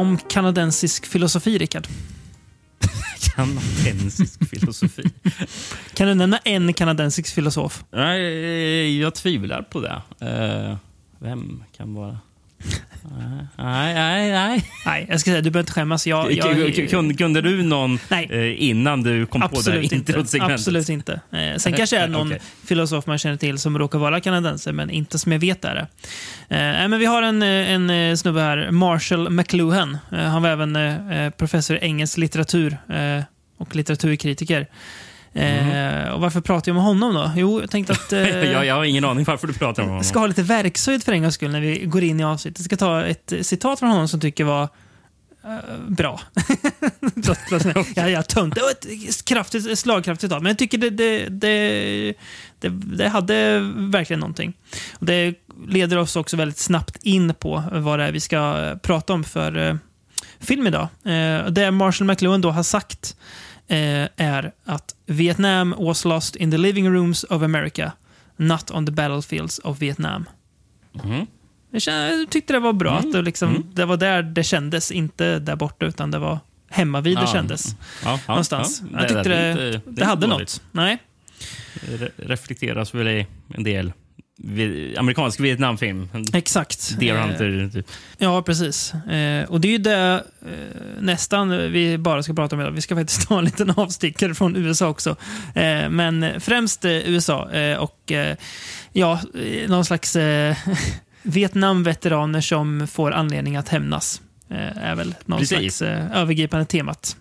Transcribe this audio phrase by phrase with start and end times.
[0.00, 1.86] om kanadensisk filosofi, Rickard?
[3.36, 5.02] Kanadensisk filosofi.
[5.94, 7.84] Kan du nämna en kanadensisk filosof?
[7.90, 10.02] Nej, jag tvivlar på det.
[10.20, 10.76] Eh,
[11.18, 12.18] vem kan vara...
[13.56, 14.64] Nej, nej, nej.
[14.86, 16.06] Nej, jag ska säga, du behöver inte skämmas.
[16.06, 18.28] Jag, jag, kunde, kunde du någon Nej.
[18.30, 19.94] eh, innan du kom på det Absolut här inte.
[20.12, 20.54] introsegmentet?
[20.54, 21.20] Absolut inte.
[21.32, 22.40] Eh, sen kanske det är någon Okej.
[22.64, 25.86] filosof man känner till som råkar vara kanadenser, men inte som jag vet är det.
[26.56, 29.98] Eh, men vi har en, eh, en eh, snubbe här, Marshall McLuhan.
[30.12, 33.22] Eh, han var även eh, professor i engelsk litteratur eh,
[33.58, 34.66] och litteraturkritiker.
[35.32, 37.30] Eh, och varför pratar jag om honom då?
[37.36, 38.12] Jo, jag tänkte att...
[38.20, 40.04] Eh, jag, jag har ingen aning varför du pratar om honom.
[40.04, 42.58] ska ha lite verkshöjd för en gångs skull när vi går in i avsnittet.
[42.58, 44.62] Jag ska ta ett citat från honom som tycker var
[45.44, 46.20] eh, bra.
[47.94, 48.54] Jag jag tönt.
[48.54, 52.14] Det var ett kraftigt, slagkraftigt citat, men jag tycker det, det, det,
[52.60, 54.52] det, det hade verkligen någonting.
[54.98, 55.34] Och det
[55.68, 59.68] leder oss också väldigt snabbt in på vad det är vi ska prata om för
[59.68, 59.74] eh,
[60.40, 60.88] film idag.
[61.04, 63.16] Eh, det Marshall McLuhan då har sagt
[63.70, 67.92] eh, är att Vietnam was lost in the living rooms of America,
[68.36, 70.28] not on the battlefields of Vietnam.
[70.92, 71.26] Mhm.
[71.70, 75.56] Jag, tyckte det var bra att det, liksom, det var där det kändes, inte där
[75.56, 76.38] borta, utan det var
[76.68, 77.32] hemma vid det Ja.
[77.32, 77.76] kändes.
[78.04, 78.82] Ja, ja, någonstans.
[78.92, 78.98] ja.
[79.00, 80.38] jag tyckte det, det, är inte hade dåligt.
[80.38, 80.62] något.
[80.72, 80.98] Nej.
[81.74, 83.92] Re- reflekteras väl i en del
[84.98, 86.08] amerikansk Vietnamfilm.
[86.32, 86.98] Exakt.
[87.00, 87.70] Deer Eh, Hunter.
[87.72, 87.86] Typ.
[88.18, 88.94] Ja, precis.
[88.94, 90.50] Eh, och det är ju det eh,
[91.00, 92.70] nästan vi bara ska prata om idag.
[92.70, 95.10] Vi ska faktiskt ta en liten avstickare från USA också.
[95.54, 98.12] Eh, men främst eh, USA eh, och
[98.92, 99.20] ja,
[99.68, 100.16] någon slags
[101.22, 104.22] Vietnam-veteraner som får anledning att hämnas.
[104.74, 105.76] Är väl någon Precis.
[105.76, 105.82] slags
[106.14, 107.16] övergripande temat.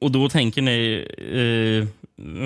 [0.00, 1.94] Och då tänker ni...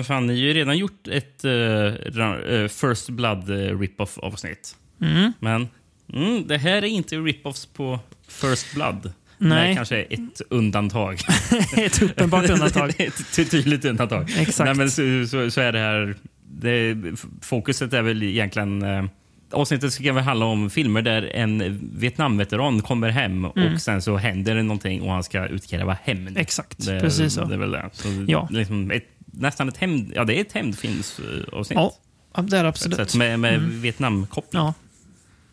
[0.03, 4.75] Fan, ni har ju redan gjort ett eh, First Blood eh, rip-off avsnitt.
[5.01, 5.31] Mm.
[5.39, 5.67] Men
[6.13, 9.13] mm, det här är inte rip-offs på First Blood.
[9.37, 9.49] Nej.
[9.49, 9.75] Nej.
[9.75, 11.19] kanske ett undantag.
[11.77, 12.93] Ett uppenbart undantag.
[12.97, 14.29] ett ty- tydligt undantag.
[14.37, 14.65] Exakt.
[14.65, 16.15] Nej, men så, så, så är det här...
[16.51, 16.97] Det,
[17.41, 18.81] fokuset är väl egentligen...
[18.83, 19.05] Eh,
[19.51, 24.55] avsnittet ska väl handla om filmer där en Vietnamveteran kommer hem och sen så händer
[24.55, 26.27] det någonting och han ska utkräva hämnd.
[26.27, 26.41] Mm.
[26.41, 27.45] Exakt, Det, precis så.
[27.45, 27.89] Det är väl det.
[27.93, 28.47] Så Ja.
[28.51, 30.11] liksom ett, nästan ett hämnd...
[30.15, 31.77] Ja, det är ett hämndfilmsavsnitt.
[31.77, 31.93] Ja,
[32.35, 33.15] ja, det är det absolut.
[33.15, 34.61] med med Vietnamkoppling.
[34.61, 34.73] Ja,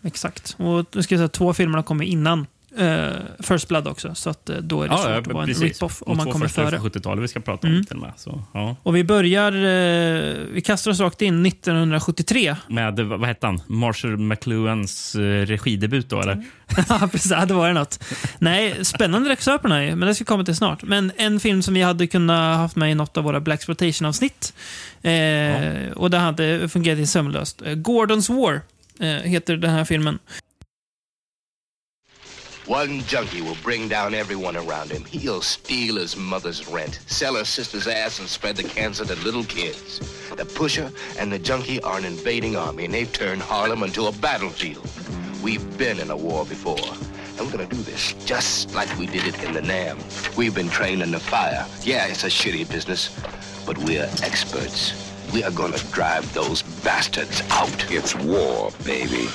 [0.03, 0.57] exakt.
[0.59, 2.47] Och nu ska jag säga, två filmerna kommer innan
[2.79, 3.09] eh,
[3.41, 6.17] First Blood också, så att, eh, då är det svårt att vara en rip-off om
[6.17, 6.71] man kommer före.
[6.71, 7.85] från 70-talet vi ska prata om Mm.
[7.87, 8.13] till och med.
[8.17, 8.77] Så, ja.
[8.83, 12.57] Och vi börjar, eh, vi kastar oss rakt in 1973.
[12.69, 13.61] Med, vad vad hette han?
[13.67, 16.45] Marshall McLuhans eh, regidebut då, eller?
[16.89, 17.31] Ja, precis.
[17.31, 18.05] Ja, det var något.
[18.39, 20.83] Nej, spännande regissör på den här, men det ska komma till snart.
[20.83, 23.63] Men en film som vi hade kunnat haft med i något av våra Black
[24.05, 24.55] avsnitt
[25.03, 27.63] eh, Och det hade fungerat sömlöst.
[27.63, 28.61] Eh, Gordons War
[29.01, 30.19] eh, heter den här filmen.
[32.67, 35.05] One junkie will bring down everyone around him.
[35.05, 39.45] He'll steal his mother's rent, sell her sister's ass, and spread the cancer to little
[39.45, 40.01] kids.
[40.31, 44.13] The pusher and the junkie are an invading army, and they've turned Harlem into a
[44.13, 44.85] battlefield.
[45.45, 46.93] We've been in a war before,
[47.39, 49.99] and we're gonna do this just like we did it in the Nam.
[50.37, 51.65] We've been trained in the fire.
[51.83, 53.17] Yeah, it's a shitty business,
[53.65, 54.93] but we're experts.
[55.33, 57.93] We are gonna drive those bastards out.
[57.93, 59.29] It's war, baby.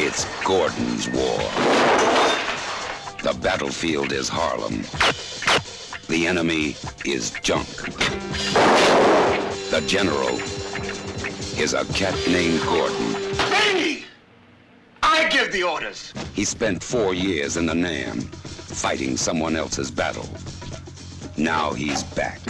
[0.00, 1.38] It's Gordon's war.
[3.20, 4.82] The battlefield is Harlem.
[6.06, 7.66] The enemy is junk.
[9.72, 10.38] The general
[11.60, 13.12] is a cat named Gordon.
[13.74, 14.04] Me!
[15.02, 16.14] I give the orders.
[16.32, 20.28] He spent four years in the Nam, fighting someone else's battle.
[21.36, 22.40] Now he's back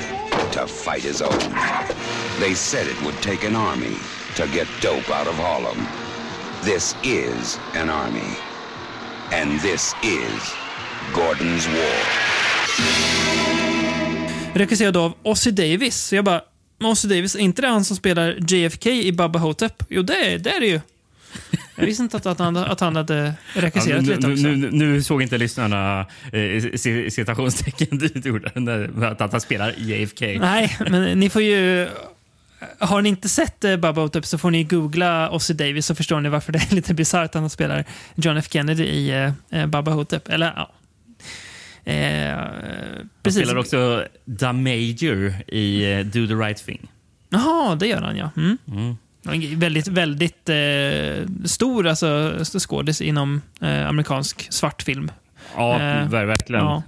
[0.53, 1.39] to fight his own.
[2.41, 3.97] They said it would take an army
[4.35, 5.98] to get dope out of Harlem.
[6.65, 8.35] This is an army.
[9.33, 10.55] And this is
[11.15, 11.99] Gordon's War.
[14.55, 15.97] Regisserad av Ossie Davis.
[15.97, 16.41] Så jag bara,
[16.81, 19.83] men Ossie Davis, är inte det han som spelar JFK i Baba Hotep?
[19.89, 20.81] Jo, det är det, är det ju.
[21.77, 24.43] Jag visste inte att, att, han, att han hade regisserat nu, lite också.
[24.43, 26.01] nu, nu, nu såg inte lyssnarna
[26.33, 28.51] eh, ci- citationstecken du gjorde
[29.21, 30.21] att han spelar JFK.
[30.41, 31.89] Nej, men ni får ju...
[32.79, 36.29] Har ni inte sett eh, Hotep så får ni googla Ossie Davis så förstår ni
[36.29, 37.85] varför det är lite bisarrt att han spelar
[38.15, 39.11] John F Kennedy i
[39.51, 40.29] eh, eh, Baba Hotep.
[40.29, 40.71] Eller ja.
[41.93, 43.43] Eh, Han precis.
[43.43, 46.89] spelar också Da Major i eh, Do the right thing.
[47.31, 48.31] Jaha, det gör han ja.
[48.37, 48.59] Mm.
[49.25, 55.11] En Väldigt, väldigt eh, stor alltså, skådis inom eh, amerikansk svartfilm.
[55.57, 56.65] Ja, Eh, ver- verkligen.
[56.65, 56.83] ja.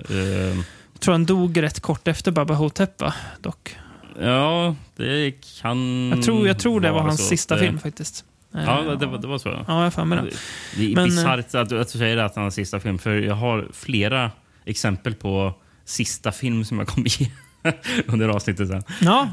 [0.93, 3.15] Jag tror han dog rätt kort efter Baba Hotep, va?
[3.41, 3.77] Dock.
[4.21, 5.33] Ja, det
[5.63, 7.27] kan Jag tror, jag tror det var hans så.
[7.27, 8.25] sista Det- film faktiskt.
[8.55, 9.49] Eh, Ja, det, var- det var så.
[9.49, 10.31] Ja, jag har det.
[10.77, 13.11] Det är Men, eh, bisarrt att, att du säger att han har sista film, för
[13.19, 14.31] jag har flera
[14.65, 17.31] exempel på sista film som jag kommer ge
[18.07, 18.83] under avsnittet sen.
[19.01, 19.29] Ja,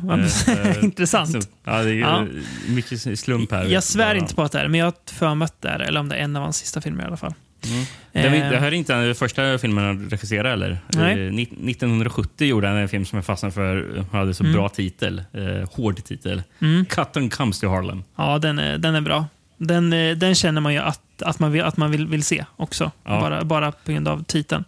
[0.47, 1.43] Eh, eh, intressant.
[1.43, 2.25] Så, ja, det är Ja.
[2.67, 3.65] mycket slump här.
[3.65, 5.79] Jag svär inte på att det är men jag har för mig att det är
[5.79, 7.33] eller om det är en av hans sista filmer i alla fall.
[7.61, 10.77] Det, var- Eh, det här är inte den första filmen han regisserade eller?
[10.93, 11.25] Nej.
[11.27, 14.05] Eh, ni- 1970 gjorde han en film som jag fastnade för.
[14.11, 14.53] Han hade så Mm.
[14.55, 15.23] bra titel.
[15.33, 16.43] Eh, hård titel.
[16.89, 18.03] Cotton comes to Harlem.
[18.15, 19.25] Ja, den är, den är bra.
[19.57, 22.45] Den, eh, den känner man ju att, att man, vill, att man vill, vill se
[22.55, 22.91] också.
[23.03, 23.19] Ja.
[23.21, 24.63] Bara, bara på grund av titeln.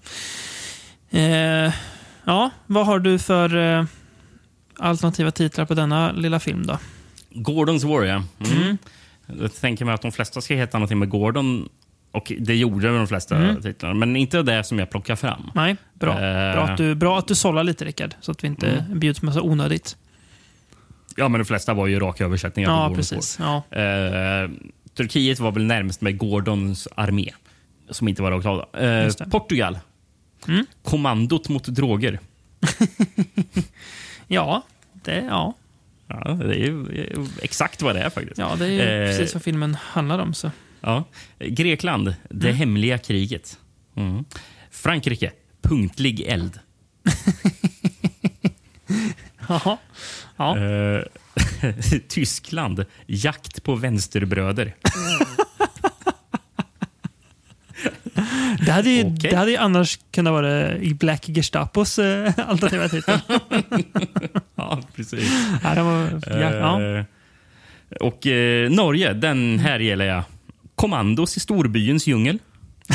[1.11, 1.73] Eh,
[2.23, 3.85] ja, vad har du för eh,
[4.77, 6.77] alternativa titlar på denna lilla film då?
[7.29, 8.23] Gordons War, ja.
[8.51, 8.77] Mm.
[9.39, 11.69] Jag tänker mig att de flesta ska heta någonting med Gordon.
[12.11, 13.61] Och det gjorde de flesta Mm.
[13.61, 13.95] titlarna.
[13.95, 15.51] Men inte det som jag plockar fram.
[15.55, 16.11] Nej, bra.
[16.13, 16.53] Eh.
[16.53, 18.99] Bra, att du, bra att du sållar lite Rickard, så att vi inte Mm.
[18.99, 19.97] bjuds så onödigt.
[21.15, 22.69] Ja, men de flesta var ju raka översättningar.
[22.69, 23.39] Ja, precis.
[23.41, 23.77] Ja.
[23.77, 24.49] Eh,
[24.97, 27.29] Turkiet var väl närmast med Gordons armé.
[27.89, 28.81] Som inte var rakt av.
[28.83, 29.29] Eh.
[29.31, 29.79] Portugal.
[30.47, 30.65] Mm.
[30.83, 32.19] Kommandot mot droger.
[34.27, 34.61] ja,
[34.93, 35.53] det, ja.
[36.07, 36.85] Ja, det är ju
[37.41, 38.37] exakt vad det är faktiskt.
[38.37, 40.33] ja, det är Eh, precis vad filmen handlar om.
[40.33, 40.51] Så.
[40.81, 41.03] Ja.
[41.39, 42.57] Grekland, det Mm.
[42.59, 43.57] hemliga kriget.
[43.95, 44.25] Mm.
[44.71, 45.31] Frankrike,
[45.61, 46.59] punktlig eld.
[49.47, 49.77] Jaha.
[50.37, 50.57] Ja.
[50.57, 51.01] Eh,
[52.07, 54.75] Tyskland, jakt på vänsterbröder.
[58.65, 59.29] Det hade, ju, Okej.
[59.31, 63.19] det hade ju annars kunnat vara i Black Gestapos eh, alternativa titel.
[64.55, 65.31] ja, precis.
[65.63, 66.81] ja, var, ja, ja.
[66.99, 67.05] Eh,
[67.99, 70.23] Och eh, Norge, den här gillar jag.
[70.79, 72.39] Kommandos i storbyens djungel.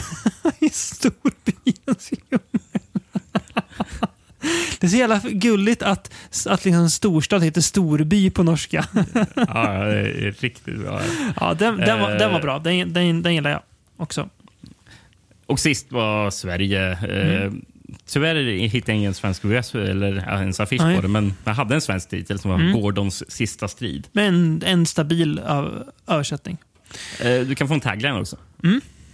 [0.60, 2.40] I storbyens djungel.
[4.80, 6.12] Det är så jävla gulligt att,
[6.46, 8.84] att liksom storstad heter storby på norska.
[9.34, 11.00] Ja, det är riktigt bra.
[11.40, 12.58] Ja, den, den, var, den var bra.
[12.58, 13.62] Den, den, den gillar jag
[13.96, 14.28] också.
[15.46, 16.90] Och sist var Sverige.
[16.92, 17.52] Eh,
[18.06, 18.34] Tyvärr
[18.68, 20.96] hittade jag ingen svensk VS eller ens affisch Nej.
[20.96, 24.08] på det, men jag hade en svensk titel som var Gordons sista strid.
[24.12, 25.40] Men en stabil
[26.06, 26.58] översättning.
[27.20, 28.36] Eh, du kan få en tagline också.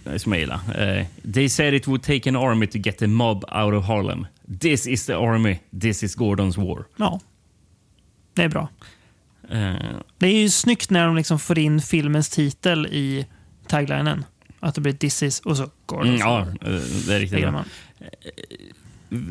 [0.05, 0.59] eh, Som jag gillar.
[0.99, 4.25] Eh, They said it would take an army to get the mob out of Harlem.
[4.59, 5.59] This is the army.
[5.81, 6.85] This is Gordons war.
[6.95, 7.19] Ja,
[8.33, 8.69] det är bra.
[9.49, 9.75] Eh,
[10.17, 13.25] Det är ju snyggt när de liksom får in filmens titel i
[13.67, 14.25] taglinen.
[14.59, 16.07] Att det blir This is och så Gordon.
[16.07, 16.47] mm, ja, eh,
[17.07, 17.65] det är riktigt bra.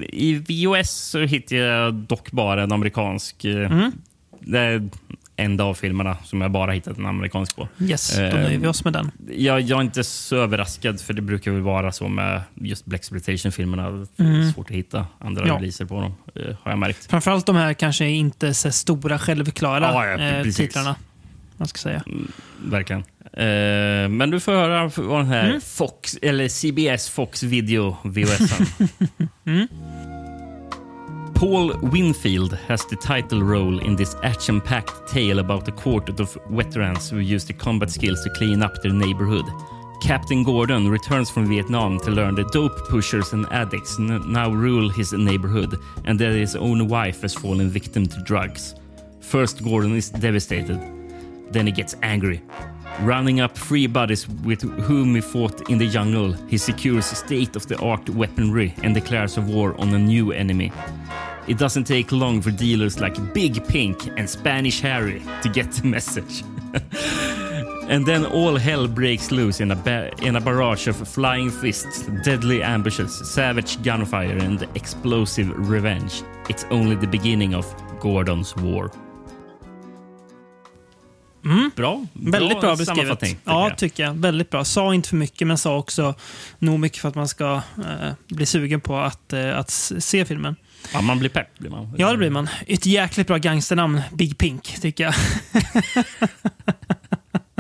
[0.08, 3.44] I VOS så hittade jag dock bara en amerikansk.
[3.44, 3.88] eh,
[4.41, 4.88] Det
[5.40, 7.69] enda av filmerna som jag bara hittat en amerikansk på.
[7.81, 9.10] Yes, då nöjer vi oss med den.
[9.37, 13.90] Jag, jag är inte så överraskad, för det brukar väl vara så med just Blaxploitation-filmerna.
[14.16, 15.56] Det är svårt att hitta andra Ja.
[15.56, 17.10] releaser på dem, eh, har jag märkt.
[17.10, 20.96] Framförallt de här kanske inte så stora självklara Ja, ja, eh, titlarna.
[21.56, 22.02] Man ska säga.
[22.64, 23.04] Verkligen.
[23.32, 25.60] Eh, men du får höra vad den här Mm.
[25.60, 28.67] Fox, eller CBS Fox Video VHSen.
[29.46, 29.69] Mm.
[31.41, 37.09] Paul Winfield has the title role in this action-packed tale about a quartet of veterans
[37.09, 39.47] who use their combat skills to clean up their neighborhood.
[40.03, 45.15] Captain Gordon returns from Vietnam to learn that dope pushers and addicts now rule his
[45.15, 48.75] neighborhood and that his own wife has fallen victim to drugs.
[49.20, 50.79] First, Gordon is devastated.
[51.51, 52.43] Then he gets angry.
[53.01, 57.67] Running up three buddies with whom he fought in the jungle, he secures state of
[57.67, 60.70] the art weaponry and declares a war on a new enemy.
[61.50, 65.84] It doesn't take long for dealers like Big Pink and Spanish Harry to get the
[65.88, 66.44] message.
[67.88, 72.62] and then all hell breaks loose in a, in a barrage of flying fists, deadly
[72.62, 76.22] ambushes, savage gunfire, and explosive revenge.
[76.48, 77.66] It's only the beginning of
[77.98, 78.92] Gordons war.
[81.76, 82.06] Bra.
[82.12, 83.20] Väldigt bra beskrivet.
[83.20, 83.78] tycker Ja, jag.
[83.78, 84.14] tycker jag.
[84.14, 84.64] Väldigt bra.
[84.64, 86.14] Sa inte för mycket, men sa också
[86.58, 90.56] nog mycket för att man ska eh, bli sugen på att, eh, att se filmen.
[90.93, 91.58] Ja, man blir pepp.
[91.58, 91.94] Blir man.
[91.99, 92.49] Ja, det blir man.
[92.67, 95.15] Ett jäkligt bra gangsternamn, Big Pink, tycker jag.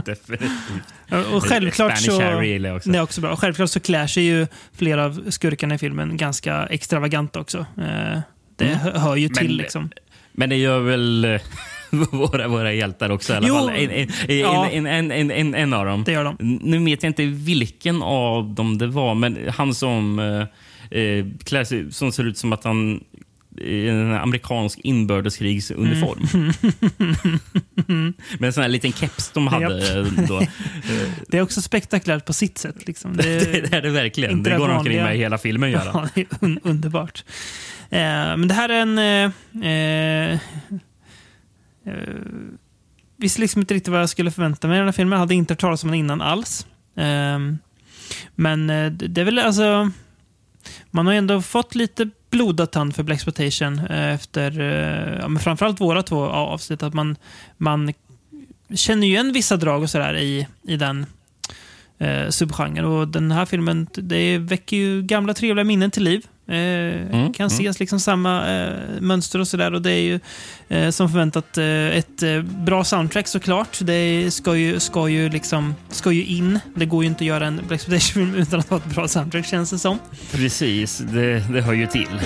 [0.04, 0.50] Definitivt.
[1.32, 2.22] Och självklart Spanish så...
[2.22, 2.90] Harry gillar jag också.
[2.90, 3.36] Det är också bra.
[3.36, 7.58] Självklart så klär sig ju flera av skurkarna i filmen ganska extravagant också.
[7.58, 8.18] Eh,
[8.56, 9.90] Det hö- hör ju till Men- liksom.
[10.32, 11.40] Men det gör väl eh,
[12.10, 13.68] våra, våra hjältar också i alla Jo, fall.
[13.70, 14.68] En, en, ja.
[14.70, 16.04] en, en, en, en, en av dem.
[16.04, 16.36] Det gör de.
[16.62, 21.64] Nu vet jag inte vilken av dem det var, men han som eh, eh, klär
[21.64, 23.04] sig, som ser ut som att han
[23.60, 26.52] i en amerikansk inbördeskrigsuniform.
[28.38, 30.40] Med en sån här liten keps de hade då.
[30.40, 30.48] Eh,
[31.28, 32.86] Det är också spektakulärt på sitt sätt.
[32.86, 33.16] Liksom.
[33.16, 33.22] Det,
[33.70, 34.42] Det är det verkligen.
[34.42, 35.04] Det går de omkring vanliga.
[35.04, 35.90] med hela filmen göra.
[35.94, 37.24] Ja, det är un underbart.
[37.90, 38.00] Eh,
[38.36, 38.98] men det här är en...
[38.98, 40.38] Eh, eh,
[43.16, 45.12] visste liksom inte riktigt vad jag skulle förvänta mig i den här filmen.
[45.12, 46.66] Jag hade inte hört talas om den innan alls.
[46.96, 47.58] Ehm,
[48.34, 49.90] men eh, det det är väl alltså...
[50.90, 55.28] Man har ju ändå fått lite blodad tand för Black Exploitation eh, efter eh, ja,
[55.28, 56.82] men framförallt våra två avsnitt.
[56.82, 57.16] Att man,
[57.56, 57.92] man
[58.74, 61.06] känner ju igen vissa drag och sådär i, i den
[61.98, 62.84] eh, subgenren.
[62.84, 66.26] Och den här filmen det väcker ju gamla trevliga minnen till liv.
[66.50, 69.74] Eh, kan ses liksom samma eh, mönster och sådär.
[69.74, 70.20] Och det är ju
[70.68, 71.64] eh, som förväntat eh,
[71.98, 73.78] ett eh, bra soundtrack såklart.
[73.80, 76.58] Det ska ju, ska, ju liksom, ska ju in.
[76.74, 79.46] Det går ju inte att göra en Black Exploitation-film utan att ha ett bra soundtrack
[79.46, 79.98] känns det som.
[80.32, 82.20] Precis, det, det hör ju till.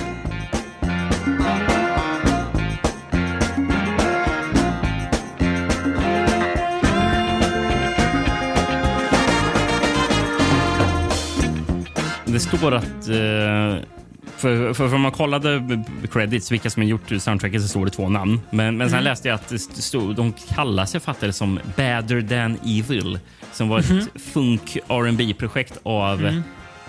[12.24, 13.08] Det står att...
[13.08, 14.03] eh,
[14.44, 15.82] För, för, för om man kollade
[16.12, 18.40] credits, vilka som har gjort soundtracket, så står det två namn.
[18.50, 22.58] Men, men sen läste jag att det stod, de kallar sig fattade som Badder than
[22.64, 23.18] Evil,
[23.52, 26.42] som var ett funk rb projekt av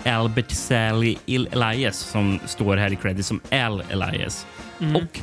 [0.04, 4.46] Albert Sally Elias, som står här i credits som Al Elias.
[4.94, 5.20] Och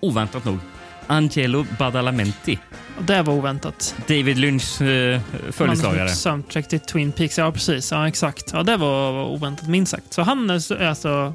[0.00, 0.58] oväntat nog,
[1.06, 2.58] Angelo Badalamenti,
[3.00, 3.94] det var oväntat.
[4.08, 5.20] David Lynchs Han
[5.52, 6.08] följeslagare.
[6.08, 7.38] soundtrack till Twin Peaks.
[7.38, 7.90] Ja, precis.
[7.92, 8.50] Ja, exakt.
[8.52, 10.12] Ja, det var oväntat minst sagt.
[10.12, 11.34] Så han är så- är alltså mm,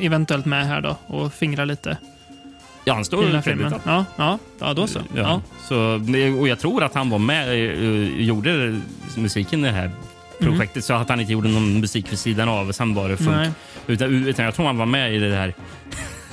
[0.00, 1.96] eventuellt med här då och fingrar lite
[2.84, 3.44] Ja, han i står creditad.
[3.44, 3.74] filmen.
[3.84, 4.98] Ja, ja, ja, då så.
[5.14, 5.20] Ja.
[5.22, 5.40] Ja.
[5.68, 6.00] Så,
[6.40, 7.56] och jag tror att han var med och
[8.22, 8.80] gjorde
[9.16, 9.90] musiken i det här
[10.40, 12.72] projektet så att han inte gjorde någon musik vid sidan av.
[12.72, 13.54] Sen var det funk.
[13.86, 15.54] Utan, utan jag tror han var med i det här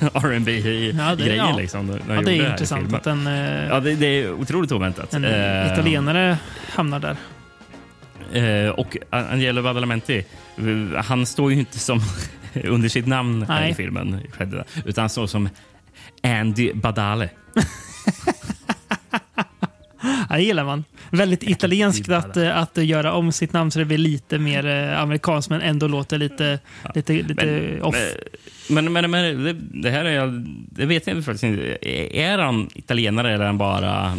[0.00, 1.56] R&B i Ja, det- grejer ja.
[1.56, 1.98] liksom.
[2.08, 2.94] Ja, det är i intressant filmen.
[3.00, 5.14] att en, eh, Ja, det, det är otroligt oväntat.
[5.14, 6.38] en Eh, italienare
[6.70, 7.16] hamnar där.
[8.32, 10.24] Eh, och Angelo Badalamenti,
[11.04, 12.00] han står ju inte som
[12.64, 13.70] under sitt namn här Nej.
[13.70, 14.20] i filmen,
[14.84, 15.48] utan står som
[16.22, 17.30] Andy Badale.
[20.28, 20.84] Ja, det gillar man.
[21.10, 25.00] Väldigt italienskt att, eh, att göra om sitt namn så det blir lite mer eh,
[25.00, 26.58] amerikanskt men ändå låter lite,
[26.94, 27.96] lite, lite off.
[28.70, 31.88] Men, men, men det, det här är, det vet jag faktiskt inte.
[32.18, 34.16] Är han italienare eller är han bara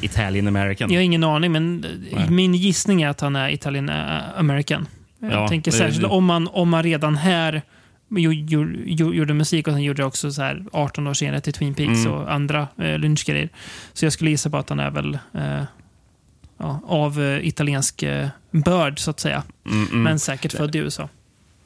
[0.00, 0.92] Italian American?
[0.92, 2.30] Jag har ingen aning, men eh, Nej.
[2.30, 4.20] min gissning är att han är Italian eh,
[5.30, 7.62] Jag Ja, tänker det- särskilt om man, om man redan här
[8.10, 11.52] jo- jo- jo- gjorde musik och sen gjorde också så här 18 år senare till
[11.52, 12.12] Twin Peaks Mm.
[12.12, 13.48] och andra eh, lynchgrejer.
[13.92, 15.62] Så jag skulle gissa på att han är väl eh,
[16.58, 19.42] ja, av eh, italiensk eh, börd, så att säga.
[19.66, 20.02] Mm, mm.
[20.02, 21.08] Men säkert född i USA.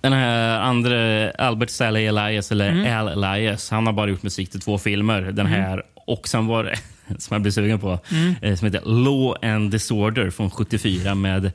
[0.00, 2.98] Den här andra Albert Sally Elias, eller Mm.
[3.08, 5.20] Al Elias, han har bara gjort musik till två filmer.
[5.22, 6.76] Den här och sen var det,
[7.18, 8.34] som jag blev sugen på, Mm.
[8.42, 11.52] eh, som heter Law and Disorder från 74 med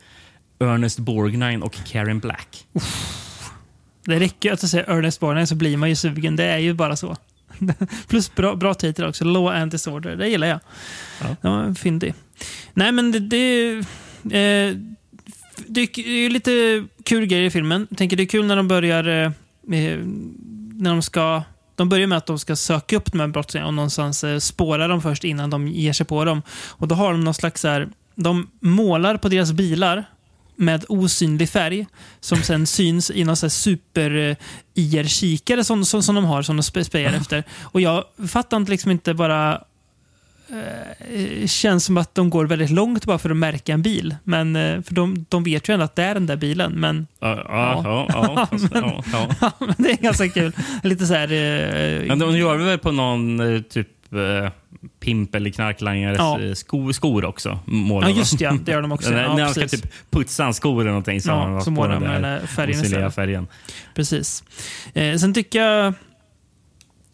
[0.60, 2.68] Ernest Borgnine och Karen Black.
[4.06, 6.36] Det räcker ju att säga Ernest Borgnine så blir man ju sugen.
[6.36, 7.16] Det är ju bara så.
[8.08, 9.26] Plus bra, bra titel också.
[9.26, 10.16] Law and Disorder.
[10.16, 10.60] Det gillar jag.
[11.22, 11.36] Ja.
[11.42, 12.14] Ja, var fyndig.
[12.74, 13.20] Nej, men det...
[13.20, 13.78] det
[14.32, 14.78] eh,
[15.68, 17.88] det är ju lite kul grejer i filmen.
[17.90, 19.08] Jag tänker det är kul när de börjar...
[19.08, 19.32] Eh,
[19.80, 20.00] eh,
[20.74, 21.44] när de ska...
[21.76, 24.88] De börjar med att de ska söka upp de här brottslingarna och någonstans eh, spåra
[24.88, 26.42] dem först innan de ger sig på dem.
[26.50, 27.90] Och då har de någon slags så här...
[28.16, 30.06] De målar på deras bilar
[30.56, 31.86] med osynlig färg
[32.20, 34.36] som sen syns i någon så här super
[34.74, 37.44] IR-kikare som, som, som de har som de spe- spejar efter.
[37.62, 39.62] Och jag fattar inte liksom inte bara
[40.50, 44.16] eh, känns som att de går väldigt långt bara för att märka en bil.
[44.24, 46.72] Men, eh, för de, de vet ju ändå att det är den där bilen.
[46.72, 49.04] Men, Ja, ja, ja, fast- ja,
[49.42, 49.52] ja.
[49.60, 50.52] men det är ganska kul.
[50.84, 51.32] Lite så här...
[51.32, 54.52] Eh, Men de gör väl på någon eh, typ eh,
[55.00, 56.42] pimp eller knarklangares Ja.
[56.42, 57.60] eh, sko, skor också?
[57.66, 58.20] Målar ja, de.
[58.20, 58.58] just ja.
[58.66, 59.10] Det gör de också.
[59.12, 61.72] när, Ja, när ska typ putsa en skor eller någonting så Ja, har han så
[61.72, 63.16] målar den de den färgen istället.
[63.16, 63.48] färgen.
[63.96, 64.44] Precis.
[64.94, 65.94] Eh, sen tycker jag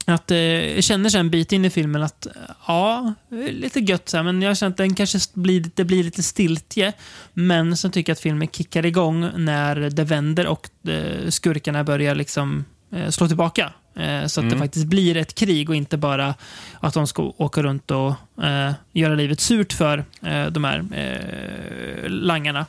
[0.06, 2.28] att eh, jag känner sig en bit in i filmen att
[2.68, 3.13] ja,
[3.51, 6.94] lite gött så här, men jag känner att den kanske blir, det blir lite stiltje.
[7.34, 12.16] Men sen tycker jag att filmen kickar igång när det vänder och eh, skurkarna börjar
[12.16, 13.74] liksom eh, slå tillbaka.
[13.96, 14.60] Eh, så att det Mm.
[14.60, 16.34] faktiskt blir ett krig och inte bara
[16.80, 22.10] att de ska åka runt och eh, göra livet surt för eh, de här eh,
[22.10, 22.66] langarna.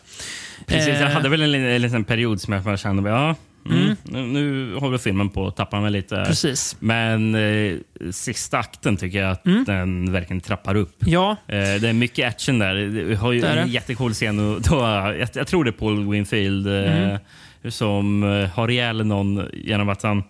[0.66, 3.34] Precis, jag Eh, hade väl en, en liten period som jag kände, ja,
[3.70, 4.32] mm, Mm.
[4.32, 6.24] nu, håller filmen på att tappa mig lite.
[6.26, 6.76] Precis.
[6.78, 7.76] Men eh,
[8.10, 9.64] sista akten tycker jag att Mm.
[9.64, 10.96] den verkligen trappar upp.
[10.98, 11.54] Ja, det
[11.88, 12.74] är mycket action där.
[12.74, 13.72] Vi har ju Det en det.
[13.72, 14.38] jättecool scen.
[14.54, 14.76] Och då,
[15.18, 17.18] jag, jag tror det är Paul Winfield Mm.
[17.68, 18.22] som
[18.54, 20.22] har ihjäl någon genom att han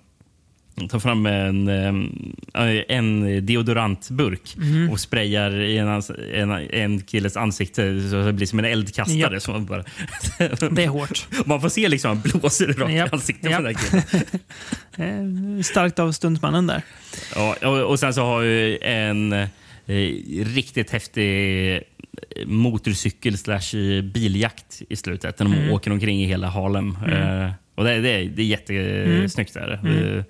[0.89, 4.91] tar fram en, eh, en deodorantburk Mm.
[4.91, 6.03] och sprayar i en,
[6.35, 9.41] en, en killes ansikte så det blir som en eldkastare.
[9.41, 9.85] Så man, bara,
[10.71, 11.27] det är hårt.
[11.47, 13.13] man får se liksom han blåser rakt i Japp.
[13.15, 13.61] ansiktet Japp.
[13.61, 14.03] på den killen.
[15.59, 16.83] Eh, starkt av stuntmannen där.
[17.35, 19.49] Ja, och, och sen så har ju en eh,
[20.45, 21.81] riktigt häftig eh,
[22.47, 25.39] motorcykel slash biljakt i slutet.
[25.39, 25.71] När de Mm.
[25.73, 26.89] åker omkring i hela Harlem.
[27.13, 29.55] Eh, och det, det, är- det är jättesnyggt.
[29.55, 29.81] Där.
[29.85, 30.25] Mm.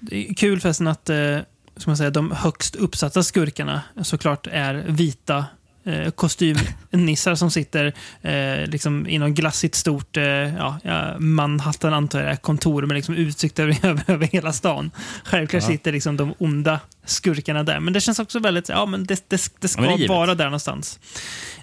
[0.00, 1.38] Eh, Det är kul förresten att eh,
[1.76, 5.44] ska man säga, de högst uppsatta skurkarna såklart är vita
[5.84, 10.78] eh, kostymnissar som sitter eh, liksom i något glassigt stort eh, ja,
[11.18, 14.90] Manhattan antar jag det kontor med liksom utsikt över, över, hela stan.
[15.24, 15.68] Självklart Ja.
[15.68, 17.80] sitter liksom de onda skurkarna där.
[17.80, 20.34] Men det känns också väldigt, ja men det, det, det ska Ja, men det vara
[20.34, 20.98] där någonstans.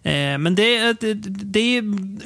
[0.04, 1.84] Eh, men det, det, det är,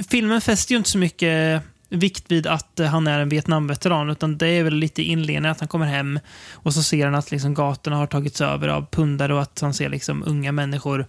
[0.10, 4.38] filmen fäster ju inte så mycket vikt vid att eh, han är en Vietnamveteran, utan
[4.38, 6.20] det är väl lite inledningen att han kommer hem
[6.54, 9.74] och så ser han att liksom gatorna har tagits över av pundare och att han
[9.74, 11.06] ser liksom unga människor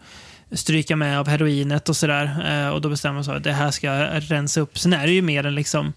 [0.53, 2.47] stryka med av heroinet och sådär.
[2.49, 4.79] Eh, och då bestämmer han sig att det här ska rensa upp.
[4.79, 5.93] Sen är det ju mer en liksom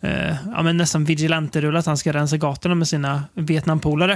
[0.00, 4.12] eh, ja, men nästan vigilante-rulle att han ska rensa gatorna med sina Vietnampolare.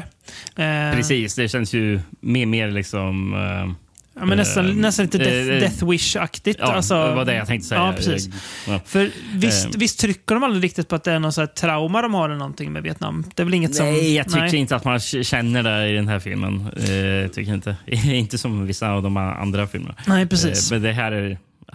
[0.57, 3.35] Eh, Precis, det känns ju mer, mer liksom...
[3.35, 3.88] eh,
[4.21, 6.57] Ja, men nästan, Eh, nästan lite death, eh, Death Wish-aktigt.
[6.59, 7.81] Ja, alltså, det var det jag tänkte säga.
[7.81, 8.29] Ja, precis.
[8.69, 8.81] Ja.
[8.87, 9.71] För visst, Eh.
[9.79, 12.25] visst trycker de aldrig riktigt på att det är någon så här trauma de har
[12.29, 13.25] eller någonting med Vietnam?
[13.35, 13.87] Det är väl inget som...
[13.87, 14.57] Nej, jag tycker nej.
[14.57, 16.69] inte att man känner det i den här filmen.
[16.77, 17.77] Eh, jag tycker inte.
[18.05, 19.95] inte som vissa av de andra filmerna.
[20.07, 20.71] Nej, precis.
[20.73, 21.39] Eh, men det här är...
[21.67, 21.75] ja,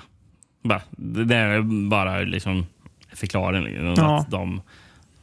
[0.63, 2.65] Bara, det är bara liksom
[3.13, 3.63] förklaring.
[3.63, 4.19] Liksom, Ja.
[4.19, 4.61] Att de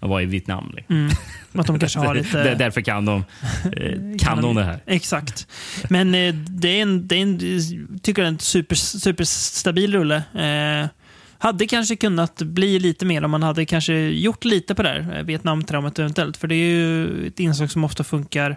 [0.09, 0.73] var i Vietnam.
[0.77, 1.11] Liksom.
[1.53, 2.43] Att de kanske har lite...
[2.43, 3.25] Där- Därför kan de,
[3.77, 4.81] eh, kan de det här.
[4.87, 5.47] Exakt.
[5.89, 10.17] Men eh, det är en, det är en, tycker jag, en super, superstabil rulle.
[10.35, 10.89] Eh,
[11.39, 15.17] hade kanske kunnat bli lite mer om man hade kanske gjort lite på det här
[15.19, 16.37] eh, Vietnamtraumat eventuellt.
[16.37, 18.57] För det är ju ett inslag som ofta funkar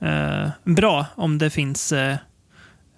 [0.00, 2.16] eh, bra om det finns eh,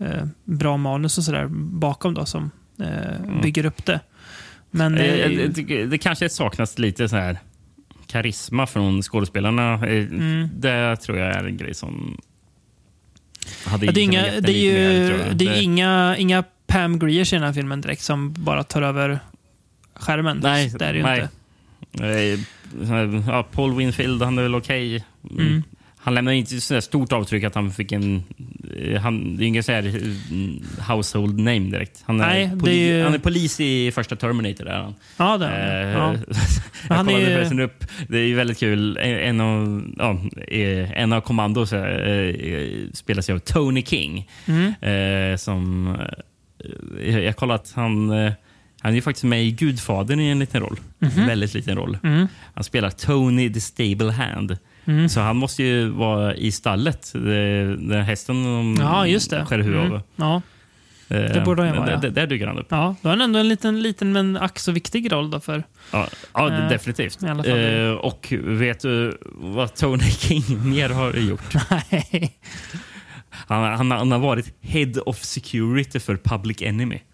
[0.00, 4.00] eh, bra manus och sådär bakom då som eh, bygger upp det.
[4.70, 7.38] Men eh, jag tycker Det kanske saknas lite så här
[8.06, 9.74] karisma från skådespelarna.
[9.74, 10.48] Eh, Mm.
[10.58, 12.20] Det tror jag är en grej som
[13.64, 17.32] hade Ja, det är, inga, det är ju mer, det är inga, inga Pam Griers
[17.32, 19.18] i den här filmen direkt som bara tar över
[19.94, 20.40] skärmen.
[20.42, 21.28] Nej, det är det ju nej.
[21.92, 22.06] inte.
[22.06, 22.40] Eh,
[23.26, 25.04] Ja, Paul Winfield, han är väl okej.
[25.30, 25.46] Mm.
[25.46, 25.62] Mm.
[26.06, 28.22] Han lämnar inte så stort avtryck att han fick en...
[28.78, 29.82] eh, Han, det är ingen så här
[30.30, 32.02] mm, household name direkt.
[32.06, 34.64] Han är, Nej, poli, är ju- han är polis i första Terminator.
[34.64, 34.94] Där han.
[35.16, 35.92] Ja, det är Eh, det.
[35.98, 36.14] ja.
[36.88, 37.84] jag han är kollade förresten upp.
[38.08, 38.96] Det är väldigt kul.
[38.96, 44.28] En, av, ja, eh, en av kommandos eh, eh, spelas av Tony King.
[44.46, 44.74] Mm.
[45.32, 45.86] Eh, som,
[47.00, 48.32] eh, jag, jag kollade att han, eh,
[48.80, 50.76] han är faktiskt med i Gudfadern i en liten roll.
[51.00, 51.98] En väldigt liten roll.
[52.04, 52.26] Mm.
[52.54, 54.58] Han spelar Tony the Stable Hand.
[54.86, 55.08] Mm.
[55.08, 57.10] Så han måste ju vara i stallet.
[57.14, 59.44] Den hästen de Ja, just det.
[59.46, 59.92] skär huvudet Mm.
[59.94, 60.02] av.
[60.16, 60.42] Ja.
[61.16, 62.00] Eh, Det borde han ju vara, där- ja.
[62.00, 62.66] där- Där dyker han upp.
[62.70, 65.62] ja, då har han ändå en liten, liten men ack så viktig roll då för...
[65.92, 67.22] Ja, ja Eh, definitivt.
[67.22, 71.54] Eh, och vet du vad Tony King mer har gjort?
[71.90, 72.38] Nej.
[73.30, 76.98] Han, han, han har varit Head of Security för Public Enemy.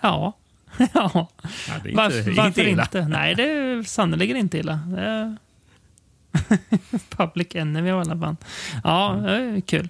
[0.00, 0.32] Ja.
[0.94, 1.28] ja.
[1.68, 3.08] Ja, det är Varför, inte, varför inte inte?
[3.08, 4.80] Nej, det är sannerligen inte illa.
[4.96, 5.36] Är...
[7.16, 8.36] Public Enemy av alla band.
[8.84, 9.88] Ja, det är kul.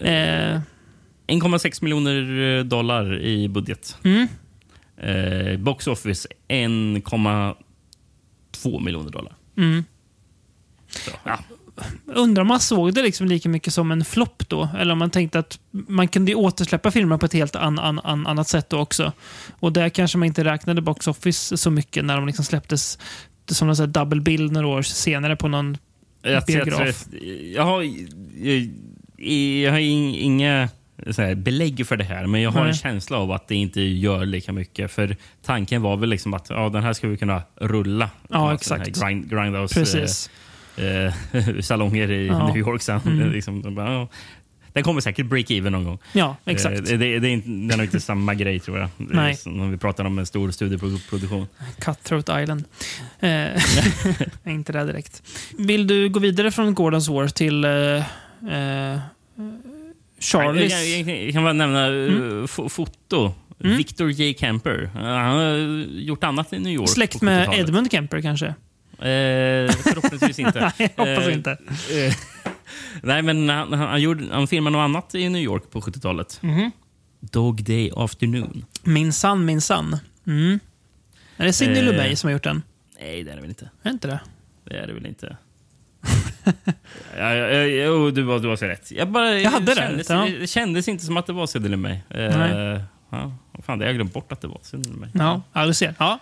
[0.00, 0.60] Eh,
[1.26, 3.96] 1,6 miljoner dollar i budget.
[4.04, 4.28] mm.
[5.00, 9.32] Eh, box office 1,2 miljoner dollar.
[9.56, 9.84] Mm.
[10.88, 11.38] Så, ja.
[12.06, 14.68] Undrar om man såg det liksom lika mycket som en flopp då?
[14.78, 18.26] Eller om man tänkte att man kunde återsläppa filmer på ett helt an, an, an,
[18.26, 19.12] annat sätt då också.
[19.60, 22.98] Och där kanske man inte räknade box office så mycket när de liksom släpptes
[23.50, 25.76] som en double bill några år senare på någon
[26.22, 27.04] Jag, jag, biograf.
[27.54, 27.82] jag, har,
[28.42, 28.68] jag,
[29.62, 30.68] jag har in- inga
[31.10, 32.68] så här, belägg för det här, men jag har Nej.
[32.70, 34.90] en känsla av att det inte gör lika mycket.
[34.90, 38.10] För Tanken var väl liksom att ja, den här ska vi kunna rulla.
[38.28, 39.02] Ja, exakt.
[39.02, 40.26] Grind, grindhouse, Precis.
[40.26, 40.32] eh,
[40.78, 42.46] eh, salonger i Ja.
[42.46, 43.00] New York sen.
[43.06, 43.32] Mm.
[43.32, 44.08] liksom, de bara, ja,
[44.72, 45.98] den kommer säkert break-even någon gång.
[46.12, 46.90] Ja, exakt.
[46.90, 48.88] Eh, Det, det, är inte, den är inte samma grej tror jag.
[48.96, 49.36] Nej.
[49.36, 51.46] Som När vi pratar om en stor studioproduktion.
[51.78, 52.64] Cutthroat Island.
[53.20, 53.56] Eh, är
[54.50, 55.22] inte där direkt.
[55.58, 59.00] Vill du gå vidare från Gordons War till eh, eh,
[60.20, 60.72] Charlies?
[60.72, 62.48] Jag, jag, jag, jag kan bara nämna mm.
[62.48, 63.34] foto.
[63.64, 63.76] Mm.
[63.76, 64.34] Victor J.
[64.40, 64.90] Kemper.
[64.94, 65.56] Han har
[65.88, 66.88] gjort annat i New York.
[66.88, 67.60] Släkt med 70-talet.
[67.60, 68.54] Edmund Kemper kanske?
[68.98, 70.72] Eh, förhoppningsvis inte.
[70.78, 71.50] Nej, hoppas Eh, inte.
[71.50, 72.14] eh,
[73.02, 76.38] Nej, men han, han, gjorde, han filmade något annat i New York på 70-talet.
[76.42, 76.70] Mhm.
[77.20, 78.64] Dog Day Afternoon.
[78.82, 79.96] Minsann, minsann.
[80.26, 80.60] Mm.
[81.36, 81.84] Är det Sidney Eh.
[81.84, 82.62] Lumet som har gjort den?
[83.00, 83.64] Nej, det är det väl inte.
[83.64, 84.20] Är det inte det?
[84.64, 85.36] Det är det väl inte.
[87.18, 88.90] ja, ja, ja, du, du har så rätt.
[88.92, 90.28] Jag, bara, Jag hade det, kändes, ja.
[90.40, 91.98] Det kändes inte som att det var Sidney Lumet.
[92.10, 95.10] Eh, ja, fan, det har jag glömt bort att det var Sidney Lumet.
[95.14, 95.94] Ja, ja du ser.
[95.98, 96.18] Ja.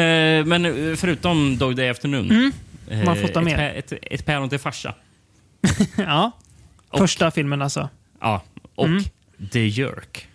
[0.00, 2.30] Eh, men eh, förutom Dog Day Afternoon.
[2.30, 2.52] Mm.
[2.88, 3.78] eh, Man får ta ett, med.
[3.78, 4.94] ett, ett päron till farsa.
[5.96, 6.30] ja.
[6.98, 7.88] Första filmen alltså.
[8.20, 8.42] Ja,
[8.74, 9.02] och Mm.
[9.52, 10.28] The Jerk.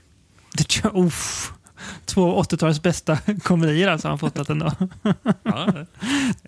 [0.53, 1.51] Det, uff,
[2.05, 4.71] två 80-talets bästa komedier alltså har han fått ändå.
[5.43, 5.67] Ja.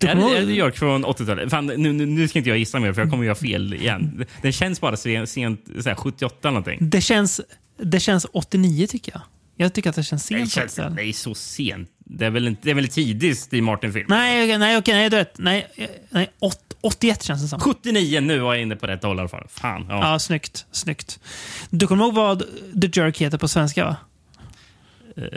[0.01, 1.49] Är, det- är det York från 80-talet?
[1.49, 4.25] Fan, nu, nu, ska inte jag gissa mer för jag kommer göra fel igen.
[4.41, 6.89] Den känns bara sent, sent så här 78 eller någonting.
[6.89, 7.41] Det känns,
[7.83, 9.21] det känns 89 tycker jag.
[9.55, 10.51] Jag tycker att det känns Det sent.
[10.51, 10.95] känns faktiskt.
[10.95, 11.89] nej, så sent.
[12.05, 14.05] Det är väl, inte, det är väl tidig Steve Martin-film?
[14.09, 15.37] Nej, nej, okej, nej, du vet.
[15.37, 15.67] Nej,
[16.09, 17.59] nej åt- 81 känns det som.
[17.59, 19.47] 79, nu var jag inne på rätt håll i alla fall.
[19.49, 19.85] Fan.
[19.89, 20.11] Ja.
[20.11, 20.65] Ja, snyggt.
[20.71, 21.19] snyggt.
[21.69, 22.39] Du kommer ihåg vad
[22.81, 23.85] The Jerk heter på svenska?
[23.85, 23.95] va?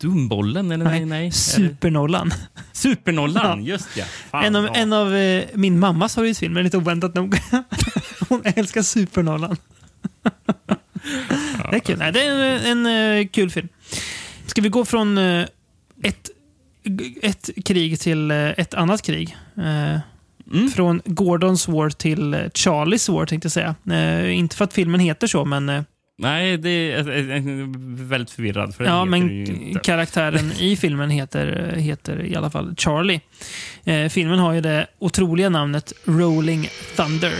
[0.00, 0.70] Dumbollen?
[0.72, 1.04] Eller nej?
[1.04, 1.26] nej.
[1.26, 2.30] Det- Supernollan.
[2.72, 4.04] Supernollan, just ja.
[4.30, 4.74] Fan, En av, ja.
[4.74, 7.36] en av eh, min mammas favoritfilmer, lite oväntat nog.
[8.28, 9.56] Hon älskar Supernollan.
[11.70, 11.98] Det är kul.
[11.98, 13.68] Nej, det är en, en eh, kul film.
[14.46, 15.46] Ska vi gå från eh,
[16.02, 16.30] ett,
[17.22, 19.36] ett krig till eh, ett annat krig?
[20.52, 20.70] Mm.
[20.70, 23.74] Från Gordons War till Charlies War, tänkte jag säga.
[23.90, 25.82] Eh, inte för att filmen heter så, men, eh,
[26.18, 28.74] Nej, det är väldigt förvirrad.
[28.74, 33.20] För ja, men karaktären i filmen heter, heter i alla fall Charlie.
[33.84, 37.34] Eh, filmen har ju det otroliga namnet Rolling Thunder.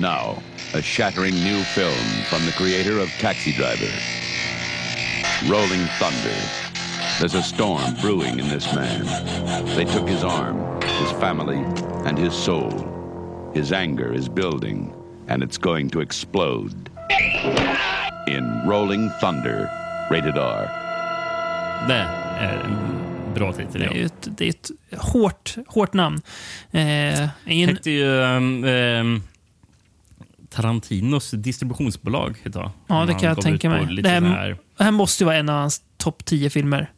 [0.00, 0.40] Now,
[0.74, 3.90] a shattering new film from the creator of Taxi Driver.
[5.48, 6.36] Rolling Thunder.
[7.18, 9.04] There's a storm brewing in this man.
[9.76, 11.58] They took his arm, his family,
[12.06, 12.70] and his soul.
[13.54, 14.94] His anger is building,
[15.28, 16.90] and it's going to explode.
[18.28, 19.68] In Rolling Thunder,
[20.10, 20.68] rated R.
[21.88, 22.06] Det
[22.40, 23.80] är en bra titel.
[23.80, 23.90] Det Ja.
[23.90, 26.20] är ju ett, det är ett hårt, hårt namn.
[26.70, 26.80] Eh,
[27.46, 29.22] i en, hette ju um, um,
[30.50, 32.70] Tarantinos distributionsbolag tag.
[32.86, 34.02] Ja, det kan jag tänka mig.
[34.02, 36.90] Det här- här, det här måste ju vara en av hans topp 10 filmer.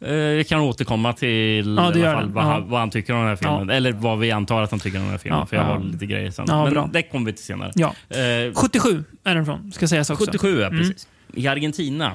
[0.00, 2.48] eh, jag kan återkomma till Ja, det fall vad, Ja.
[2.48, 3.70] han, vad han tycker om den här filmen.
[3.70, 5.38] Eller vad vi antar att han tycker om den här filmen.
[5.40, 5.72] Ja, för jag ja.
[5.74, 6.44] har lite grejer sen.
[6.48, 6.90] Ja, Men bra.
[6.92, 7.72] det kommer vi till senare.
[7.74, 7.94] Ja.
[8.08, 10.24] Eh, 77 är den från, ska sägas också.
[10.26, 11.08] 77, ja, precis.
[11.34, 12.12] I Argentina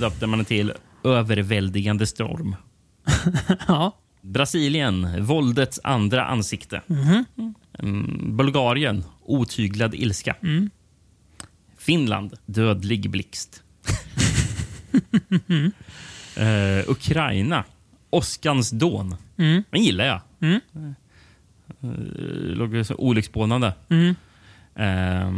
[0.00, 0.72] döpte man den till
[1.04, 2.56] Överväldigande storm.
[3.68, 3.96] Ja.
[4.22, 6.80] Brasilien, våldets andra ansikte.
[7.78, 10.36] Mm, Bulgarien, otyglad ilska.
[11.78, 13.62] Finland, dödlig blixt.
[16.36, 17.64] Eh, Ukraina,
[18.10, 19.16] åskans dån.
[19.70, 20.20] Den gillar jag.
[20.40, 20.60] Mm.
[21.82, 21.90] Eh,
[22.56, 23.72] låg så olycksbådande.
[23.88, 24.14] Mm.
[24.74, 25.32] Eh,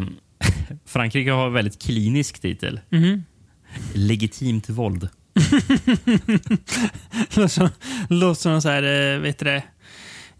[0.85, 2.81] Frankrike har väldigt klinisk titel.
[2.91, 3.25] Mm.
[3.95, 5.09] Legitimt våld.
[7.37, 7.69] Låter som,
[8.09, 9.63] låter som så här, eh, vet du det,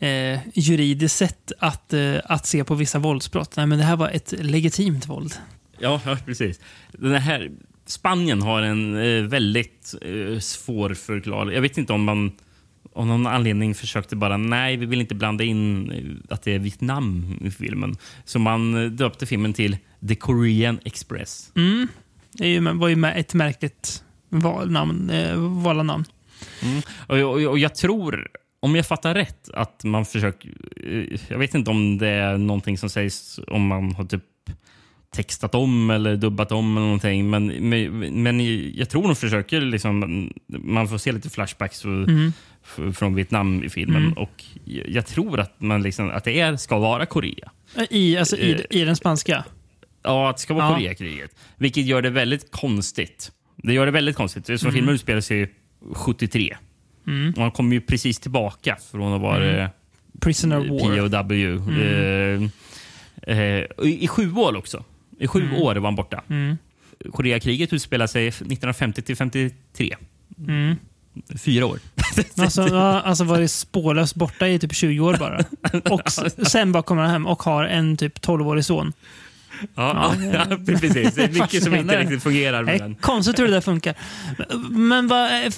[0.01, 3.57] eh, juridiskt sätt att, eh, att se på vissa våldsbrott.
[3.57, 5.35] Nej, men det här var ett legitimt våld.
[5.79, 6.61] Ja, ja precis.
[6.93, 7.51] Den här,
[7.87, 11.57] Spanien har en eh, väldigt eh, svårförklarlig...
[11.57, 12.33] Jag vet inte om man
[12.93, 16.59] av någon anledning försökte bara nej, vi vill inte blanda in eh, att det är
[16.59, 17.97] Vietnam i filmen.
[18.25, 19.77] Så man eh, döpte filmen till
[20.09, 21.53] The Korean Express.
[22.33, 26.05] Det är ju, var ju med ett märkligt valnamn, eh, valanamn.
[27.07, 28.29] Och, och, och jag tror,
[28.61, 30.49] om jag fattar rätt, att man försöker...
[30.87, 34.23] eh, Jag vet inte om det är någonting som sägs om man har typ
[35.15, 37.31] textat om eller dubbat om eller någonting.
[37.31, 37.47] Men,
[38.23, 38.41] men,
[38.75, 40.31] jag tror de försöker liksom...
[40.47, 41.83] Man får se lite flashbacks
[42.65, 44.13] f- från Vietnam i filmen.
[44.13, 47.51] Och jag, tror att, man liksom, att det är, ska vara Korea.
[47.91, 49.45] I, alltså, i, I den spanska.
[50.03, 50.75] Ja, att det ska vara Ja.
[50.75, 51.37] Koreakriget.
[51.57, 53.33] Vilket gör det väldigt konstigt.
[53.57, 54.47] Det gör det väldigt konstigt.
[54.61, 55.55] Så filmen utspelar sig
[55.95, 56.57] 73.
[57.37, 59.69] Och han kommer ju precis tillbaka från att vara eh,
[60.21, 60.69] Prisoner.
[60.69, 60.81] POW.
[63.27, 64.85] Eh, eh, i, I sju år också.
[65.19, 66.23] I sju år var han borta.
[67.13, 69.97] Koreakriget utspelar sig 1950 till 53.
[71.39, 71.79] Fyra år.
[72.37, 72.63] Alltså,
[73.05, 75.45] alltså var det spårlöst borta i typ 20 år bara.
[75.95, 76.13] Och
[76.49, 78.93] sen bara kommer han hem och har en typ 12-årig son.
[79.75, 81.15] Ja, ja, precis.
[81.15, 82.95] Det är mycket som inte riktigt fungerar med den.
[82.95, 83.95] konstigt hur det där funkar.
[84.71, 85.53] Men vad, är-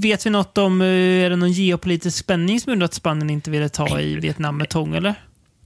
[0.00, 3.50] vet vi något om, eh, är det någon geopolitisk spänning som gjorde att Spanien inte
[3.50, 5.14] ville ta i Vietnam med tång eller?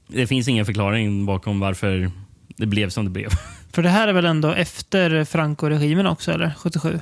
[0.08, 2.10] Det finns ingen förklaring bakom varför
[2.56, 3.28] det blev som det blev.
[3.72, 6.52] För det här är väl ändå efter Franco-regimen också, eller?
[6.58, 6.94] 77?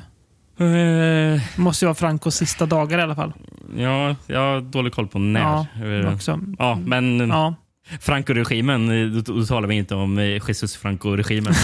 [0.60, 3.32] Eh, Det måste ju vara Francos sista dagar i alla fall.
[3.76, 5.40] ja, jag har dålig koll på när.
[5.40, 6.40] Ja, Eh, också.
[6.58, 7.54] ja men Ja.
[8.00, 11.54] Franco-regimen, eh, då, då talar vi inte om eh, Jesus Franco-regimen.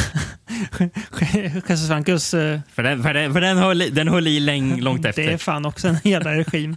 [1.69, 5.03] Jesus Francos, eh, för den, för den, för den, höll, den höll i läng, långt
[5.03, 5.23] det efter.
[5.23, 6.77] är fan också en jävla regim.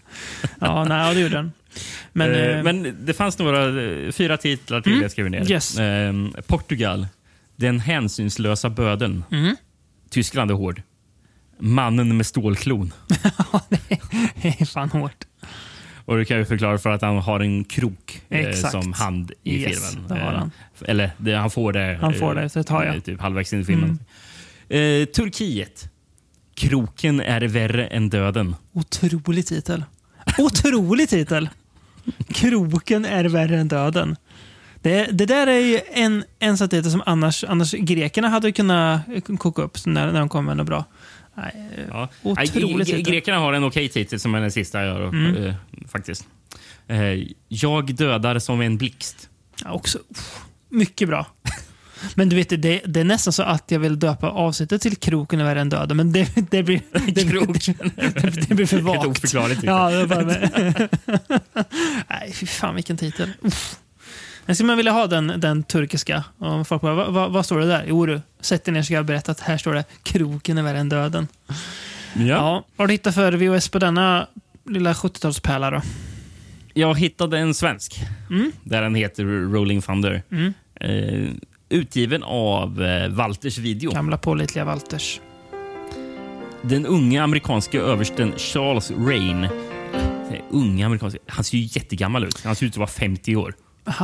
[0.59, 1.51] Ja, nej, det gjorde den.
[2.13, 3.71] Men, Men, eh, men det fanns några,
[4.11, 5.51] fyra titlar till jag skrev ner.
[5.51, 5.79] Yes.
[5.79, 6.13] Eh,
[6.47, 7.07] Portugal,
[7.55, 9.23] Den hänsynslösa bödeln.
[9.31, 9.55] Mm.
[10.09, 10.81] Tyskland är hård.
[11.59, 12.93] Mannen med stålklon.
[14.41, 15.25] det är fan hårt.
[16.07, 19.55] Och det kan ju förklara för att han har en krok eh, som hand i
[19.63, 20.07] Yes, filmen.
[20.07, 20.51] det har han.
[20.81, 21.97] Eh, Eller det, han får det.
[22.01, 22.89] Han får det, eh, så det tar jag.
[22.89, 23.01] Mm.
[23.01, 23.99] Typ halvvägs in i filmen.
[24.69, 25.89] Eh, Turkiet.
[26.55, 28.55] Kroken är värre än döden.
[28.73, 29.83] Otrolig titel.
[30.37, 31.49] Otrolig titel!
[32.27, 34.15] Kroken är värre än döden.
[34.81, 39.01] Det, det där är ju en, en titel som annars, annars grekerna hade kunnat
[39.39, 40.85] koka upp när, när de kom med något bra.
[41.89, 42.09] Ja.
[42.23, 43.13] Otrolig Nej, gre- titel.
[43.13, 45.07] Grekerna har en okej titel som är den sista jag gör.
[45.07, 45.35] Mm.
[45.45, 45.53] eh,
[45.91, 46.27] faktiskt.
[46.87, 46.97] Eh,
[47.47, 49.29] jag dödar som en blixt.
[49.63, 49.99] Ja, också,
[50.69, 51.25] mycket bra.
[52.15, 55.39] Men du vet, det, det är nästan så att jag vill döpa avsnittet till Kroken
[55.39, 56.81] är värre än döden, men det, det, blir,
[57.13, 59.05] det, Kroken det, det blir för Helt vagt.
[59.07, 59.63] oförklarligt.
[59.63, 60.23] Ja, det bara.
[62.09, 63.31] Nej, fy fan vilken titel.
[63.41, 63.75] Uff.
[64.47, 66.23] Men skulle man vilja ha den, den turkiska?
[66.37, 67.85] Och folk bara, vad, vad, vad står det där?
[67.87, 70.63] Jo du, sätt dig ner så ska jag berätta att här står det Kroken är
[70.63, 71.27] värre än döden.
[71.47, 71.55] Ja.
[72.25, 72.63] Ja.
[72.75, 74.27] Vad har du hittat för VHS på denna
[74.65, 75.81] lilla 70-talspärla då?
[76.73, 77.99] Jag hittade en svensk.
[78.29, 78.51] Mm.
[78.63, 80.23] Där den heter Rolling Thunder.
[80.79, 81.29] Eh,
[81.69, 83.91] utgiven av eh, Walters Video.
[83.91, 85.19] Gamla pålitliga Walters.
[86.61, 89.43] Den unga amerikanska översten Charles Rain.
[89.43, 89.49] Eh,
[90.49, 91.19] Unga amerikanska.
[91.27, 92.43] Han ser ju jättegammal ut.
[92.43, 93.53] Han ser ut att vara 50 år.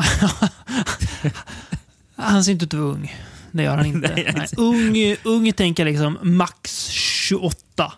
[2.16, 3.16] Han ser inte ut att vara ung.
[3.52, 4.14] Det gör han inte.
[4.16, 7.94] Nej, Nej, ung, ung tänker jag liksom max 28.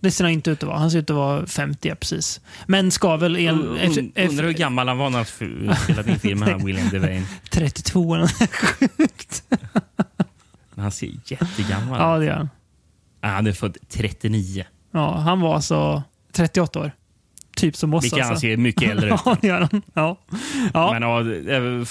[0.00, 0.78] Det ser han inte ut att vara.
[0.78, 2.40] Han ser ut att vara 50, ja, precis.
[2.66, 3.36] Men ska väl...
[3.36, 7.22] En, Un- un- Undrar hur gammal han var när han spelade in filmen, William Devane.
[7.50, 9.42] 32 eller något sjukt.
[10.76, 12.20] Han ser jättegammal Ja, ut.
[12.20, 12.48] det gör han.
[13.20, 14.64] Ah, Han är född 39.
[14.92, 16.92] Ja, han var alltså 38 år.
[17.60, 18.40] Typ som oss Vilket han alltså.
[18.40, 19.20] ser mycket äldre ut.
[19.24, 19.82] Ja, det gör han.
[19.94, 20.16] Ja.
[20.74, 20.92] Ja.
[20.92, 21.86] Men ja, det, är väl,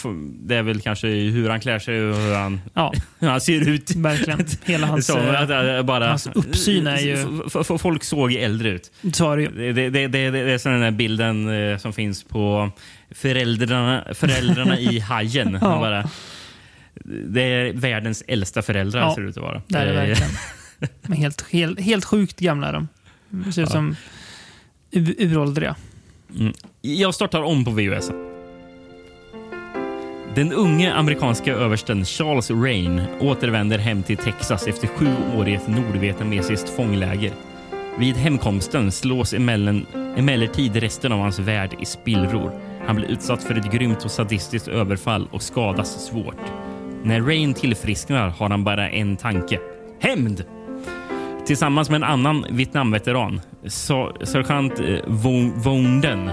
[0.47, 3.69] det är väl kanske hur han klär sig och hur han, ja, hur han ser
[3.69, 3.95] ut.
[3.95, 4.45] verkligen.
[4.63, 5.05] Hela hans...
[5.05, 8.91] Så, att, bara, hans uppsyn är ju- Folk såg äldre ut.
[9.13, 9.73] Så är det ju.
[9.73, 12.71] Det, det, det, det, är den där bilden eh, som finns på
[13.11, 15.57] föräldrarna, föräldrarna i Hajen.
[15.61, 15.67] Ja.
[15.79, 16.09] Bara,
[17.25, 19.61] det är världens äldsta föräldrar Ja, ser det ut att vara.
[19.67, 20.31] Det är det verkligen.
[21.01, 22.87] Men helt, helt, helt sjukt gamla är de.
[23.51, 23.95] Ser ut som
[24.91, 25.75] uråldriga.
[26.39, 26.53] Mm.
[26.81, 28.11] Jag startar om på VHS.
[30.35, 35.67] Den unge amerikanska översten Charles Rain återvänder hem till Texas efter sju år i ett
[35.67, 37.33] nordvietnamesiskt fångläger.
[37.99, 42.61] Vid hemkomsten slås emellertid resten av hans värld i spillror.
[42.87, 46.51] Han blir utsatt för ett grymt och sadistiskt överfall och skadas svårt.
[47.03, 49.59] När Rain tillfrisknar har han bara en tanke.
[49.99, 50.45] Hämnd!
[51.49, 53.41] Tillsammans med en annan Vietnamveteran,
[54.23, 54.99] sergeant eh,
[55.55, 56.27] Vonden,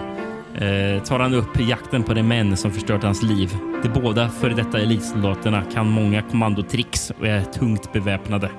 [0.55, 3.57] eh, tar han upp jakten på de män som förstört hans liv.
[3.83, 8.51] De båda före detta elitsoldaterna kan många kommandotricks och är tungt beväpnade.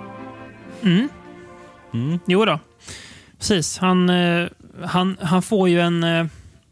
[2.25, 2.59] Jo då.
[3.37, 3.77] Precis.
[3.77, 4.47] Han, eh,
[4.85, 6.01] han, han får ju en...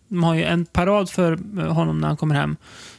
[0.08, 1.36] De har ju en parad för
[1.69, 2.56] honom när han kommer hem.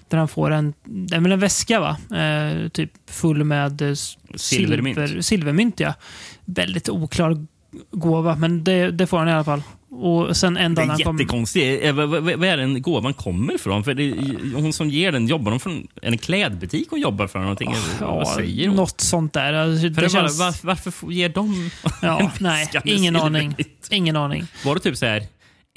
[0.08, 0.74] Där han får en,
[1.10, 1.96] väl en väska va?
[2.20, 4.96] Eh, typ full med eh, s- Silvermynt.
[4.98, 5.94] Silver, silvermynt ja.
[6.46, 7.46] Väldigt oklar
[7.90, 9.62] gåva, men det, det får han i alla fall.
[9.90, 11.84] Och sen en Det dag när är jättekonstigt.
[11.84, 13.84] Eh, vad- är den gåvan kommer ifrån?
[13.84, 14.14] För det,
[14.54, 17.38] hon som ger den, jobbar hon från det en klädbutik hon jobbar för?
[17.38, 17.74] Någonting?
[18.00, 18.76] vad säger hon?
[18.76, 19.52] Något sånt där.
[19.52, 20.38] Alltså, det det känns...
[20.38, 21.70] var, varför ger de
[22.02, 23.54] Ja, en nej, ingen aning.
[23.90, 24.46] Ingen aning.
[24.64, 25.22] Var det typ så här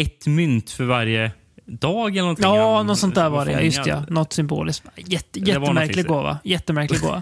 [0.01, 1.32] ett mynt för varje
[1.69, 2.45] dag eller någonting?
[2.45, 3.51] Ja, han något sånt där var det.
[3.51, 4.03] Ja, just ja.
[4.08, 4.86] Något symboliskt.
[4.95, 6.39] Jätte, jättemärklig gåva.
[6.43, 7.21] Jättemärklig gåva.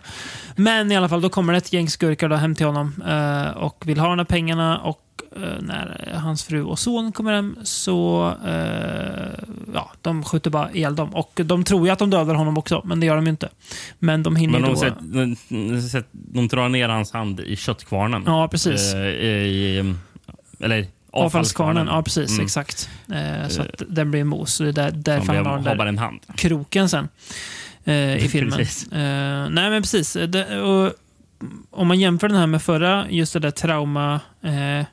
[0.56, 3.58] Men i alla fall, då kommer det ett gäng skurkar då hem till honom eh,
[3.58, 4.80] och vill ha de här pengarna.
[4.80, 5.02] Och
[5.36, 10.96] eh, när hans fru och son kommer hem så eh, ja, de skjuter bara ihjäl
[10.96, 11.16] dem.
[11.16, 13.50] Och de tror ju att de dödar honom också, men det gör de ju inte.
[14.00, 14.80] Men de hinner Men de, då...
[14.80, 14.94] sett,
[15.50, 18.24] de, sett, de drar ner hans hand i köttkvarnen.
[18.26, 18.94] Ja, precis.
[18.94, 19.96] Eh, i,
[20.60, 20.88] eller
[21.26, 22.32] Avfallskvarnen, ja precis.
[22.32, 22.46] Mm.
[22.46, 22.90] Exakt.
[23.12, 24.58] Eh, så att den blir mos.
[24.58, 26.20] Det är där, därför han har den där en hand.
[26.36, 27.08] kroken sen
[27.84, 28.60] eh, i filmen.
[28.60, 30.14] Eh, nej, men precis.
[30.14, 30.94] Det, och,
[31.72, 34.20] om man jämför den här med förra, just det där trauma...
[34.44, 34.86] Eh,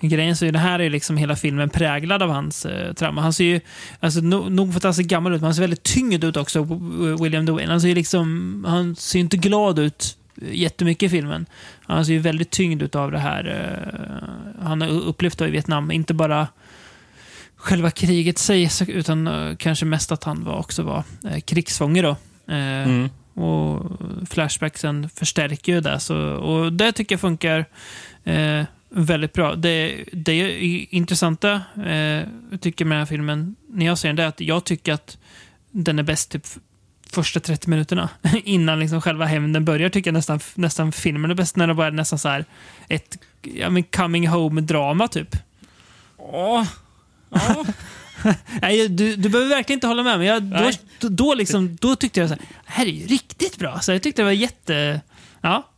[0.00, 3.20] grejen så är det här är liksom hela filmen präglad av hans eh, trauma.
[3.20, 3.60] Han ser ju,
[4.00, 6.36] alltså, no, nog för att han ser gammal ut, men han ser väldigt tyngd ut
[6.36, 6.62] också,
[7.20, 7.70] William Dwayne.
[7.72, 10.16] Han ser ju liksom, han ser inte glad ut
[10.52, 11.46] jättemycket i filmen.
[11.86, 15.90] Han ser ju väldigt tyngd av det här eh, han har upplevt i Vietnam.
[15.90, 16.48] Inte bara
[17.56, 22.16] själva kriget sig, utan eh, kanske mest att han var, också var eh, krigsfånge då.
[22.46, 23.10] Mm.
[23.34, 23.92] Och
[24.30, 26.00] flashbacksen förstärker ju det.
[26.00, 27.64] Så, och det tycker jag funkar
[28.24, 29.54] eh, väldigt bra.
[29.54, 34.16] Det, det är intressanta, eh, jag tycker med den här filmen, när jag ser den,
[34.16, 35.18] det är att jag tycker att
[35.70, 36.46] den är bäst typ
[37.12, 38.08] första 30 minuterna.
[38.44, 41.56] Innan liksom själva hämnden börjar tycker jag nästan, nästan filmen är bäst.
[41.56, 42.44] När det bara är nästan så här
[42.88, 45.36] ett ja, men coming home-drama typ.
[46.18, 46.66] Ja.
[47.30, 47.64] Ja.
[48.62, 50.18] Nej, du, du behöver verkligen inte hålla med.
[50.18, 53.06] Men jag, då, då, då, liksom, då tyckte jag så här, det här är ju
[53.06, 53.80] riktigt bra.
[53.80, 55.00] Så jag tyckte det var jätte...
[55.40, 55.68] Ja.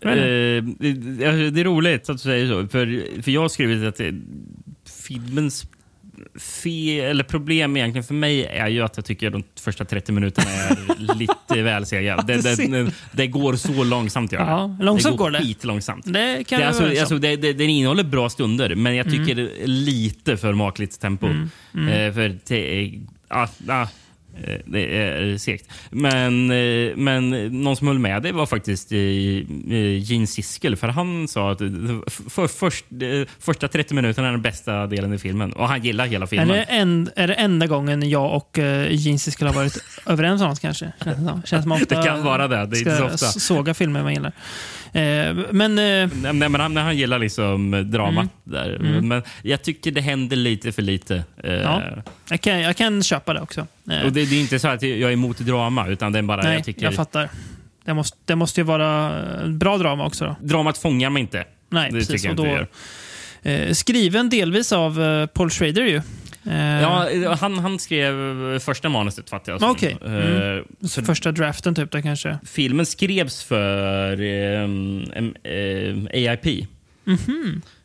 [0.00, 0.60] Eh, det
[1.50, 2.68] det är roligt att du säger så.
[2.68, 4.14] För, för jag har skrivit att det,
[4.84, 5.66] filmens
[6.38, 10.12] fe, eller problem egentligen för mig är ju att jag tycker att de första 30
[10.12, 12.16] minuterna är lite väl sega.
[12.16, 14.30] Det, det, det, går så långsamt.
[14.30, 14.36] Det.
[14.36, 15.24] Ja, långsamt det går.
[15.24, 15.38] går det.
[15.38, 16.04] Skitlångsamt.
[16.04, 19.32] Det kan Det, jag alltså, alltså, det, det, den innehåller bra stunder, men jag tycker
[19.32, 19.36] Mm.
[19.36, 21.26] det är lite för makligt tempo.
[21.26, 23.88] Eh, för det är, ah, ah, eh,
[24.64, 25.70] det är segt.
[25.90, 27.30] Men, eh, men
[27.62, 30.76] någon som höll med det var faktiskt eh, eh, Gene Siskel.
[30.76, 31.68] För han sa att eh,
[32.06, 35.52] för, först, eh, första 30 minuterna är den bästa delen i filmen.
[35.52, 36.48] Och han gillar hela Är filmen.
[36.48, 40.48] det, en, är det enda gången jag och uh, Jeansy skulle ha varit överens om
[40.48, 40.92] något kanske?
[41.04, 41.42] Känns det.
[41.44, 42.66] Känns man ofta Det kan vara det.
[42.66, 43.26] Det är inte så ofta.
[43.26, 44.32] såga filmer man gillar.
[44.92, 48.28] Eh, men eh, Nej, men han, han gillar liksom eh, dramat Mm.
[48.44, 48.78] där.
[49.00, 51.24] Men jag tycker det händer lite för lite.
[51.42, 51.82] Ja.
[52.30, 53.60] jag, kan, jag kan köpa det också.
[54.04, 56.42] Och det, det är inte så att jag är emot drama, utan det är bara
[56.42, 56.90] nej, jag jag, tycker...
[56.90, 57.28] fattar.
[57.84, 59.12] Det måste, det måste ju vara
[59.46, 60.24] bra drama också.
[60.24, 60.36] Då.
[60.46, 61.44] Dramat fångar mig inte.
[61.70, 62.08] Nej, det precis.
[62.08, 62.66] tycker jag inte
[63.42, 63.72] då, gör.
[63.72, 66.02] skriven delvis av Paul Schrader ju.
[66.48, 69.70] Eh, Ja, han, han skrev första manuset fattar jag som.
[69.70, 69.96] Okej.
[70.04, 70.56] Mm.
[70.58, 72.38] Eh, så Första draften typ där kanske.
[72.46, 76.66] filmen skrevs för ehm, em, eh, AIP.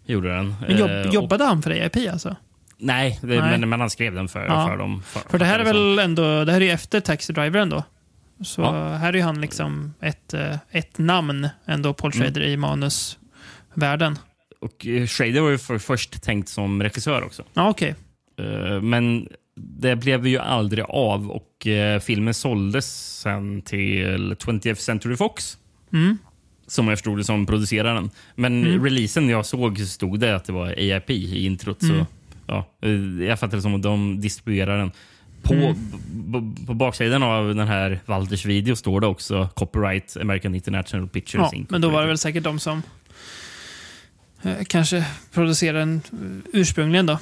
[0.06, 0.56] Gjorde den.
[0.68, 2.36] Men jobb, Eh, och- jobbade han för AIP alltså?
[2.78, 3.60] Nej, det, Nej.
[3.60, 4.68] Men, men han skrev den för, Ja.
[4.68, 5.04] för dem.
[5.30, 7.84] För det här är väl ändå, det här är ju efter Taxi Driver ändå.
[8.44, 8.88] Så Ja.
[8.90, 10.34] här är ju han liksom ett,
[10.72, 14.20] ett namn ändå, Paul Schrader, i manusvärlden.
[14.62, 17.44] Och Schrader var ju för, först tänkt som regissör också.
[17.54, 17.90] Ja, okej.
[17.90, 17.96] Eh,
[18.82, 25.58] Men det blev ju aldrig av och eh, filmen såldes sen till 20th Century Fox.
[25.94, 26.18] Mm.
[26.68, 28.10] Som jag förstod det som producerade den.
[28.36, 31.82] Men releasen jag såg så stod det att det var AIP i introt.
[31.82, 32.06] Så,
[32.48, 32.92] ja, eh,
[33.28, 34.92] jag fattar det som att de distribuerar den.
[35.42, 35.76] På,
[36.12, 41.50] b- på baksidan av den här Walters video står det också copyright American International Pictures
[41.52, 41.70] Ja, Inc.
[41.70, 42.84] men då var det väl säkert de som eh,
[44.68, 47.14] kanske producerade den eh, ursprungligen då.
[47.14, 47.20] Eh,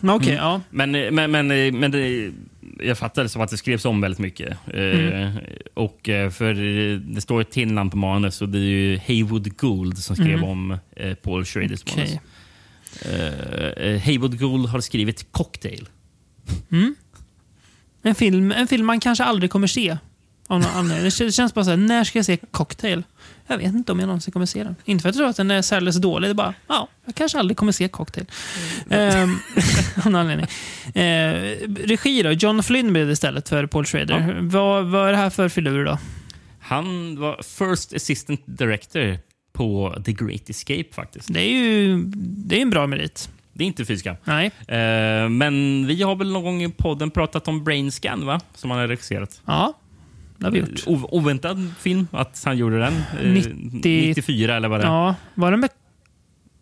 [0.00, 0.60] Men okej, ja.
[0.70, 1.46] Men, men, men,
[1.80, 2.32] men det,
[2.78, 4.56] jag fattar det som att det skrevs om väldigt mycket.
[4.74, 5.34] Eh,
[5.74, 6.54] och eh, för
[7.14, 10.44] det står ett till namn på manus och det är ju Haywood Gould som skrev
[10.44, 12.10] om eh, Paul Schraders manus.
[12.10, 12.20] Okej.
[13.02, 15.88] Eh, eh, Haywood Gould har skrivit Cocktail.
[18.02, 19.98] En, film, en film man kanske aldrig kommer se.
[20.46, 21.04] Av någon anledning.
[21.04, 23.02] Det kän- känns bara så här, när ska jag se Cocktail?
[23.50, 24.76] Jag vet inte om jag någonsin kommer se den.
[24.84, 26.28] Inte för att jag tror att den är särdeles dålig.
[26.28, 28.26] Det är bara, ja, jag kanske aldrig kommer se Cocktail.
[28.90, 29.38] Ehm,
[29.96, 30.46] av någon anledning.
[30.94, 31.34] Eh,
[31.86, 32.30] regi då?
[32.30, 34.38] John Flynn blev det istället för Paul Schrader.
[34.40, 35.98] Vad, vad är det här för filur då?
[36.60, 39.18] Han var First Assistant Director
[39.52, 41.32] på The Great Escape faktiskt.
[41.32, 43.30] Det är ju det är en bra merit.
[43.52, 44.16] Det är inte fysiska.
[44.24, 44.46] Nej.
[44.46, 48.40] Eh, men vi har väl någon gång i podden pratat om Brainscan, va?
[48.54, 49.42] Som han har regisserat.
[49.46, 49.74] Ja,
[50.40, 50.82] det har vi gjort.
[50.86, 52.92] O- oväntad film att han gjorde den.
[53.22, 54.88] Eh, 90 94 eller vad det är.
[54.90, 55.70] Ja, var det med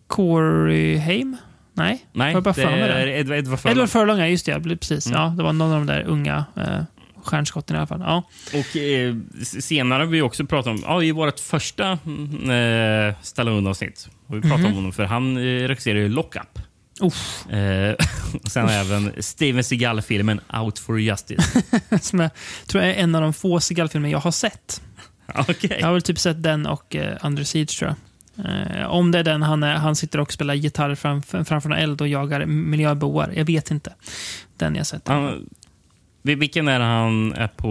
[0.06, 1.36] Corey Haim?
[1.74, 3.06] Nej, Nej, jag bara det är?
[3.06, 3.72] Edward, Furlong.
[3.72, 4.60] Edward Furlong, ja just det.
[4.62, 5.06] Precis.
[5.06, 5.20] Mm.
[5.20, 6.80] Ja, det var någon av de där unga eh,
[7.24, 8.00] stjärnskotten i alla fall.
[8.00, 8.22] Ja.
[8.58, 12.50] Och eh, senare har vi också pratat om, ja, i vårt första mm,
[13.08, 14.66] eh, Stallone-avsnitt, vi pratat Mhm.
[14.66, 16.58] om honom för han eh, regisserar ju Lockup.
[17.02, 17.94] Eh,
[18.44, 21.62] och sen även Steven Seagal-filmen Out for Justice.
[22.00, 22.30] som jag
[22.66, 24.82] tror är en av de få Seagal-filmer jag har sett.
[25.34, 25.76] Okej.
[25.80, 27.96] Jag har väl typ sett den och eh, Under Siege tror jag.
[28.46, 32.00] Eh, om det är den han, han sitter och spelar gitarr framför, framför en eld
[32.00, 33.32] och jagar miljöboar.
[33.36, 33.94] Jag vet inte.
[34.56, 35.08] Den jag sett.
[35.08, 35.48] Han,
[36.22, 37.68] vil- vilken är det han är på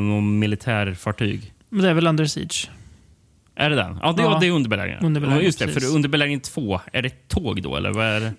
[0.00, 1.52] någon militärfartyg?
[1.70, 2.70] Det är väl Under Siege.
[3.54, 3.98] Är det den?
[4.02, 4.38] Ja, det, Ja.
[4.40, 5.04] det är underbelägringen.
[5.04, 5.88] Underbelägring, Ja, Just det, precis.
[5.88, 7.76] för underbelägring två, är det ett tåg då?
[7.76, 8.32] Eller vad är det?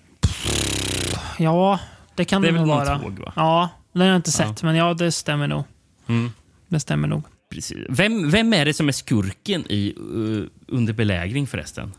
[1.38, 1.80] Ja,
[2.14, 2.92] det kan Det det, är väl vara.
[2.98, 3.32] någon tåg, va?
[3.36, 4.32] Ja, den har jag inte Ja.
[4.48, 4.62] sett.
[4.62, 5.64] Men ja, det stämmer nog.
[6.06, 6.30] Mm.
[6.68, 7.22] Det stämmer nog.
[7.50, 7.78] Precis.
[7.88, 11.92] Vem, vem är det som är skurken i uh, Under belägring förresten?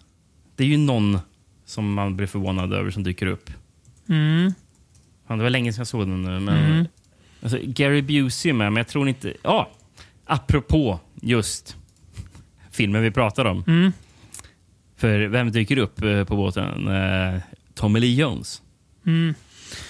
[0.55, 1.19] Det är ju någon
[1.65, 3.49] som man blir förvånad över som dyker upp.
[4.09, 4.53] Mm.
[5.27, 6.39] Fan, det var länge sedan jag såg den nu.
[6.39, 6.85] Men, Mm.
[7.41, 9.33] alltså, Gary Busey är med, men jag tror inte...
[9.43, 9.69] Ja,
[10.25, 11.75] apropå just
[12.71, 13.63] filmen vi pratar om.
[13.67, 13.91] Mm.
[14.95, 16.87] För vem dyker upp eh, på båten?
[16.87, 17.39] Eh,
[17.73, 18.61] Tommy Lee Jones.
[19.09, 19.33] Mm.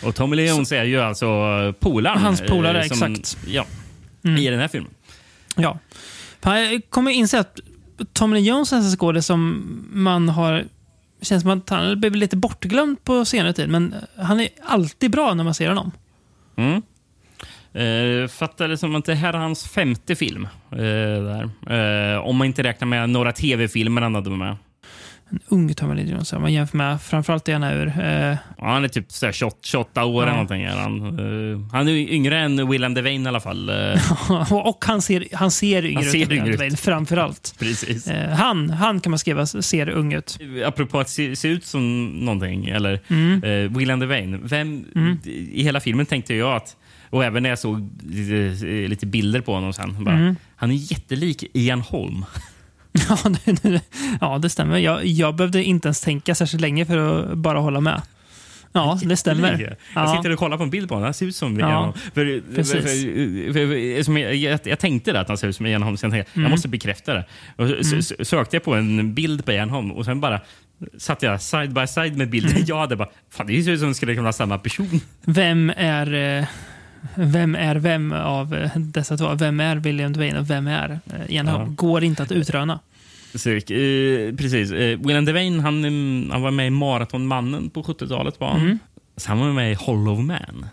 [0.04, 2.22] Och Tommy Lee Jones är ju alltså eh, polaren.
[2.22, 3.38] Hans polare, eh, som- exakt.
[3.48, 3.66] Ja,
[4.24, 4.38] Mm.
[4.42, 4.92] i den här filmen.
[5.56, 5.80] Ja.
[6.44, 7.60] Jag kommer inse att
[8.14, 10.64] Tommy Lee Jones är en skådespelare som man har...
[11.22, 15.34] känns som att han blivit lite bortglömd på senare tid, men han är alltid bra
[15.34, 15.92] när man ser honom.
[16.56, 16.82] Mm.
[17.74, 20.48] Eh, fattar det som att det här är hans femte film.
[20.72, 21.50] Eh, där.
[22.16, 24.56] Eh, om man inte räknar med några tv-filmer han hade med.
[25.32, 27.88] En ung Tommy Lee Jones, om man jämför med framförallt det han är ur.
[27.88, 30.22] Eh, Ja, han är typ så här 28, 28 år Ja.
[30.24, 30.64] eller någonting.
[30.64, 31.06] Är han.
[31.54, 33.70] Eh, han är yngre än Willem Devane i alla fall.
[33.70, 36.58] Eh, och han ser, han ser yngre ser ut än ut.
[36.60, 37.56] Devane, framförallt.
[37.60, 38.08] Precis.
[38.08, 40.38] Eh, han, han kan man skriva ser ung ut.
[40.66, 43.44] Apropå att se, se ut som någonting, eller Mm.
[43.44, 44.40] eh, Willem Devane.
[44.44, 44.86] Vem,
[45.26, 46.76] I hela filmen tänkte jag att,
[47.10, 50.36] och även när jag såg lite, lite bilder på honom sen, bara, Mm.
[50.56, 52.26] han är jättelik Ian Holm.
[53.10, 53.18] Ja,
[53.62, 53.82] det,
[54.22, 54.78] ja, det stämmer.
[54.78, 56.98] Jag, jag behövde inte ens tänka särskilt länge för
[57.32, 58.02] att bara hålla med.
[58.72, 59.60] Ja, det stämmer.
[59.60, 60.16] Jag Ja.
[60.18, 61.04] sitter och kollar på en bild på honom.
[61.06, 61.94] Han ser ut som Ja, Ian Holm.
[61.94, 62.74] För, för, precis.
[62.74, 65.84] för, för, för, som jag, jag, jag tänkte det, att han ser ut som Ian
[65.84, 65.98] Holm.
[65.98, 66.44] Sen jag, Mm.
[66.44, 67.26] jag måste bekräfta det.
[67.56, 70.42] Och så, sökte jag på en bild på Ian Holm och sen bara
[70.98, 72.64] satt jag side by side med bilden Mm.
[72.68, 72.96] jag hade.
[72.96, 75.02] Bara, Fan, det ser ut som det skulle kunna vara samma person.
[75.26, 76.46] Vem är, eh,
[77.16, 79.36] vem är vem av eh, dessa två?
[79.36, 81.64] Vem är William Devane och vem är eh, Ian Holm?
[81.68, 81.74] Ja.
[81.76, 82.80] Går inte att utröna.
[83.36, 84.72] Så, eh, precis.
[84.72, 88.40] Eh, Willem Devane han, mm, han var med i Maratonmannen på 70-talet.
[88.40, 88.62] Var han.
[88.62, 88.80] Mm.
[89.18, 90.66] Så han var med i Hollow Man.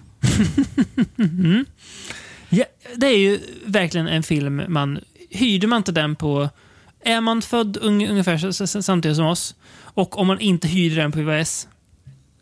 [2.49, 2.65] Ja,
[2.97, 4.99] det är ju verkligen en film man...
[5.31, 6.49] Hyrde man inte den på...
[7.05, 11.23] Är man född un, ungefär samtidigt som oss och om man inte hyrde den på
[11.23, 11.69] VHS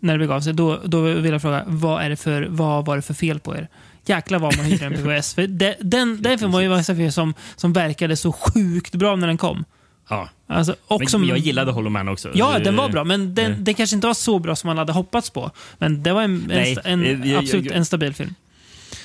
[0.05, 2.97] när det begav sig, då, då vill jag fråga vad, är det för, vad var
[2.97, 3.69] det för fel på er?
[4.07, 5.35] Jäklar vad man hyrde den på VHS.
[5.35, 9.27] För det, den, den filmen var ju en som, som verkade så sjukt bra när
[9.27, 9.65] den kom.
[10.09, 10.29] Ja.
[10.47, 12.31] Alltså, Men som, jag gillade Hollow Man också.
[12.35, 13.59] Ja, den var Eh, bra, men den, eh.
[13.59, 15.51] den kanske inte var så bra som man hade hoppats på.
[15.79, 18.35] Men det var en, en, Nej, en, eh, jag- absolut jag- en stabil film.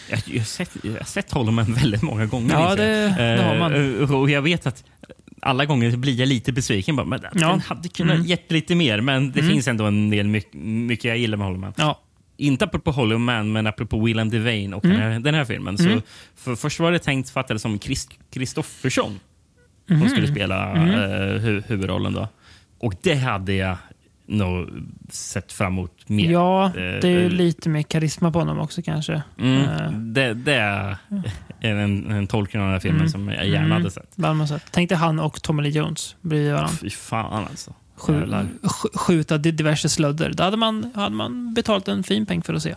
[0.10, 2.54] Jag, jag, har sett, jag har sett Hollow Man väldigt många gånger.
[2.60, 4.14] Ja, det- det har man.
[4.16, 4.84] Och jag vet att
[5.42, 6.96] alla gånger blir jag lite besviken.
[6.96, 7.48] Bara, men Ja.
[7.50, 8.28] Den hade kunnat Mm.
[8.28, 11.74] gett lite mer, men det finns ändå en del mycket, mycket jag gillar med Hollow.
[11.78, 12.00] Ja.
[12.38, 14.98] Inte apropå Hollow Man, men apropå Willem Devane och Mm.
[15.00, 15.78] den, här, den här filmen.
[15.78, 16.02] Så
[16.36, 19.20] för, först var det tänkt fattades som Chris Kristoffersson
[19.88, 20.10] som Mhm.
[20.10, 20.90] skulle spela Mm.
[20.90, 22.14] eh, hu, huvudrollen.
[22.14, 22.28] Då.
[22.80, 23.78] Och det hade jag
[24.28, 24.68] nog
[25.10, 26.32] sett fram emot mer.
[26.32, 29.22] Ja, Eh, det är eh, lite mer karisma på honom också kanske.
[29.40, 30.98] Mm, Eh, det, det är
[31.62, 33.10] en, en tolkning av den här filmen Mm.
[33.12, 33.72] som jag gärna Mm.
[33.72, 34.50] hade sett.
[34.50, 34.64] sett?
[34.72, 36.78] Tänk dig han och Tommy Lee Jones bredvid varandra.
[36.82, 37.74] Fy fan alltså.
[38.08, 38.48] Jävlar.
[38.62, 40.34] sk- skjuta di- diverse slödder.
[40.34, 42.76] Då hade man, hade man betalat en fin peng för att se.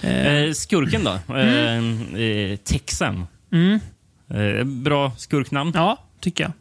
[0.00, 1.34] Eh, Eh, skurken då?
[1.34, 1.78] Eh,
[2.20, 3.26] eh, Texan.
[3.52, 3.80] mm,
[4.28, 5.72] Eh, bra skurknamn.
[5.74, 6.52] ja, tycker jag.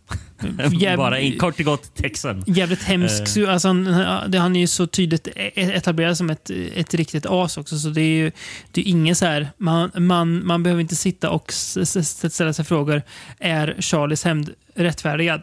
[0.80, 2.44] Jäv- Bara en kort och gott Texan.
[2.48, 3.38] Jävligt hemsk.
[3.38, 3.54] Eh.
[3.54, 3.84] Alltså, han,
[4.32, 7.80] det, han är ju så tydligt e- etablerad som ett, ett riktigt as också.
[7.80, 8.32] Så det är ju
[8.72, 9.50] det är ingen så här...
[9.58, 13.02] Man, man, man behöver inte sitta och ställa sig frågor.
[13.40, 15.42] Är Charlies hämnd rättfärdigad?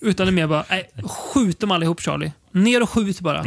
[0.00, 2.32] Utan det är mer bara, nej, skjut dem allihop Charlie.
[2.52, 3.44] Ner och skjut bara.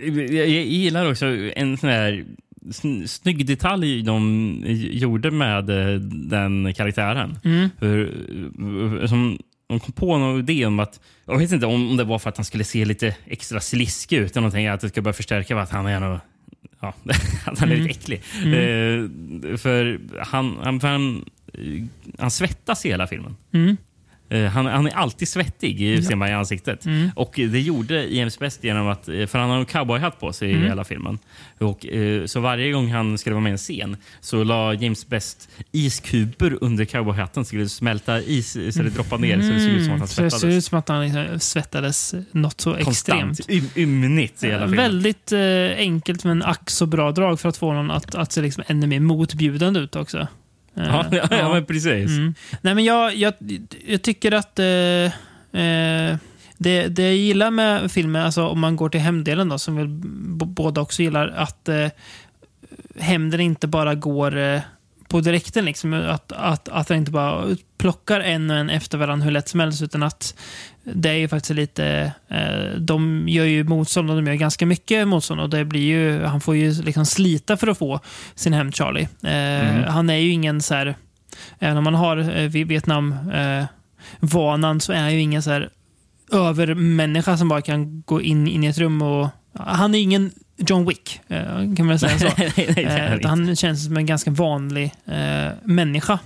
[0.00, 2.24] Jag, gillar också en sån här
[2.68, 7.38] sn- snygg detalj de gjorde med eh, den karaktären.
[7.44, 7.68] Mm.
[7.78, 9.38] Hur, som,
[9.70, 12.36] de kom på någon idé om att, jag vet inte om det var för att
[12.36, 15.70] han skulle se lite extra sliskig ut eller någonting, att det ska börja förstärka att
[15.70, 16.18] han är nog
[16.82, 16.94] Ja,
[17.44, 17.86] att han är Mm.
[17.86, 18.22] lite äcklig.
[18.36, 21.84] Eh, för han, han, för han, eh,
[22.18, 23.36] han svettas i hela filmen.
[23.52, 23.76] Mm.
[24.30, 26.02] Eh, Han, han är alltid svettig, Ja.
[26.02, 26.86] ser man i ansiktet.
[26.86, 27.10] Mm.
[27.16, 30.50] Och det gjorde James Best genom att, eh, för han har en cowboyhatt på sig
[30.50, 30.64] Mm.
[30.64, 31.18] i hela filmen.
[31.58, 35.08] Och, eh, så varje gång han skulle vara med i en scen så la James
[35.08, 39.60] Best iskuber under cowboyhatten så skulle det smälta is så det droppade ner så det
[39.60, 40.08] såg ut som att han Mm.
[40.08, 40.66] Så det ser ut svettades.
[40.66, 43.46] som att han liksom svettades något så extremt.
[43.46, 44.76] Konstant, ymnigt i hela filmen.
[44.76, 48.40] Väldigt eh, enkelt men ack så bra drag för att få någon att, att se
[48.42, 50.26] liksom ännu mer motbjudande ut också.
[50.76, 52.10] Eh, Ja, ja, ja, men precis.
[52.10, 52.34] Mm.
[52.60, 53.34] Nej, men jag, jag,
[53.86, 54.66] jag tycker att eh,
[55.62, 56.16] eh,
[56.58, 60.00] det, det jag gillar med filmen, alltså om man går till hämndelen då, som
[60.38, 61.88] b- båda också gillar, att eh,
[62.98, 64.60] hämnden inte bara går eh,
[65.10, 65.64] på direkten.
[65.64, 69.48] Liksom, att, att, att den inte bara plockar en och en efter varandra hur lätt
[69.48, 70.34] som helst, utan att
[70.84, 72.12] det är ju faktiskt lite...
[72.28, 76.24] Eh, de gör ju motstånd och de gör ganska mycket motstånd och det blir ju,
[76.24, 78.00] han får ju liksom slita för att få
[78.34, 79.08] sin hämnd Charlie.
[79.22, 79.84] Eh, Mm.
[79.84, 80.94] Han är ju ingen så här...
[81.58, 83.64] Även om man har eh, Vietnam eh,
[84.20, 85.70] vanan så är han ju ingen så här
[86.32, 89.28] övermänniska som bara kan gå in, in i ett rum och...
[89.54, 90.30] Han är ingen
[90.66, 92.24] John Wick, eh, kan man väl säga så.
[92.38, 96.18] Nej, nej, Eh, han han känns som en ganska vanlig eh, människa.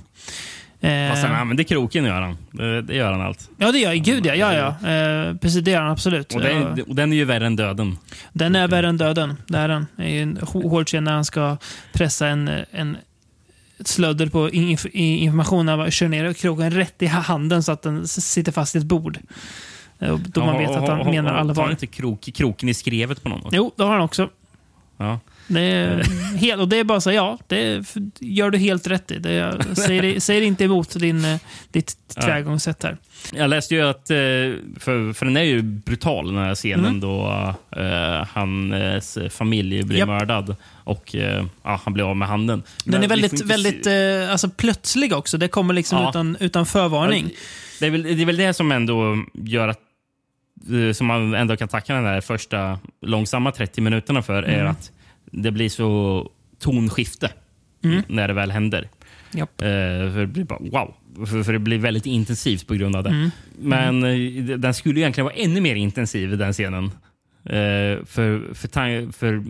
[1.11, 2.37] Fast han använder kroken gör han.
[2.87, 3.51] Det, gör han allt.
[3.59, 4.05] ja, det gör jag.
[4.05, 4.35] Gud, ja.
[4.35, 4.89] ja, ja.
[4.91, 6.35] Eh, precis, det gör han absolut.
[6.35, 7.99] Och, Eh, och den är ju värre än döden.
[8.32, 9.37] den är värre än döden.
[9.47, 9.87] Det är den.
[9.97, 11.57] Det är en hå- hård scen när han ska
[11.93, 12.97] pressa en, en
[13.80, 15.68] ett slödder på inf information.
[15.68, 18.85] Han bara kör ner kroken rätt i handen så att den sitter fast i ett
[18.85, 19.18] bord.
[19.99, 21.63] Eh, Då man vet att han menar allvar.
[21.63, 23.41] han inte krok, kroken i skrevet på någon?
[23.53, 24.29] Jo, det har han också.
[24.97, 25.21] Ja.
[25.49, 26.03] Det är,
[26.37, 27.85] helt, och det är bara så, ja, det
[28.21, 29.19] gör du helt rätt i.
[29.19, 31.37] Det, säger, säger inte emot din, eh,
[31.73, 32.97] ditt tillvägagångssätt här.
[33.35, 34.17] Jag läste ju att, eh,
[34.79, 37.01] för, för den är ju brutal den här scenen Mm.
[37.01, 37.27] då
[37.77, 40.09] uh, hans familj blir Japp.
[40.09, 42.63] mördad och eh, ja, han blir av med handen.
[42.85, 43.87] Den Men är vi får väldigt, inte väldigt
[44.27, 45.39] eh, alltså, plötslig också.
[45.39, 46.11] Det kommer liksom Ja.
[46.11, 47.31] utan, utan förvarning.
[47.81, 49.84] Det är, väl, det är väl det som ändå gör att eh,
[50.95, 54.71] som man ändå kan tacka den där första långsamma 30 minuterna för är Mm.
[54.73, 54.93] att
[55.33, 57.31] det blir så tonskifte
[57.85, 58.03] Mm.
[58.09, 58.89] när det väl händer.
[59.35, 59.61] Japp.
[59.61, 59.67] Eh,
[60.12, 60.95] för det blir bara wow.
[61.27, 63.11] För, det blir väldigt intensivt på grund av det.
[63.11, 63.31] Mm.
[63.59, 66.85] Men eh, den skulle egentligen vara ännu mer intensiv, den scenen.
[67.45, 69.45] Eh, för, för, för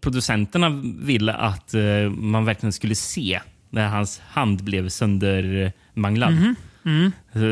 [0.00, 0.68] producenterna
[1.00, 3.40] ville att eh, man verkligen skulle se
[3.70, 6.32] när hans hand blev söndermanglad.
[6.32, 7.12] Mhm.
[7.32, 7.42] Eh,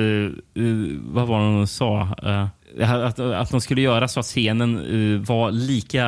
[0.64, 2.00] eh, vad var det de sa?
[2.22, 2.46] Eh,
[2.80, 4.76] att, att de skulle göra så att scenen
[5.14, 6.06] eh, var lika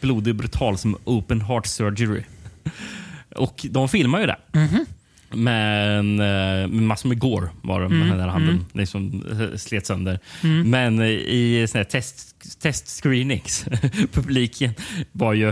[0.00, 2.22] blodig och brutal som open heart surgery.
[3.36, 4.36] Och de filmar ju det.
[5.34, 8.64] Men eh, med massor med gore var det med den där handen.
[8.72, 10.18] Liksom eh, slet sönder.
[10.64, 13.64] Men eh, i såna här test, testscreenings,
[14.12, 14.74] publiken
[15.12, 15.48] var ju...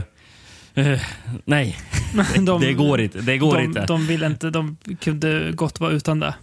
[0.75, 1.01] eh,
[1.45, 1.77] nej,
[2.47, 3.21] De- det går inte.
[3.21, 3.87] Det går de, inte.
[3.87, 6.35] de vill inte, de kunde gott vara utan det.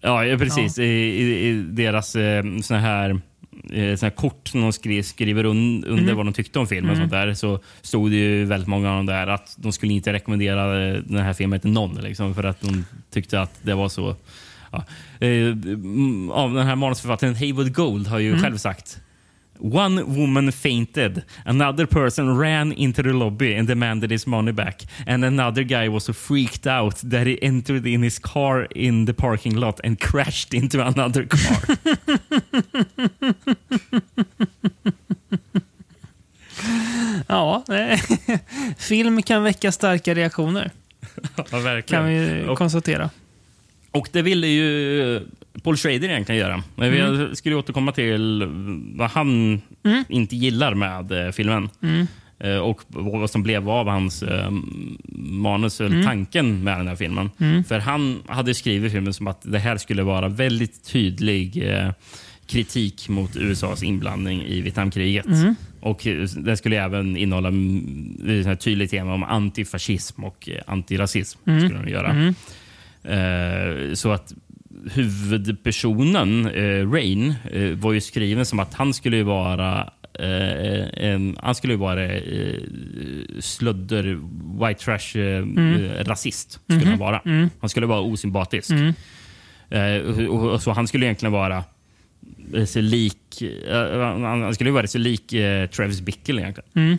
[0.00, 0.78] Ja, ja precis.
[0.78, 3.20] I, i, I deras eh, såna här
[3.72, 6.16] eh, såna kort som de skri, skriver un, under Mm.
[6.16, 8.96] vad de tyckte om filmen och sånt där, så stod det ju väldigt många av
[8.96, 11.94] dem där att de skulle inte rekommendera eh, den här filmen till någon.
[11.94, 14.16] Liksom, för att de tyckte att det var så...
[14.72, 14.84] Ja.
[15.20, 18.34] Eh, mm, av den här manusförfattaren Haywood Gold har Mm.
[18.34, 18.98] ju själv sagt
[19.60, 21.24] One woman fainted.
[21.44, 24.84] Another person ran into the lobby and demanded his money back.
[25.06, 29.14] And another guy was so freaked out that he entered in his car in the
[29.14, 31.76] parking lot and crashed into another car.
[37.28, 38.00] Ja, eh,
[38.78, 40.70] film kan väcka starka reaktioner.
[41.36, 41.82] ja, verkligen.
[41.84, 43.10] Kan vi konstatera.
[43.98, 45.20] Och det ville ju
[45.62, 46.62] Paul Schrader egentligen göra.
[46.76, 48.44] Men vi skulle återkomma till
[48.94, 49.60] vad han
[50.08, 51.68] inte gillar med eh, filmen.
[52.40, 54.50] Eh, och vad som blev av hans eh,
[55.18, 57.30] manus, eller tanken med den här filmen.
[57.68, 61.64] För han hade skrivit filmen som att det här skulle vara väldigt tydlig
[62.46, 65.26] kritik mot USAs inblandning i Vietnamkriget.
[65.80, 71.38] Och eh, den skulle även innehålla mm, ett tydligt tema om antifascism och antirasism.
[71.42, 72.34] Skulle den göra.
[73.04, 74.32] Eh, så att
[74.92, 79.90] huvudpersonen, eh, Rain, eh, var ju skriven som att han skulle vara
[81.40, 82.08] han skulle ju vara
[83.40, 84.18] slödder,
[84.66, 86.60] white trash, eh, rasist.
[86.64, 87.20] Skulle han vara.
[87.60, 88.70] Han skulle vara osympatisk.
[89.70, 91.64] Eh, och, så han skulle egentligen vara
[92.66, 95.34] så lik, han, skulle ju vara så lik
[95.72, 96.98] Travis Bickle egentligen.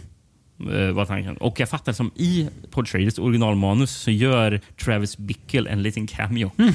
[0.74, 1.38] Eh, vad tanken.
[1.38, 6.52] Och jag fattar som i Paul Schraders originalmanus så gör Travis Bickle en liten cameo.
[6.60, 6.70] Eh,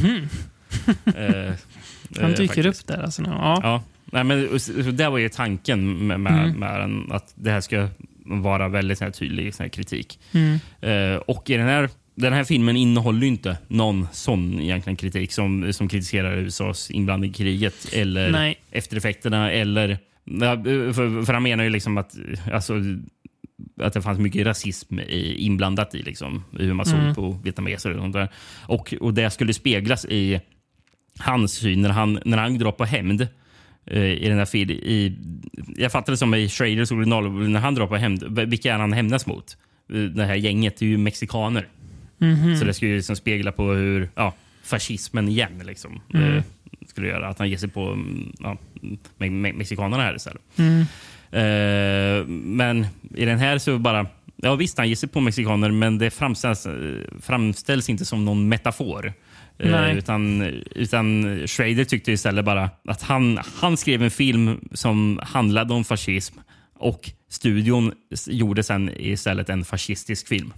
[2.21, 2.67] Han eh, dyker faktiskt.
[2.83, 3.03] upp där.
[3.03, 3.61] Alltså, ja.
[3.63, 3.83] Ja.
[4.05, 4.59] Nej, men,
[4.97, 6.59] det var ju tanken med, med, Mm.
[6.59, 7.89] med den, att det här ska
[8.25, 10.19] vara väldigt här, tydlig här, kritik.
[10.33, 10.59] Mm.
[10.81, 15.33] Eh, och i den här, den här filmen innehåller ju inte någon sån egentligen kritik
[15.33, 18.57] som, som kritiserar USAs inblandning i kriget eller Nej.
[18.71, 19.51] eftereffekterna.
[19.53, 22.15] Eller, ja, för, för han menar ju liksom att,
[22.53, 22.75] alltså,
[23.81, 24.99] att det fanns mycket rasism
[25.37, 27.15] inblandat i liksom, hur man såg Mm.
[27.15, 28.29] på vietnameser och sånt där.
[28.67, 30.41] Och, och det skulle speglas i
[31.19, 33.29] hans syn när han, när han drar på hämnd.
[33.87, 35.17] eh, I den här fil, i,
[35.77, 38.93] jag fattar det som i Schraders original, när han drar på hämnd, vilka är han
[38.93, 39.57] hämnas mot?
[39.93, 41.69] Eh, Det här gänget är ju mexikaner.
[42.19, 42.57] Mhm.
[42.57, 46.37] Så det skulle liksom spegla på hur ja, fascismen igen liksom, Mm.
[46.37, 46.43] eh,
[46.87, 47.29] skulle göra.
[47.29, 48.57] Att han ger sig på mm, ja,
[49.19, 50.43] me me mexikanerna här istället.
[50.57, 50.85] Mm.
[51.35, 54.07] Eh, men i den här så bara...
[54.37, 56.73] Ja visst, han ger sig på mexikaner, men det framställs, eh,
[57.21, 59.13] framställs inte som någon metafor.
[59.59, 59.97] Eh, Nej.
[59.97, 60.43] utan,
[60.75, 66.39] utan Schrader tyckte istället bara att han, han skrev en film som handlade om fascism
[66.75, 67.93] och studion
[68.27, 70.53] gjorde sen istället en fascistisk film.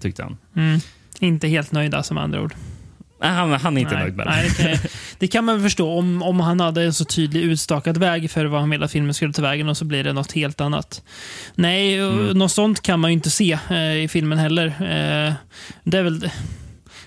[0.00, 0.36] Tyckte han.
[0.56, 0.80] Mm.
[1.20, 2.54] Inte helt nöjda som andra ord.
[3.20, 4.30] Nej, han, han är inte Nej, nöjd med det.
[4.30, 4.88] nej, det, kan,
[5.18, 8.82] det kan man förstå om, om han hade en så tydlig utstakad väg för vad
[8.82, 11.02] att filmen skulle ta vägen och så blir det något helt annat.
[11.54, 12.38] Nej, mm.
[12.38, 14.66] något sånt kan man ju inte se eh, i filmen heller.
[14.66, 15.32] Eh,
[15.84, 16.30] det, är väl,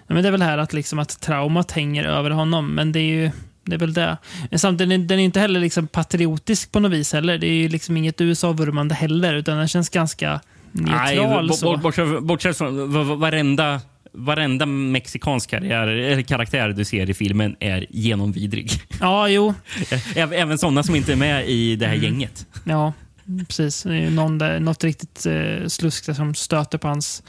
[0.07, 3.23] men det är väl här att, liksom, att traumat hänger över honom, men det är
[3.23, 3.31] ju
[3.63, 4.17] det är väl det.
[4.49, 7.37] Men samtidigt, den är inte heller liksom patriotisk på något vis heller.
[7.37, 10.39] Det är ju liksom inget USA-vurmande heller, utan den känns ganska
[10.71, 11.51] neutral.
[11.97, 13.81] Nej, bortsett från va- va- varenda,
[14.13, 18.71] varenda mexikansk karriär, eller karaktär du ser i filmen är genomvidrig.
[18.99, 19.53] Ja, jo.
[20.15, 22.03] Även sådana som inte är med i det här Mm.
[22.05, 22.45] gänget.
[22.63, 22.93] Ja.
[23.47, 23.83] precis.
[23.83, 27.23] Det är ju någon där, något riktigt eh, slusk som stöter på hans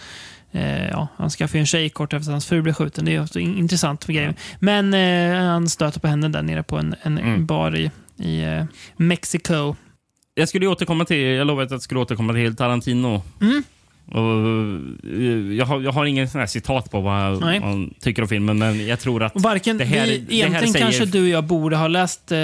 [0.53, 3.05] Eh, ja, han skaffade ju en tjej kort efter att hans fru blev skjuten.
[3.05, 4.35] Det är också in- intressant för grejen.
[4.61, 7.47] Men eh, han stöter på henne där nere på en, en Mm.
[7.47, 8.64] bar i, i eh,
[8.97, 9.74] Mexico.
[10.35, 13.22] Jag skulle ju återkomma till, jag lovade att jag skulle återkomma till Tarantino.
[13.41, 13.62] Mm.
[14.11, 14.21] Och,
[15.13, 17.61] eh, jag, har, jag har ingen sån här citat på vad Nej.
[17.61, 20.33] man tycker om filmen, men jag tror att Och varken, det här, vi, det här
[20.35, 20.85] egentligen säger...
[20.87, 22.39] kanske du och jag borde ha läst, eh,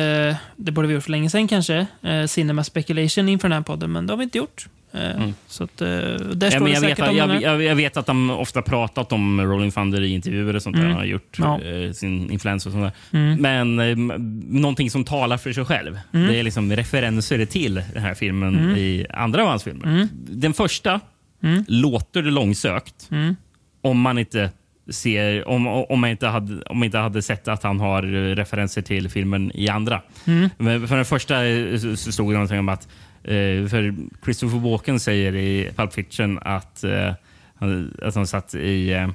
[0.56, 3.92] det borde vi gjort för länge sedan kanske, eh, Cinema Speculation inför den här podden,
[3.92, 4.66] men det har vi inte gjort.
[4.92, 8.30] Eh, Så att, eh, där står Ja, jag, vet, jag, jag, jag vet att de
[8.30, 10.82] ofta pratat om Rolling Thunder i intervjuer och sånt där.
[10.82, 10.92] Mm.
[10.92, 11.60] Han har gjort Ja.
[11.94, 13.18] sin influens och sånt där.
[13.18, 13.40] Mm.
[13.42, 14.18] Men eh,
[14.60, 15.98] någonting som talar för sig själv.
[16.12, 16.28] Mm.
[16.28, 18.76] Det är liksom referenser till den här filmen Mm.
[18.76, 19.86] i andra av hans filmer.
[19.86, 20.08] Mm.
[20.12, 21.00] Den första
[21.42, 21.64] Mm.
[21.68, 23.36] låter det långsökt Mm.
[23.82, 24.50] om man inte
[24.90, 28.02] ser om, om, man inte hade, om man inte hade sett att han har
[28.34, 30.02] referenser till filmen i andra.
[30.26, 30.48] Mm.
[30.58, 32.88] Men för den första eh, så stod det någonting om att
[33.24, 37.12] eh, för Christopher Walken säger i Pulp Fiction att, eh,
[37.54, 39.08] han- att han satt i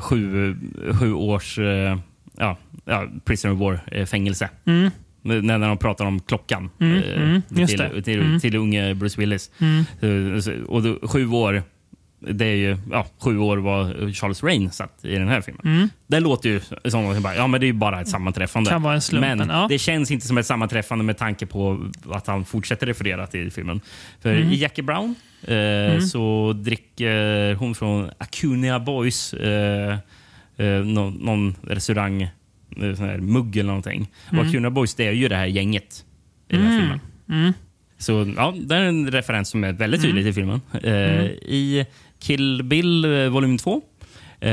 [0.00, 0.56] sju,
[1.00, 1.58] sju års
[2.38, 4.48] ja, ja, prisoner of war-fängelse.
[4.64, 4.90] Mm.
[5.26, 8.02] När, de pratar om klockan Mm, eh, mm, till, det.
[8.02, 8.40] till, Mm.
[8.40, 9.50] till unge Bruce Willis.
[9.60, 9.84] Mm.
[10.00, 11.62] Eh, Och då, sju år,
[12.30, 15.62] det är ju, ja, sju år var Charles Rain satt i den här filmen.
[15.64, 15.88] Mm.
[16.06, 18.70] Det låter ju som något som bara, ja men det är bara ett sammanträffande.
[18.70, 19.66] Kan vara en slump, men ja.
[19.68, 23.80] det känns inte som ett sammanträffande med tanke på att han fortsätter referera till filmen.
[24.20, 24.48] För Mm.
[24.52, 29.98] i Jackie Brown eh, så dricker hon från Acunia Boys eh,
[30.56, 32.28] eh, någon, någon restaurang,
[32.96, 34.08] sån här mugg eller någonting.
[34.32, 36.04] Och Acunia Boys det är ju det här gänget
[36.48, 36.80] i den här Mm.
[36.82, 37.00] filmen.
[37.40, 37.52] Mm.
[37.98, 40.60] Så ja, det är en referens som är väldigt tydlig i filmen.
[40.82, 41.86] Eh, I
[42.18, 43.82] Kill Bill eh, volym 2
[44.40, 44.50] Eh,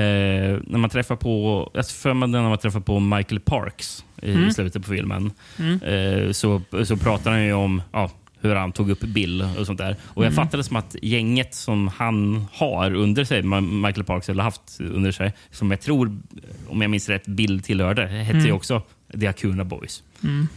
[0.68, 4.51] när man träffar på, jag för mig när man träffar på Michael Parks i Mm.
[4.51, 5.80] slutet på filmen Mm.
[5.82, 8.11] eh, så, så pratar han ju om ja,
[8.43, 9.95] hur han tog upp Bill och sånt där.
[10.03, 10.45] Och jag Mm.
[10.45, 15.33] fattade som att gänget som han har under sig, Michael Parks, eller haft under sig,
[15.51, 16.17] som jag tror,
[16.67, 18.55] om jag minns rätt, Bill tillhörde, hette ju Mm.
[18.55, 18.81] också
[19.19, 20.03] The Acuna Boys.
[20.23, 20.47] Mm.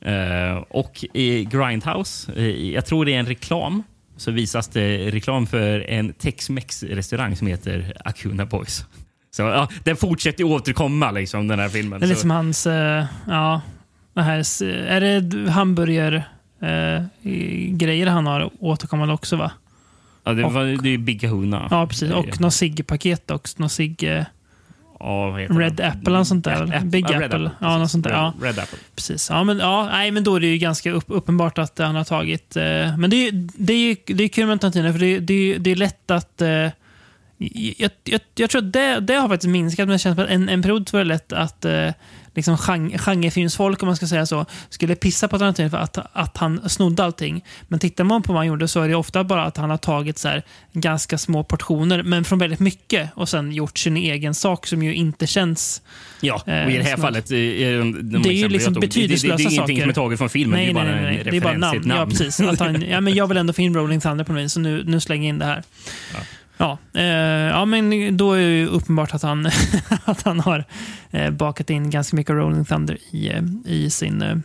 [0.00, 3.82] Eh, och i Grindhouse, eh, jag tror det är en reklam,
[4.16, 8.84] så visas det reklam för en Tex-Mex-restaurang som heter Acuna Boys.
[9.30, 12.00] Så ja, den fortsätter ju återkomma, liksom, den här filmen.
[12.00, 13.60] Det är liksom hans, eh, ja,
[14.14, 16.24] det här, är det hamburger
[16.62, 17.02] eh,
[17.70, 19.50] grejer han har återkommande också va?
[20.24, 21.68] ja, det, och- var, det är ju Big Kahuna.
[21.70, 22.08] Ja, precis.
[22.08, 23.62] Det Och något cigg-paket också.
[23.62, 24.24] Något cigg, eh,
[25.00, 25.90] ja, Red den?
[25.90, 26.62] Apple eller sånt där.
[26.62, 26.80] Apple.
[26.80, 27.50] Big Red Apple.
[27.60, 28.10] Ja, något sånt där.
[28.10, 28.34] Red, Ja.
[28.42, 28.78] Red Apple.
[28.96, 29.30] Precis.
[29.30, 32.04] Ja, men, ja, nej, men då är det ju ganska upp, uppenbart att han har
[32.04, 32.56] tagit...
[32.56, 35.20] Eh, men det är ju det är, det är kul med Tarantino, för det är,
[35.20, 36.42] det är, det är lätt att...
[36.42, 36.68] Eh,
[37.78, 40.30] jag, jag, jag tror att det, det har faktiskt minskat, men det känns som att
[40.30, 41.88] en, en period var det lätt att eh,
[42.34, 46.36] liksom gen- genrefilmsfolk, om man ska säga så, skulle pissa på Tarantino för att, att
[46.36, 47.44] han snodde allting.
[47.68, 49.76] Men tittar man på vad han gjorde så är det ofta bara att han har
[49.76, 54.34] tagit så här, ganska små portioner, men från väldigt mycket och sen gjort sin egen
[54.34, 55.82] sak som ju inte känns
[56.20, 57.00] Ja, och Eh, i det här snart.
[57.00, 57.30] fallet...
[57.30, 59.82] eh, är de- de Det är ju liksom betydelselösa det, det, det är ingenting saker.
[59.82, 61.88] som är taget från filmen, det är bara en Det är bara referens namn.
[61.88, 62.00] namn.
[62.00, 62.40] Ja, precis.
[62.40, 64.82] Att han, ja, men jag vill ändå få in Rolling Thunder på vis, så nu,
[64.86, 65.62] nu slänger jag in det här.
[66.14, 66.18] Ja,
[66.94, 67.02] eh,
[67.48, 69.46] ja men då är det ju uppenbart att han,
[70.04, 70.64] att han har
[71.10, 74.36] eh, bakat in ganska mycket Rolling Thunder i, eh, i sin, eh,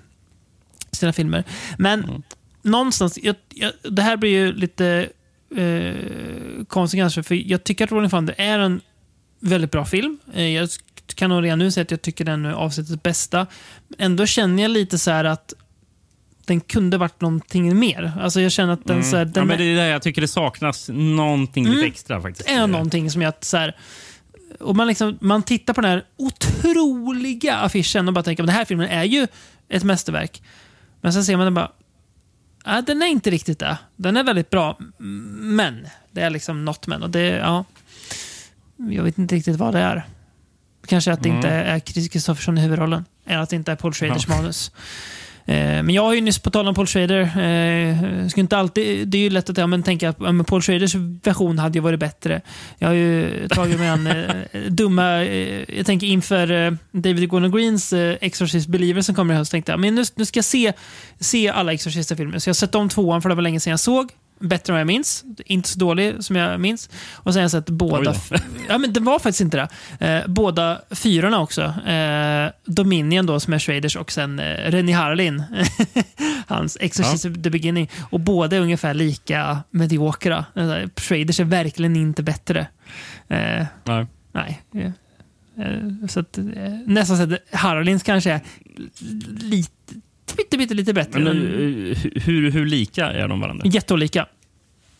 [0.91, 1.43] sina filmer.
[1.77, 2.21] Men Mm.
[2.61, 5.09] någonstans, jag, jag, det här blir ju lite
[5.55, 5.95] eh,
[6.67, 8.81] konstigt kanske, för jag tycker att Rolling Thunder är en
[9.39, 10.17] väldigt bra film.
[10.33, 10.69] Eh, jag
[11.15, 13.47] kan nog redan nu säga att jag tycker den är avsnittets bästa.
[13.97, 15.53] Ändå känner jag lite så här att
[16.47, 18.11] den kunde varit någonting mer.
[18.21, 19.33] Alltså jag känner att den, så här, Mm.
[19.33, 21.75] den ja, men det är där jag tycker det saknas någonting Mm.
[21.77, 22.49] lite extra faktiskt.
[22.49, 23.75] är någonting som jag så här,
[24.59, 28.55] och man, liksom, man tittar på den här otroliga affischen och bara tänker att den
[28.55, 29.27] här filmen är ju
[29.69, 30.41] ett mästerverk.
[31.01, 31.71] Men sen ser man den bara,
[32.63, 33.77] ah, den är inte riktigt det.
[33.95, 34.77] Den är väldigt bra,
[35.37, 37.03] men det är liksom något men.
[37.03, 37.65] Och det, ja,
[38.89, 40.05] jag vet inte riktigt vad det är.
[40.87, 43.05] Kanske att det inte är Chris Kristoffersson i huvudrollen.
[43.25, 44.71] Eller att det inte är Paul Schraders manus.
[45.47, 49.07] Eh, Men jag har ju nyss, på tal om Paul Schrader, eh, ska inte alltid,
[49.07, 51.81] det är ju lätt att ja, men tänka att ja, Paul Schraders version hade ju
[51.81, 52.41] varit bättre.
[52.77, 58.67] Jag har ju tagit mig an eh, dumma, jag tänker inför David Gordon Greens Exorcist
[58.67, 60.73] Believer som kommer i höst, tänkte jag men nu, nu ska jag se,
[61.19, 62.39] se alla Exorcista-filmer.
[62.39, 64.11] Så jag har sett om tvåan för det var länge sedan jag såg.
[64.39, 65.23] Bättre än vad jag minns.
[65.45, 66.89] Inte så dålig som jag minns.
[67.13, 68.15] Och sen har jag sett båda.
[68.69, 69.67] Ja, men det var faktiskt inte
[69.99, 70.07] det.
[70.07, 71.61] Eh, båda fyrorna också.
[71.63, 75.43] Eh, Dominion då, som är Schraders och sen eh, Rennie Harlin.
[76.47, 77.89] Hans Exorcist the beginning.
[78.09, 80.45] Och båda är ungefär lika mediokra.
[80.55, 82.67] Eh, Schraders är verkligen inte bättre.
[83.27, 84.07] Eh, Nej.
[84.71, 84.91] nej.
[85.57, 86.43] Eh, så att, eh,
[86.85, 88.41] nästan så att Harlins kanske är
[89.39, 89.73] lite
[90.35, 91.19] pytte, pytte lite bättre.
[91.19, 93.67] Men, Men, eh, hur, hur lika är de varandra?
[93.67, 94.25] jätteolika.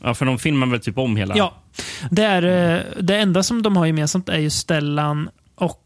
[0.04, 1.38] Ja, för de filmar väl typ om hela...
[1.38, 1.54] Ja.
[2.12, 2.44] Det, är,
[2.76, 5.84] eh, det enda som de har gemensamt är ju Stellan och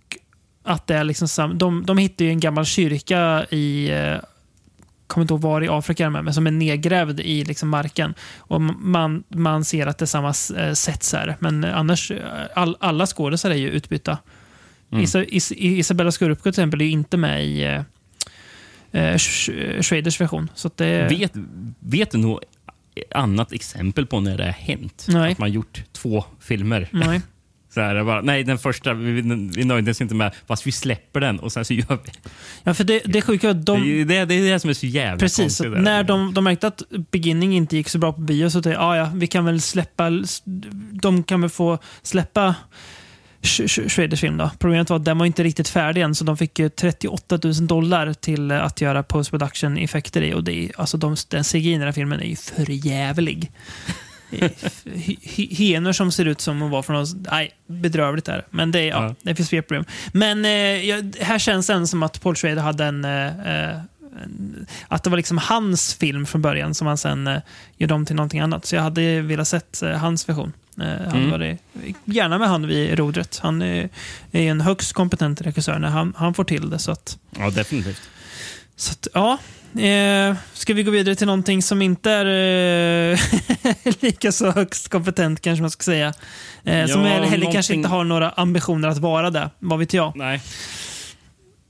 [0.64, 4.18] att det är liksom sam, de, de hittar ju en gammal kyrka i eh,
[5.08, 8.14] kommer inte ihåg var i Afrika de är, men som är nedgrävd i liksom marken.
[8.38, 11.36] Och man, man ser att det är samma sätt här.
[11.40, 12.12] Men annars,
[12.56, 14.18] all, alla skådisar är ju utbytta.
[14.92, 15.04] Mm.
[15.04, 17.80] Isa, Is, Isabella Scorupco till exempel är ju inte med i
[18.92, 20.50] eh, eh, Sch- Schraders version.
[20.56, 21.32] Så det, Vet,
[21.80, 22.44] vet du något
[23.16, 25.06] annat exempel på när det har hänt?
[25.10, 25.32] Nej.
[25.32, 26.88] Att man gjort två filmer.
[26.92, 27.22] Nej.
[27.74, 29.12] Så här, bara, nej, den första, vi,
[29.56, 32.12] vi nöjde oss inte med, fast vi släpper den och sen så gör vi...
[32.64, 33.82] Ja, för det, det är sjuka de...
[33.82, 35.72] det, det, det är det som är så jävla Precis, konstigt.
[35.72, 35.80] där.
[35.80, 36.82] när de, de märkte att
[37.12, 39.62] Beginning inte gick så bra på bio så tänkte jag, ah, ja, vi kan väl
[39.62, 40.12] släppa,
[40.92, 42.56] de kan väl få släppa
[43.44, 44.52] Shraders film då.
[44.60, 47.68] Problemet var att den var inte riktigt färdig än, så de fick ju 38 000
[47.68, 50.34] dollar till att göra post production effekter i.
[50.34, 53.52] Och det är, alltså de, den CGI i den här filmen är ju för jävlig.
[54.32, 54.50] Det är
[54.86, 57.14] hy- hy- Hyenor som ser ut som att vara från oss.
[57.32, 58.46] Nej, bedrövligt är det.
[58.50, 59.16] Men det, är, ja, Ja.
[59.22, 59.86] det finns fler problem.
[60.14, 63.82] Men eh, här känns det ändå som att Paul Schrader hade en, eh, eh, en...
[64.88, 67.42] Att det var liksom hans film från början som han sen eh,
[67.78, 68.66] gjorde om till någonting annat.
[68.66, 70.54] Så jag hade velat sett eh, hans version.
[70.82, 71.32] Eh, han Mm.
[71.32, 71.58] var
[72.06, 73.40] gärna med han vid rodret.
[73.44, 73.90] Han är,
[74.32, 76.80] är en högst kompetent regissör när han, han får till det.
[76.80, 78.02] Så att, Ja, definitivt.
[78.76, 79.38] så att, ja.
[79.82, 82.26] Eh, ska vi gå vidare till någonting som inte är
[83.14, 83.20] eh,
[84.00, 86.08] lika så högst kompetent kanske man ska säga.
[86.64, 89.50] Eh, som Ja, heller någonting- kanske inte har några ambitioner att vara det.
[89.60, 90.16] Vad vet jag.
[90.16, 90.42] Nej,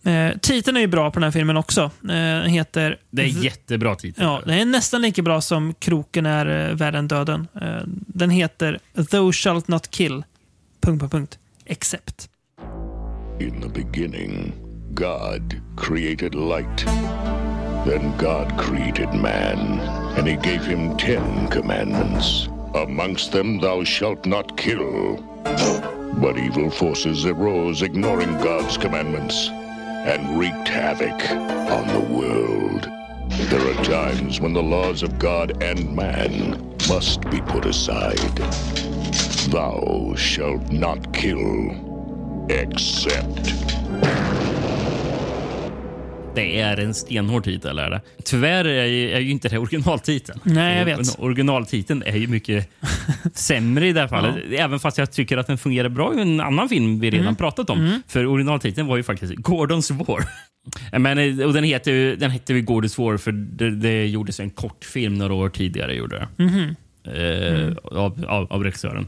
[0.04, 1.82] Eh, titeln är ju bra på den här filmen också.
[1.82, 2.97] Eh, den heter...
[3.10, 4.24] det är jättebra titel.
[4.24, 7.47] Ja, den är nästan lika bra som Kroken är eh, värre än döden.
[7.62, 8.80] Eh, den heter
[9.12, 10.24] Thou shalt not kill...
[10.82, 11.39] Punkt, punkt, punkt.
[11.66, 12.30] Except.
[13.39, 14.54] In the beginning,
[14.93, 16.86] God created light.
[17.86, 19.80] Then God created man,
[20.18, 22.47] and he gave him ten commandments.
[22.76, 25.18] Amongst them, thou shalt not kill.
[26.22, 29.49] But evil forces arose, ignoring God's commandments,
[30.06, 31.30] and wreaked havoc
[31.72, 32.89] on the world.
[33.49, 38.18] There are times when the laws of God and man must be put aside.
[39.49, 43.54] Thou shalt not kill, except.
[46.36, 47.80] Det är en stenhård titel.
[47.80, 48.02] Är det.
[48.26, 50.40] Tyvärr är ju, är ju inte det originaltiteln.
[50.44, 51.20] Nej, jag vet.
[51.20, 52.70] Originaltiteln är ju mycket
[53.34, 54.36] sämre i det här fallet.
[54.52, 57.20] Även fast jag tycker att den fungerar bra i en annan film vi Mm.
[57.20, 58.02] redan pratat om.
[58.08, 60.24] För originaltiteln var ju faktiskt Gordons War.
[61.00, 64.40] Men, eh, och den heter ju den heter ju Gordons War för det, det gjordes
[64.40, 65.96] en kortfilm några år tidigare.
[65.96, 66.44] Gjorde det.
[66.44, 66.76] Mhm.
[67.04, 69.08] Eh, av, av, av regissören.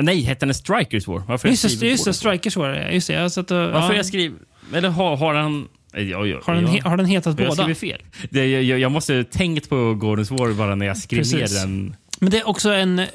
[0.00, 1.22] Nej, hette den Strikers War?
[1.28, 2.12] Varför Just det, just War?
[2.12, 2.92] Strikers det.
[2.92, 3.96] Just det, jag satt och, Varför ja.
[3.96, 4.38] jag skrivit...
[4.74, 5.68] Eller har, har han...
[5.92, 6.70] Ja, ja, har, den, ja.
[6.70, 7.62] he- har den hetat Jag båda?
[7.62, 8.02] skrev fel.
[8.30, 11.34] Det, jag, jag, jag måste ha tänkt på Gordons War bara när jag skrev Precis.
[11.54, 11.96] ner den.
[12.20, 12.98] Men det är också en...
[12.98, 13.06] Eh,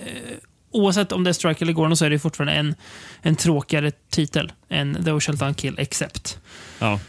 [0.71, 2.75] oavsett om det är Strike eller Gordon så är det fortfarande en,
[3.21, 6.39] en tråkigare titel än Thou shalt not kill except.
[6.79, 6.99] Ja.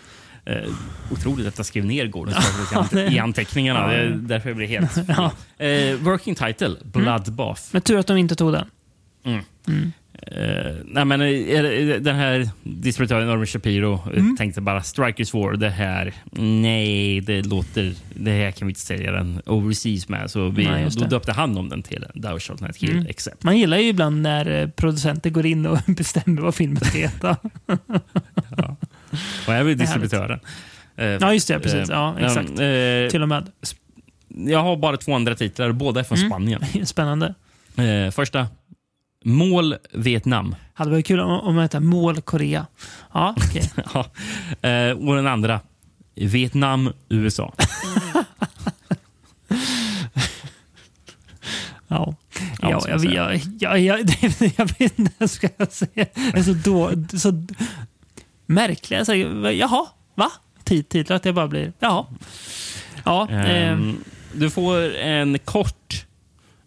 [0.45, 0.57] Eh,
[1.11, 2.07] otroligt att jag skrev ner
[2.91, 3.87] det- i anteckningarna.
[3.89, 4.91] Det är därför jag blev helt...
[5.09, 5.33] Ja.
[5.67, 7.63] eh, working title, Bloodbath.
[7.71, 8.67] Men tur att de inte tog den.
[10.33, 14.37] Eh, nej, men, eh, den här distributören Norman Shapiro eh, Mm.
[14.37, 19.13] tänkte bara Strikers War, det här, nej, det låter, det här kan vi inte sälja
[19.13, 20.31] den overseas med.
[20.31, 23.07] Så vi, Nej, då döpte han om den till Thou shalt not kill, Mm.
[23.09, 23.43] except.
[23.43, 27.37] Man gillar ju ibland när producenter går in och bestämmer vad filmen ska heta.
[29.47, 30.41] Och här är distributören.
[30.97, 31.61] Eh, Ja, just det.
[31.61, 31.89] Precis.
[31.89, 32.57] Ja, exakt.
[33.11, 33.51] Till och med.
[34.29, 36.31] jag har bara två andra titlar, båda är från Mm.
[36.31, 36.63] Spanien.
[36.87, 37.35] Spännande.
[38.13, 38.47] Första,
[39.27, 40.55] Mål Vietnam.
[40.75, 42.67] Hade varit kul om, om det hette Mål Korea.
[43.13, 43.71] Ja, okej.
[43.95, 44.07] ja.
[44.69, 45.61] eh, och den andra,
[46.15, 47.55] Vietnam, USA.
[51.89, 52.15] Ja.
[52.61, 53.13] Ja, Ja, ska jag, man
[53.59, 53.99] jag, jag,
[54.59, 56.07] jag, vet inte vad ska jag säga.
[56.15, 57.47] Det är så, då, så
[58.47, 59.05] märkliga.
[59.05, 60.31] Så, jaha, va?
[60.65, 62.07] Titlar att jag bara blir, jaha.
[63.05, 63.97] Ja, eh, Ehm,
[64.33, 66.07] du får en kort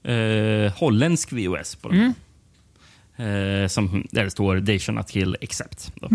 [0.03, 2.13] eh, holländsk VOS på den.
[3.19, 5.91] Eh, som, där det står They shall not kill except.
[5.95, 6.09] Då.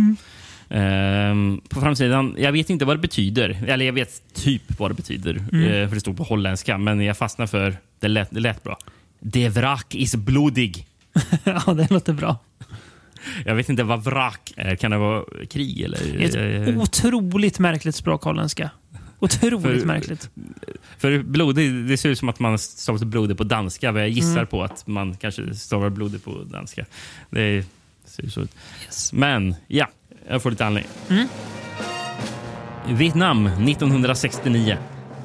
[0.70, 3.64] Ehm, på framsidan, jag vet inte vad det betyder.
[3.66, 5.34] Eller jag vet typ vad det betyder.
[5.36, 6.78] eh, för det stod på holländska.
[6.78, 8.78] Men jag fastnar för, det lät, det lät bra.
[9.20, 10.86] De vrak is blodig.
[11.44, 12.38] ja, det låter bra.
[13.44, 14.76] Jag vet inte vad vrak är.
[14.76, 15.80] Kan det vara krig?
[15.80, 18.70] Eller, Det är eh, ett otroligt märkligt språk, holländska.
[19.25, 20.31] Otroligt För- märkligt.
[20.99, 23.93] För blodig, det ser ut som att man stavar blodig på danska.
[23.93, 24.47] Men jag gissar Mm.
[24.47, 26.85] på att man kanske stavar blodig på danska.
[27.31, 27.64] Det
[28.05, 28.51] ser så ut.
[29.12, 29.89] Men ja,
[30.29, 30.93] jag får lite anledning.
[32.89, 34.77] Vietnam 1969.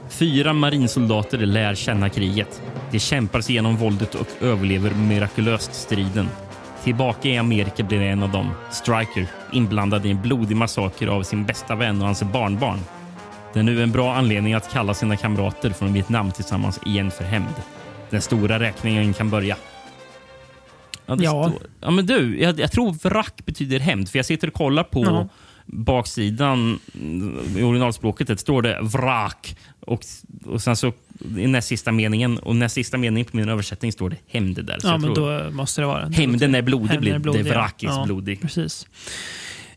[0.10, 2.62] Fyra marinsoldater lär känna kriget.
[2.92, 6.30] De kämpar sig igenom våldet och överlever mirakulöst striden.
[6.84, 11.46] Tillbaka i Amerika blir en av dem, Striker, inblandad i en blodig massaker av sin
[11.46, 12.80] bästa vän och hans barnbarn.
[13.54, 17.24] Det är nu en bra anledning att kalla sina kamrater från Vietnam tillsammans igen för
[17.24, 17.54] hämnd.
[18.10, 19.58] Den stora räkningen kan börja.
[21.06, 21.52] Ja, Ja.
[21.82, 24.10] Ja men du, jag, jag tror vrack betyder hämnd.
[24.10, 25.28] För jag sitter och kollar på Ja.
[25.66, 26.80] baksidan
[27.58, 28.40] i originalspråket.
[28.40, 29.58] Står det vrak.
[29.80, 30.02] Och,
[30.46, 30.94] och sen så
[31.38, 34.80] i näst sista meningen och näst sista meningen på min översättning står det hämnd där.
[34.80, 36.06] Så Ja, jag men då måste det vara.
[36.10, 37.56] hämnden är blodig, Hämnden är blodig, det ja.
[37.56, 38.42] vrak is Ja, blodig.
[38.42, 38.88] Precis.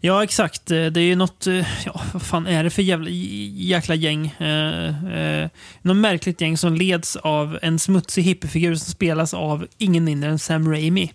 [0.04, 0.70] Ja, exakt.
[0.70, 1.46] Eh, Det är ju något...
[1.46, 4.26] eh, Ja, vad fan är det för jävla, jäkla gäng?
[4.26, 5.48] Eh, eh,
[5.82, 10.38] något märkligt gäng som leds av en smutsig hippiefigur som spelas av ingen mindre än
[10.38, 11.12] Sam Raimi.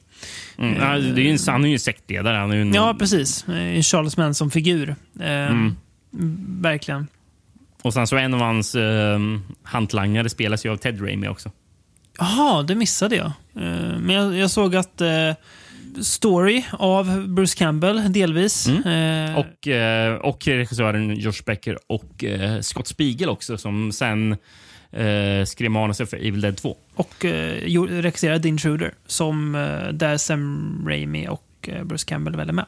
[0.57, 0.75] Mm.
[0.81, 2.37] Ja, det är ju en, han är ju en sektledare.
[2.37, 3.47] Han är en, Ja, precis.
[3.47, 4.95] Eh, En Charles Manson-figur.
[5.19, 5.75] Eh, Mm.
[6.61, 7.07] Verkligen.
[7.81, 9.19] Och sen så en av hans eh,
[9.63, 11.51] hantlangare spelas ju av Ted Raimi också.
[12.19, 13.25] Jaha, det missade jag.
[13.55, 15.31] Eh, Men jag, jag såg att eh,
[16.01, 18.67] Story av Bruce Campbell, delvis.
[18.67, 19.29] Mm.
[19.31, 24.31] Eh, Och, eh, och regissören Josh Becker och eh, Scott Spiegel också som sen
[24.91, 26.77] eh, skrev manuset för Evil Dead 2.
[26.95, 32.53] och eh, regisserade The Intruder, som, eh, där Sam Raimi och Bruce Campbell väl är
[32.53, 32.65] med.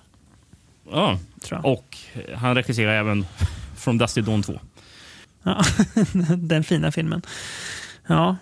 [0.92, 1.20] Ja.
[1.64, 1.98] Och
[2.36, 3.26] han regisserar även
[3.78, 4.60] From Dusty Dawn 2.
[5.44, 5.62] Ja,
[6.38, 7.22] den fina filmen.
[8.08, 8.36] Ja.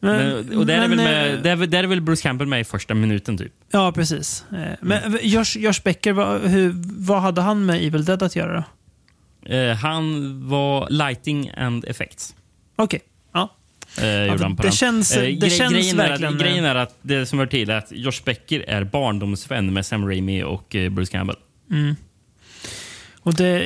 [0.00, 2.46] Men, och där, är väl men, med, eh, där, är- där är väl Bruce Campbell
[2.48, 3.52] med i första minuten typ.
[3.70, 4.44] Ja, precis.
[4.52, 6.72] Eh, Men Josh, Josh Becker, vad, hur,
[7.06, 8.64] vad hade han med Evil Dead att göra?
[9.46, 12.34] Eh, han var lighting and effects.
[12.76, 13.00] Okej.
[13.32, 13.54] Ja.
[13.98, 16.94] Eh, gjorde det- det känns- det grej- känns grejen är verkligen- Att, grejen är att
[17.02, 21.12] det som till är att Josh Becker är barndomsvän med Sam Raimi och eh, Bruce
[21.12, 21.36] Campbell.
[23.20, 23.58] Och det,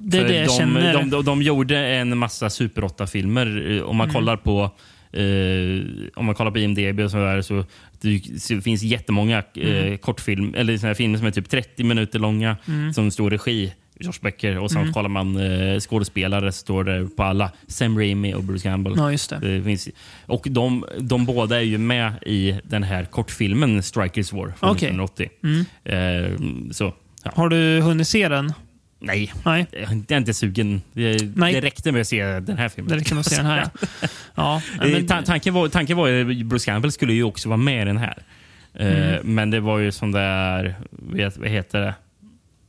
[0.00, 0.92] det är det jag de, känner.
[0.92, 3.76] De, de, de gjorde en massa Super 8-filmer.
[3.76, 4.14] Eh, Om man Mm.
[4.14, 4.70] kollar på
[5.12, 7.64] eh, om man kollar på IMDB och så, där, så
[8.00, 9.98] det, så finns jättemånga eh, Mm.
[9.98, 12.92] kortfilm, eller såna här filmer som är typ 30 minuter långa Mm.
[12.92, 13.74] som står regi.
[14.00, 18.34] Josh Becker och sen kollar man eh, skådespelare så står det på alla Sam Raimi
[18.34, 18.94] och Bruce Campbell.
[18.96, 19.62] Ja, just det.
[19.64, 19.88] Finns,
[20.26, 24.76] och de, de båda är ju med i den här kortfilmen Strikers War från.
[24.76, 25.00] Mm.
[25.00, 25.30] 1980.
[25.84, 26.94] Eh, så,
[27.24, 27.30] ja.
[27.34, 28.52] Har du hunnit se den?
[29.00, 30.82] Nej, Nej, jag är inte sugen.
[30.92, 31.52] Det, Nej.
[31.54, 32.88] det räckte med att se den här filmen.
[32.92, 33.68] det räcker med att se den här.
[34.34, 34.62] Ja.
[34.80, 37.82] Ja, men, ta- tanken, var, tanken var ju Bruce Campbell skulle ju också vara med
[37.82, 38.18] i den här.
[38.74, 39.34] Eh, Mm.
[39.34, 41.94] Men det var ju sån där, vet, vad heter det?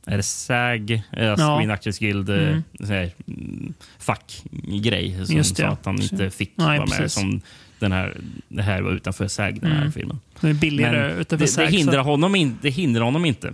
[0.06, 1.36] Är det SAG, eh, Ja.
[1.36, 2.62] Screen Actors Guild, eh, Mm.
[2.88, 5.72] här, mm, fackgrej som Just det, sa ja.
[5.72, 6.98] att han inte fick Nej, vara med.
[6.98, 7.12] precis.
[7.12, 7.40] Som
[7.78, 8.16] den här,
[8.48, 9.92] det här var utanför SAG, den här Mm.
[9.92, 10.20] filmen.
[10.40, 13.24] det är billigare Men utanför det, det, Sax, så- hindrar honom in, det hindrar honom
[13.24, 13.52] inte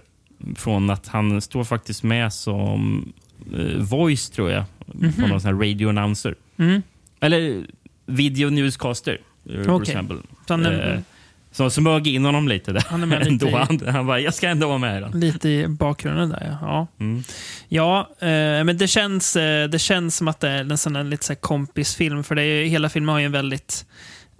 [0.57, 3.13] från att han står faktiskt med som
[3.55, 4.65] eh, voice, tror jag,
[5.17, 6.35] på någon sån radio announcer.
[6.57, 6.83] Mm.
[7.21, 7.67] Eller
[8.07, 9.19] video newscaster.
[9.69, 9.95] Okej.
[9.95, 10.19] Campbell.
[10.47, 10.99] Så han Eh,
[11.53, 12.85] som smög in honom lite där.
[12.89, 15.15] Han är med lite i- Han, han bara, jag ska ändå vara med.
[15.15, 16.59] Lite i bakgrunden där, ja.
[16.63, 17.23] Ja, Mm.
[17.69, 21.35] ja eh, men det känns, eh, det känns som att det är en lite så
[21.35, 22.25] kompisfilm.
[22.25, 23.87] För det är, hela filmen har ju en väldigt,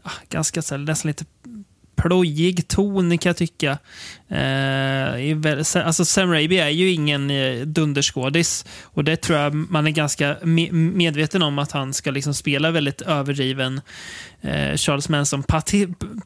[0.03, 1.25] ah, ganska så här, nästan lite
[1.97, 3.79] plojig ton kan jag tycka.
[4.29, 8.65] Eh, alltså Sam Raimi är ju ingen eh, dunderskådis.
[8.83, 12.71] Och det tror jag man är ganska me medveten om att han ska liksom spela
[12.71, 13.81] väldigt överdriven
[14.41, 15.43] eh, Charles Manson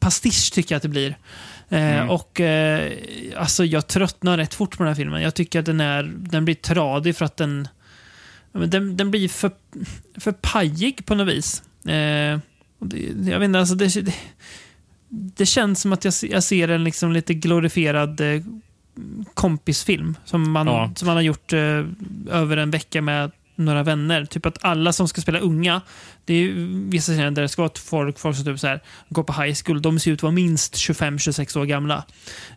[0.01, 1.16] pastisch tycker jag att det blir.
[1.68, 2.93] Eh, Och eh,
[3.37, 5.23] alltså jag tröttnar rätt fort på den här filmen.
[5.23, 7.68] Jag tycker att den, är, den blir tradig för att den,
[8.53, 9.51] den, den blir för,
[10.21, 11.62] för pajig på något vis.
[11.87, 12.39] Eh,
[13.27, 14.14] jag vet inte, alltså det, det,
[15.11, 18.42] det känns som att jag, jag ser en liksom lite glorifierad eh,
[19.34, 20.92] kompisfilm som man, Ja.
[20.96, 21.84] som man har gjort eh,
[22.30, 24.24] över en vecka med några vänner.
[24.24, 25.80] Typ att alla som ska spela unga,
[26.24, 26.52] det är
[26.90, 29.56] vissa scener där det ska vara folk, folk som typ så här, går på high
[29.64, 32.04] school, de ser ut att vara minst 25-26 år gamla.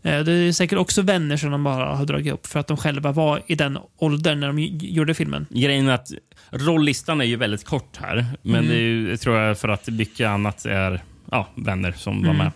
[0.01, 2.77] Eh, det är säkert också vänner som de bara har dragit upp för att de
[2.77, 5.45] själva var i den åldern när de gjorde filmen.
[5.49, 6.11] Grejen är att
[6.51, 8.25] rolllistan är ju väldigt kort här.
[8.41, 8.67] Men Mm.
[8.67, 11.01] det är ju, tror jag för att mycket annat är
[11.33, 12.27] ja, vänner som Mm.
[12.27, 12.51] var med.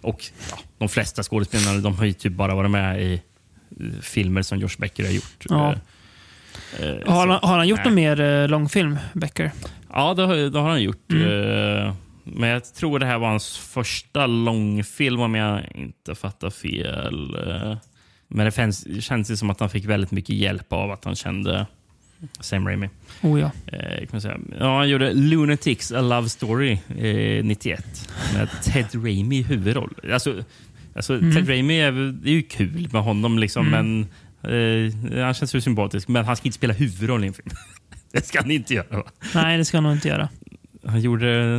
[0.00, 3.12] Och ja, de flesta skådespelarna de har ju typ bara varit med i
[3.80, 5.44] eh, filmer som Josh Becker har gjort.
[5.48, 5.74] Ja.
[6.80, 7.86] Eh, eh, Har han, har han gjort nej.
[7.86, 9.52] någon mer eh, långfilm, Becker?
[9.92, 11.12] Ja, det har, det har han gjort.
[11.12, 11.86] Mm.
[11.86, 17.34] Eh, Men jag tror det här var hans första långfilm om jag inte fattar fel.
[17.48, 17.76] Eh,
[18.28, 21.14] Men det fanns, känns ju som att han fick väldigt mycket hjälp av att han
[21.16, 21.66] kände
[22.40, 22.88] Sam Raimi.
[23.22, 23.50] Oh ja.
[23.66, 24.38] Eh, kan säga.
[24.58, 29.94] Ja, han gjorde Lunatics, A Love Story eh, 91 med Ted Raimi i huvudroll.
[30.12, 30.44] Alltså,
[30.96, 31.34] alltså Mm.
[31.34, 31.92] Ted Raimi är,
[32.22, 34.06] det är ju kul med honom, liksom, men
[34.46, 37.48] Eh, han känns ju sympatisk, men han ska inte spela huvudroll i en film.
[38.12, 38.96] det ska han inte göra.
[38.96, 39.04] Va?
[39.34, 40.28] Nej, det ska han nog inte göra.
[40.86, 41.58] Han gjorde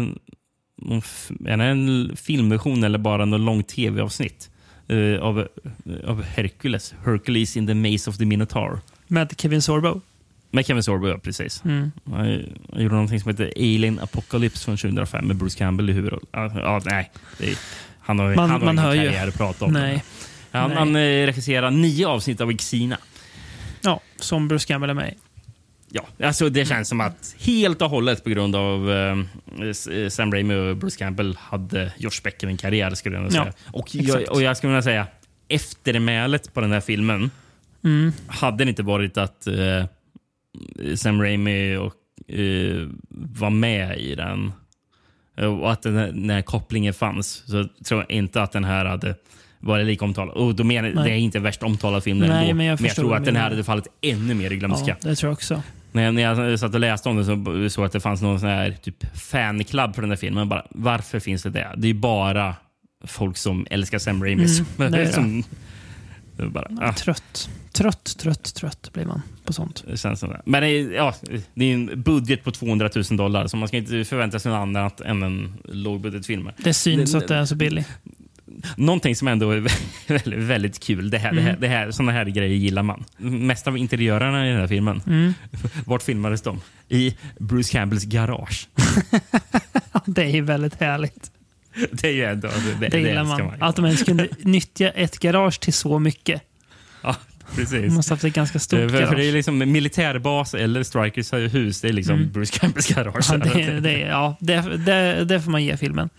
[0.82, 4.50] någon, det en filmversion eller bara någon lång tv-avsnitt
[4.88, 5.48] eh, av,
[6.06, 6.96] av Hercules.
[7.06, 8.80] Hercules in the Maze of the Minotaur.
[9.08, 10.02] Med Kevin Sorbo.
[10.52, 11.64] Med Kevin Sorbo, ja, precis.
[11.66, 11.92] Mm.
[12.12, 12.44] Han
[12.82, 16.24] gjorde någonting som heter Alien Apocalypse från 2005 med Bruce Campbell i huvudroll.
[16.32, 17.12] Ja, nej.
[17.40, 17.58] Är,
[18.00, 19.10] han har, Man- han har man ingen ju.
[19.12, 19.74] karriär att prata om.
[19.74, 20.04] Nej.
[20.52, 20.78] Han, Nej.
[20.78, 22.98] han eh, regisserar nio avsnitt av Xena.
[23.82, 25.14] Ja, som Bruce Campbell är med.
[25.90, 29.18] Ja, alltså det känns som att helt och hållet på grund av eh,
[29.98, 32.92] eh, Sam Raimi och Bruce Campbell hade Josh Becker en karriär.
[32.96, 33.54] Skulle jag vilja Ja, säga.
[33.74, 35.08] och, jag, och jag skulle vilja säga
[35.48, 37.32] eftermälet på den här filmen
[37.84, 38.12] Mm.
[38.28, 39.86] hade det inte varit att eh,
[40.96, 41.94] Sam Raimi och,
[42.36, 44.52] eh, var med i den
[45.38, 48.86] och att den här, den här kopplingen fanns så tror jag inte att den här
[48.86, 49.16] hade
[49.60, 50.36] varit lika omtalad.
[50.36, 51.04] Och då menar, Nej.
[51.04, 53.36] det är inte värst omtalad film Nej, ändå, men jag jag förstår tror att den
[53.36, 54.98] här hade fallit ännu mer i glömska.
[55.02, 55.62] Ja, det tror jag också.
[55.92, 57.36] När jag, när jag satt och läste om det så
[57.76, 60.50] såg jag att det fanns någon sån här typ fanclub på den här filmen.
[60.50, 61.74] Bara, varför finns det det?
[61.78, 62.56] Det är bara
[63.06, 64.48] folk som älskar Sam Raimi.
[64.80, 65.44] Mm, som-
[66.38, 66.50] det det.
[66.50, 67.50] det är bara, ah, Trött.
[67.74, 69.84] Trött, trött, trött blir man på sånt.
[69.88, 70.42] det känns som det.
[70.46, 71.16] Men det är, ja,
[71.54, 74.58] det är en budget på 200 000 dollar så man ska inte förvänta sig något
[74.60, 76.50] annat än en lågbudgetfilm.
[76.58, 77.86] Det syns Det- att den är så billig.
[78.78, 79.68] Någonting som ändå är
[80.08, 81.10] väldigt, väldigt kul.
[81.10, 81.62] Det här, det här, Mm.
[81.62, 83.04] det här, såna här grejer gillar man.
[83.18, 85.02] Mest av interiörerna i den här filmen.
[85.08, 85.34] Mm.
[85.86, 86.62] Vart filmades de?
[86.90, 88.68] I Bruce Campbells garage.
[90.06, 91.32] Det är ju väldigt härligt.
[91.92, 92.48] Det är ju ändå...
[92.80, 93.62] Det, Det gillar älskar man.
[93.62, 96.42] Att de ens kunde nyttja ett garage till så mycket.
[97.04, 97.16] Ja,
[97.56, 97.72] precis.
[97.72, 99.16] De måste ha haft ett ganska stort för, för garage.
[99.18, 101.82] det är liksom militärbas eller Strikers hus.
[101.82, 102.32] Det är liksom Mm.
[102.32, 103.26] Bruce Campbells garage.
[103.32, 106.10] Ja, det, det, ja det, det, det får man ge filmen.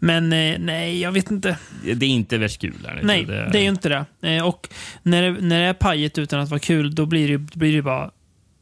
[0.00, 1.56] Men eh, nej, jag vet inte.
[1.94, 2.74] Det är inte kul.
[2.86, 3.00] Här.
[3.02, 4.04] Nej, det är ju inte det.
[4.36, 4.68] Eh, Och
[5.02, 7.82] när det, när det är pajigt utan att vara kul, då blir det, blir det
[7.82, 8.10] bara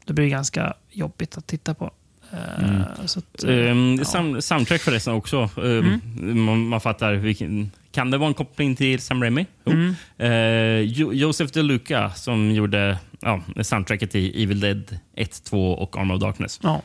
[0.05, 1.91] då blir det ganska jobbigt att titta på.
[2.33, 2.83] Eh, Mm.
[3.05, 4.05] Så att, eh, Um, ja.
[4.05, 5.49] sam, soundtrack förresten också.
[5.55, 6.01] Um,
[6.45, 7.13] man, man fattar.
[7.13, 9.45] Vilken, kan det vara en koppling till Sam Raimi?
[9.65, 9.71] Jo.
[9.71, 9.95] Mm.
[10.17, 16.11] Eh, jo, Joseph DeLuca som gjorde ja, soundtracket i Evil Dead 1, 2 och Arm
[16.11, 16.59] of Darkness.
[16.63, 16.81] Ja.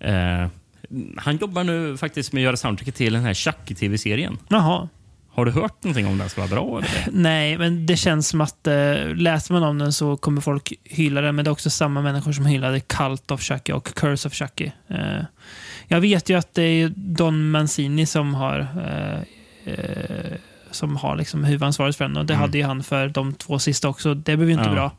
[0.00, 0.46] Eh,
[1.16, 4.38] han jobbar nu faktiskt med att göra soundtracket till den här Chucky-tv-serien.
[4.48, 4.88] Jaha.
[5.36, 6.78] Har du hört någonting om den ska vara bra?
[6.78, 7.08] Eller?
[7.12, 8.74] Nej, men det känns som att eh,
[9.14, 11.36] läser man om den så kommer folk hylla den.
[11.36, 14.70] Men det är också samma människor som hyllade Cult of Chucky och Curse of Chucky.
[14.88, 15.22] Eh,
[15.88, 20.32] jag vet ju att det är Don Mancini som har eh, eh,
[20.70, 22.16] som har liksom huvudansvaret för den.
[22.16, 22.40] Och det Mm.
[22.40, 24.14] hade ju han för de två sista också.
[24.14, 24.72] Det blev ju inte Ja.
[24.74, 24.92] bra.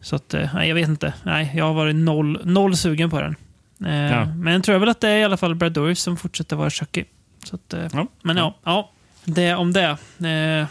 [0.00, 1.14] Så att, eh, nej, jag vet inte.
[1.22, 3.36] Nej, jag har varit noll, noll sugen på den.
[3.86, 4.24] Eh, Ja.
[4.24, 6.70] Men jag tror väl att det är i alla fall Brad Dourif som fortsätter vara
[6.70, 7.04] Chucky.
[7.44, 8.06] Så att, Ja.
[8.22, 8.90] Men ja, ja,
[9.24, 9.88] det om det.
[10.18, 10.66] Eh,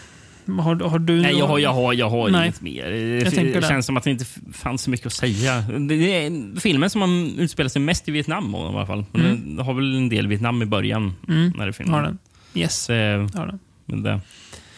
[0.61, 2.43] har, har du Nej, jag har, jag har, jag har Nej.
[2.43, 2.91] inget mer.
[2.91, 3.67] Jag Det det.
[3.67, 5.61] känns som att det inte fanns så mycket att säga.
[5.61, 9.05] Det är en- filmen som man utspelar sig mest i Vietnam i alla fall.
[9.11, 9.55] Men Mm.
[9.55, 11.15] Den har väl en del Vietnam i början.
[11.27, 11.93] Mm, När det filmen.
[11.95, 12.17] har den.
[12.53, 13.59] Yes, Så, eh, har den.
[13.85, 14.19] men det,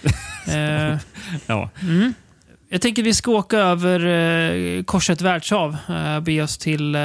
[0.91, 0.97] Eh,
[1.47, 1.69] ja.
[1.81, 2.13] mm.
[2.69, 4.05] Jag tänker vi ska åka över
[4.77, 5.77] eh, korset världshav.
[5.89, 6.95] Eh, be oss till...
[6.95, 7.01] Eh,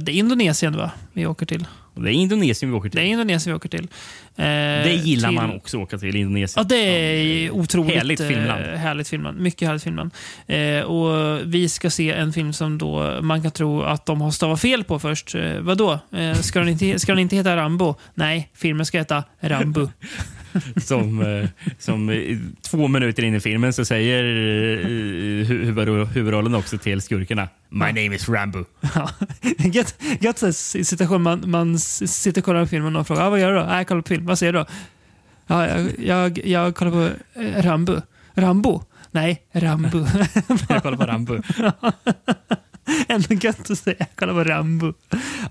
[0.00, 0.90] det Indonesien va?
[1.12, 1.66] Vi åker till.
[2.04, 3.00] Det är Indonesien vi åker till.
[3.00, 3.82] Det är Indonesien vi åker till.
[4.36, 6.64] Eh, Det gillar till, man också att åka till, Indonesien.
[6.70, 6.76] Ja, det
[7.46, 8.64] är otroligt Härligt filmland.
[8.64, 9.40] eh, härligt filmland.
[9.40, 10.10] Mycket härligt filmland.
[10.46, 14.30] Eh, och vi ska se en film som då man kan tro att de har
[14.30, 15.34] stavat fel på först.
[15.34, 15.98] Eh, vadå?
[16.16, 17.94] Eh, ska, den inte, ska den inte heta Rambo?
[18.14, 19.88] Nej, filmen ska heta Rambo.
[20.76, 22.22] Som, eh, som
[22.62, 24.86] två minuter in i filmen så säger eh,
[25.46, 27.48] hu- huvudro- huvudrollen också till skurkarna.
[27.68, 28.64] My name is Rambo.
[28.94, 29.10] Ja.
[29.58, 31.22] Gött, gött situation.
[31.22, 33.64] Man, man sitter och kollar på filmen och frågar ah, vad gör du då?
[33.64, 34.26] Ah, jag kollar på film.
[34.26, 34.66] Vad ser du då?
[35.46, 38.00] Ja, jag, jag, jag kollar på eh, Rambo.
[38.34, 38.82] Rambo?
[39.10, 39.98] Nej, Rambo.
[40.68, 41.34] Jag kollar på Rambo.
[43.08, 44.92] Ändå gött att säga jag kollar på Rambo.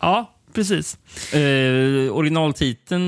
[0.01, 0.97] Ja, precis.
[1.33, 3.07] Eh, originaltiteln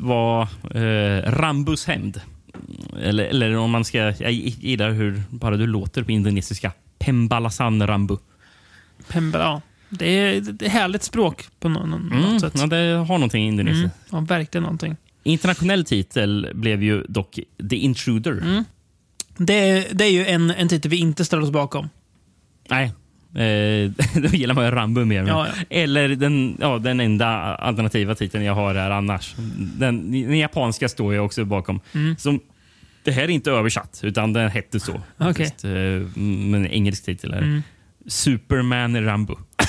[0.00, 0.42] var
[0.74, 2.20] eh, Rambos hämnd.
[3.02, 3.98] Eller, eller om man ska...
[3.98, 6.72] Jag gillar hur bara du låter på indonesiska.
[6.98, 8.18] Pembalasan Rambo.
[9.08, 9.60] Pemba, ja.
[9.88, 12.52] Det är, det är härligt språk på nå- nå- något Mm, sätt.
[12.56, 13.78] ja, det har någonting i Indonesien.
[13.80, 14.96] Mm, ja, verkligen någonting.
[15.22, 17.38] Internationell titel blev ju dock
[17.70, 18.32] The Intruder.
[18.32, 18.64] Mm.
[19.36, 21.88] Det, det är ju en, en titel vi inte ställer oss bakom.
[22.70, 22.92] Nej.
[23.34, 23.90] Eh,
[24.22, 25.24] då gillar man ju Rambo mer.
[25.26, 25.64] Ja, ja.
[25.70, 29.34] Eller den, ja, den enda alternativa titeln jag har här annars.
[29.56, 31.80] Den, den japanska står jag också bakom.
[31.94, 32.16] Mm.
[32.16, 32.40] Som,
[33.04, 34.92] det här är inte översatt, utan den hette så.
[34.92, 35.04] Okej.
[35.18, 35.70] Faktiskt, eh,
[36.16, 37.32] Men en engelsk titel.
[37.32, 37.38] Är.
[37.38, 37.62] Mm.
[38.06, 39.38] Superman Rambo.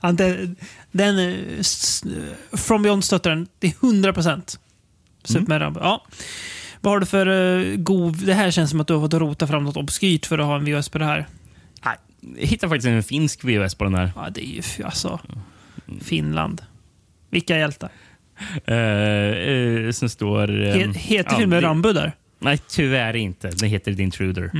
[0.00, 0.56] Ja, den,
[0.92, 3.46] den, eh, From Beyond stöttar den.
[3.58, 4.60] Det är 100 procent.
[5.24, 5.80] Superman Rambo.
[5.80, 6.06] Ja.
[6.80, 8.26] Vad har du för uh, god...
[8.26, 10.56] Det här känns som att du har fått rota fram något obskyrt för att ha
[10.56, 11.26] en VHS på det här.
[12.38, 14.10] Jag hittade faktiskt en finsk VHS på den här.
[14.16, 15.20] Ja, det är ju alltså...
[16.00, 16.62] Finland.
[17.30, 17.90] Vilka hjältar.
[18.70, 18.74] Uh,
[19.48, 20.50] uh, som står...
[20.50, 22.12] Uh, He, heter filmen Rambo där?
[22.38, 23.50] Nej, tyvärr inte.
[23.50, 24.50] Den heter The Intruder.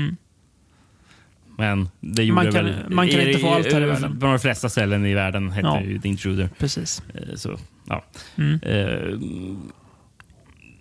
[1.58, 2.74] Men det gjorde Man kan- väl...
[2.90, 4.20] man kan i- inte få allt här i världen.
[4.20, 5.80] På de flesta ställen i världen heter Ja.
[5.80, 6.48] det ju The Intruder.
[6.58, 7.02] Precis.
[7.14, 7.58] Eh, Så,
[7.88, 8.04] ja.
[8.38, 8.60] Mm.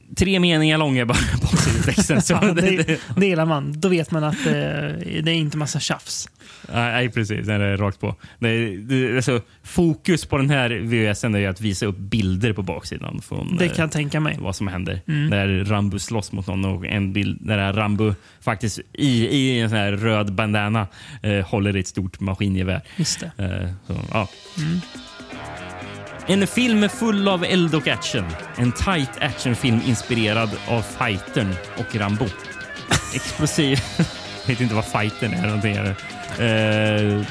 [0.10, 2.22] Eh, tre meningar lång är bara baksidetexten.
[2.22, 3.80] så Ja, det, det, gillar man.
[3.80, 6.30] Då vet man att eh, det är inte massa tjafs.
[6.74, 7.48] nej, nej, precis.
[7.48, 8.16] Det är rakt på.
[8.40, 13.22] Det, det, alltså, fokus på den här VHSen är att visa upp bilder på baksidan.
[13.22, 14.38] Från, Det eh, kan jag tänka mig.
[14.40, 15.02] vad som händer.
[15.08, 15.28] Mm.
[15.30, 19.70] När Rambo slåss mot någon och en bild där är Rambo faktiskt i, i en
[19.70, 20.88] sån här röd bandana
[21.22, 22.82] eh, håller i ett stort maskingevär.
[22.96, 23.44] Just det.
[23.44, 24.28] Eh, så, ja.
[24.58, 24.80] Mm.
[26.28, 28.26] En film full av eld och action.
[28.56, 32.26] En tight actionfilm inspirerad av Fightern och Rambo.
[33.16, 33.80] Explosiv...
[33.98, 34.06] Jag
[34.48, 35.46] vet inte vad Fightern är.
[35.48, 35.96] Någonting är.
[37.20, 37.26] Eh,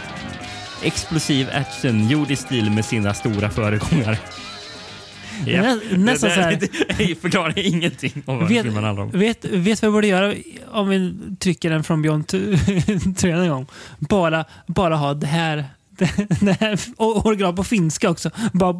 [0.82, 4.18] explosiv action gjord i stil med sina stora föregångare.
[5.46, 5.62] Ja.
[5.62, 6.58] Nä- nästan det, så här-
[6.98, 9.10] det förklarar ingenting om vad Vet, filmen handlar om.
[9.10, 10.34] vet, vet vad vi borde göra
[10.70, 12.28] om vi trycker den från Beyond
[13.16, 13.66] tröjan en gång?
[13.98, 15.64] Bara, bara ha det här,
[16.40, 18.30] det, det original på finska också.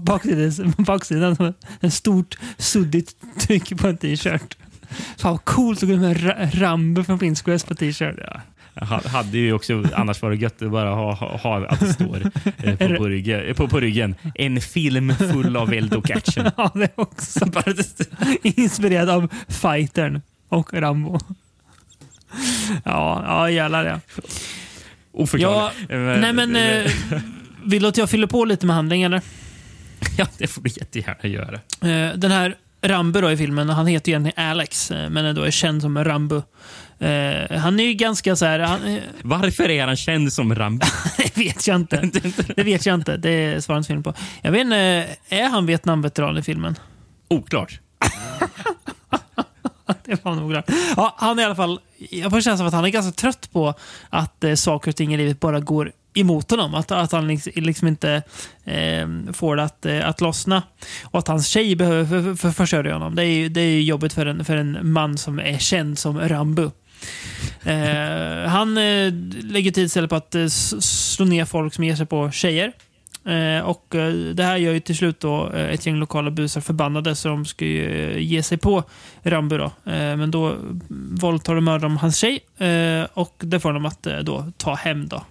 [0.04, 4.56] Baksidan, baksidan en stort suddigt tryck på en t-shirt.
[5.18, 8.16] Fan vad coolt att gå med Ra- Rambo från finsk OS på t-shirt.
[8.18, 8.40] Ja.
[8.74, 12.30] Jag hade ju också annars varit gött att bara ha, ha, ha att det står
[12.62, 14.14] eh, på, på, ryggen, på, på ryggen.
[14.34, 16.44] En film full av eld och action.
[16.56, 17.46] Ja, det är också.
[17.46, 18.06] Bara det-
[18.42, 21.18] Inspirerad av Fightern och Rambo.
[22.84, 24.00] Ja, ja jävlar ja.
[25.12, 25.80] Oförklarligt.
[25.88, 26.56] Ja, nej men...
[26.56, 26.92] Eh,
[27.64, 29.20] vill du att jag fyller på lite med handling eller?
[30.18, 31.54] Ja, det får du jättegärna göra.
[31.90, 35.32] Eh, den här Rambo då i filmen, han heter ju egentligen Alex, eh, men är
[35.32, 36.42] då är känd som Rambo.
[36.98, 38.58] Eh, han är ju ganska så här...
[38.58, 40.86] Han, eh, Varför är han känd som Rambo?
[41.16, 42.10] det vet jag inte.
[42.56, 43.16] Det vet jag inte.
[43.16, 44.14] Det svarar inte filmen på.
[44.42, 46.78] Jag vet inte, är han Vietnamveteran i filmen?
[47.28, 47.80] Oklart.
[50.04, 50.62] Det var nog.
[50.96, 51.80] Ja, han är i alla fall...
[52.10, 53.74] Jag får känslan av att han är ganska trött på
[54.10, 56.74] att eh, saker och ting i livet bara går emot honom.
[56.74, 58.22] Att, att han liksom, liksom inte
[58.64, 60.62] eh, får det att, eh, att lossna.
[61.04, 63.14] Och att hans tjej behöver för, för, för försörja honom.
[63.14, 65.98] Det är ju det är ju jobbigt för en, för en man som är känd
[65.98, 66.70] som Rambo.
[67.62, 69.12] Eh, han eh,
[69.42, 72.72] lägger tid istället på att eh, slå ner folk som ger sig på tjejer.
[73.24, 76.60] Eh, och eh, Det här gör ju till slut då eh, ett gäng lokala busar
[76.60, 78.84] förbannade så de ska ju ge sig på
[79.22, 79.56] Rambo.
[79.56, 79.64] Då.
[79.64, 80.56] Eh, men då
[81.20, 85.08] våldtar och mördar de hans tjej eh, och det får de att då ta hem
[85.08, 85.24] då,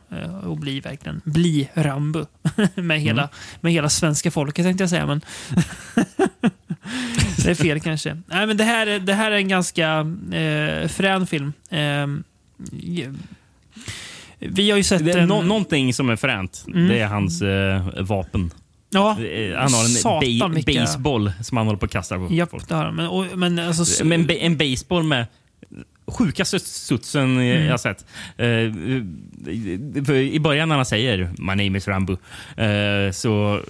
[0.44, 2.26] och bli verkligen bli Rambo.
[2.76, 3.30] med, hela,
[3.62, 5.06] med hela svenska folket tänkte jag säga.
[5.06, 5.22] Men
[7.44, 8.22] det är fel kanske.
[8.26, 10.06] Nej, men det, här, är- det här är en ganska
[10.90, 11.54] frän film.
[14.50, 15.28] Vi har ju sett Det är en...
[15.30, 16.64] nå- någonting som är fränt.
[16.68, 16.88] Mm.
[16.88, 18.52] Det är hans eh, vapen.
[18.90, 22.28] ja, Eh, Han har en Satan, ba- baseball som han håller på att kasta på
[22.34, 22.68] Japp, folk.
[22.68, 22.92] det har.
[22.92, 25.26] Men, och, men alltså, Men en baseball med
[26.08, 27.66] sjukaste studsen Mm.
[27.66, 28.06] jag sett.
[28.38, 28.48] Eh,
[30.18, 32.14] I början när han säger “My name is Rambo”
[32.58, 33.62] eh, så,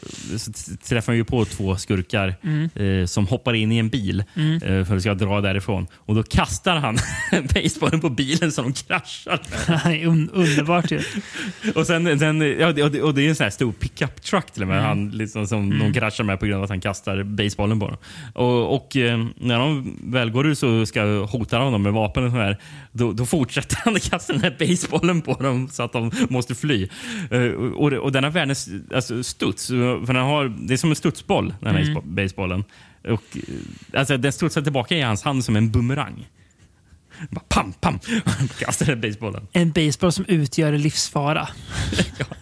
[0.90, 2.70] träffar han ju på två skurkar Mm.
[3.02, 4.24] eh, som hoppar in i en bil
[4.64, 5.88] eh, för att ska dra därifrån.
[5.96, 6.98] Och Då kastar han
[7.54, 9.40] baseballen på bilen så de kraschar.
[10.08, 11.00] un, underbart ju.
[11.76, 14.62] Och, sen, sen, ja, det- och, det, är en sån här stor pickup truck till
[14.62, 14.84] och med.
[14.84, 17.98] Han, liksom, som de kraschar med på grund av att han kastar basebollen på dem.
[18.34, 18.90] Och, och
[19.36, 22.58] när de väl går ut så ska hota honom med vapen och sådär,
[22.92, 26.56] då, då fortsätter han att kasta den här basebollen på dem så att de måste
[26.56, 26.88] fly.
[27.32, 29.68] Eh, och, och den har världens alltså, studs.
[29.68, 32.16] För den har, det är som en studsboll, den här mm.
[32.16, 32.64] basebollen.
[33.04, 36.28] Och, eh, alltså, den studsar tillbaka i hans hand som en bumerang.
[37.30, 38.00] Bara pam, pam!
[38.60, 39.48] Kastar den basebollen.
[39.52, 41.48] En baseball som utgör livsfara.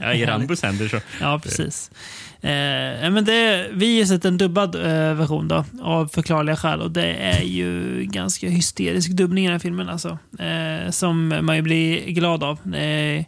[0.02, 1.00] Ja, I Rambos händer så.
[1.22, 1.92] Ja, precis.
[2.42, 6.82] Eh, men det, vi har sett en dubbad eh, version då, av förklarliga skäl.
[6.82, 9.90] Och det är ju ganska hysterisk dubbning i den här filmen.
[9.90, 12.60] Alltså, eh, som man ju blir glad av.
[12.64, 13.26] Det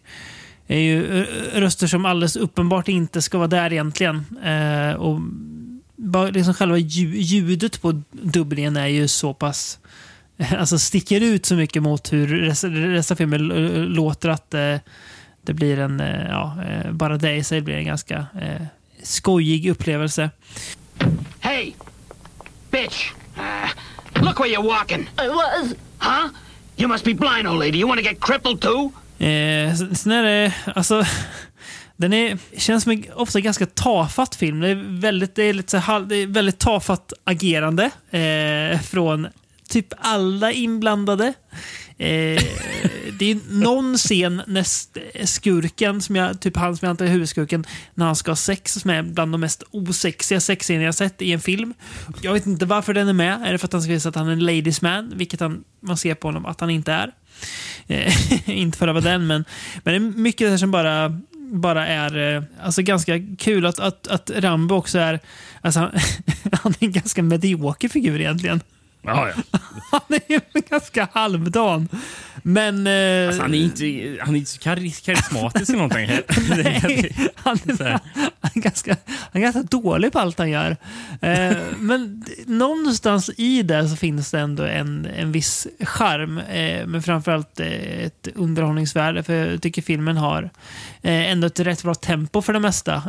[0.68, 1.26] är, ju eh,
[1.60, 4.26] röster som alldeles uppenbart inte ska vara där egentligen.
[4.44, 5.20] Eh, och
[5.96, 9.80] bara liksom själva ljudet på dubblingen är ju så pass
[10.58, 13.48] alltså sticker ut så mycket mot hur resten resten av filmen
[13.94, 14.76] låter att eh,
[15.42, 16.58] det blir en, eh, ja,
[16.92, 18.62] bara det i sig blir en ganska eh,
[19.04, 20.30] skojig upplevelse.
[21.40, 21.74] Hey,
[22.72, 23.14] bitch!
[23.38, 23.70] Uh,
[24.22, 25.10] look where you're walking.
[25.18, 25.76] I was.
[25.98, 26.30] Huh?
[26.78, 27.78] You must be blind, old lady.
[27.78, 28.92] You want to get crippled too?
[29.26, 31.06] Eh, sen är det, alltså,
[31.96, 34.60] den är, känns som en ofta ganska tafatt film.
[34.60, 39.28] Det är väldigt, det är lite så det är väldigt tafatt agerande eh, från
[39.72, 41.34] typ alla inblandade.
[41.98, 42.44] Eh,
[43.20, 47.10] det är någon scen näst eh, skurken, som jag, typ han som jag antar är
[47.10, 51.22] huvudskurken, när han ska ha sex, som är bland de mest osexiga sexscener jag sett
[51.22, 51.74] i en film.
[52.22, 53.42] Jag vet inte varför den är med.
[53.46, 55.64] Är det för att han ska visa att han är en ladies man, vilket han,
[55.80, 57.12] man ser på honom att han inte är.
[57.88, 59.46] Eh, inte för att vara den, men,
[59.84, 61.22] men det är mycket det här som bara
[61.52, 65.20] bara är eh, alltså ganska kul att, att, att Rambo också är...
[65.62, 65.92] Alltså han,
[66.52, 68.62] han är en ganska medioker figur egentligen.
[69.04, 69.60] Ja, ja.
[69.92, 71.88] Han är ju ganska halvdan.
[72.44, 72.88] Men...
[72.88, 76.08] Eh, Alltså, han är inte, han är inte så kar- karismatisk eller någonting.
[76.64, 78.00] Nej, han, är,
[78.42, 80.78] han, är ganska, han är ganska dålig på allt han gör.
[81.22, 86.38] Eh, men någonstans i det så finns det ändå en, en viss charm.
[86.38, 89.24] Eh, men framförallt ett underhållningsvärde.
[89.24, 90.50] För jag tycker filmen har
[91.02, 93.04] ändå ett rätt bra tempo för det mesta.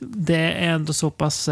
[0.00, 1.48] Det är ändå så pass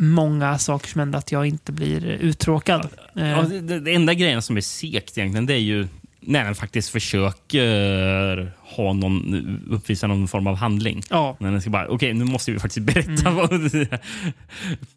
[0.00, 2.88] många saker som händer att jag inte blir uttråkad.
[3.16, 5.88] Eh, Ja, det, det, det enda grejen som är segt egentligen, det är ju
[6.20, 11.02] när den faktiskt försöker ha någon, uppvisa någon form av handling.
[11.10, 11.36] Ja.
[11.40, 13.50] När den ska bara, okej nu måste vi faktiskt berätta vad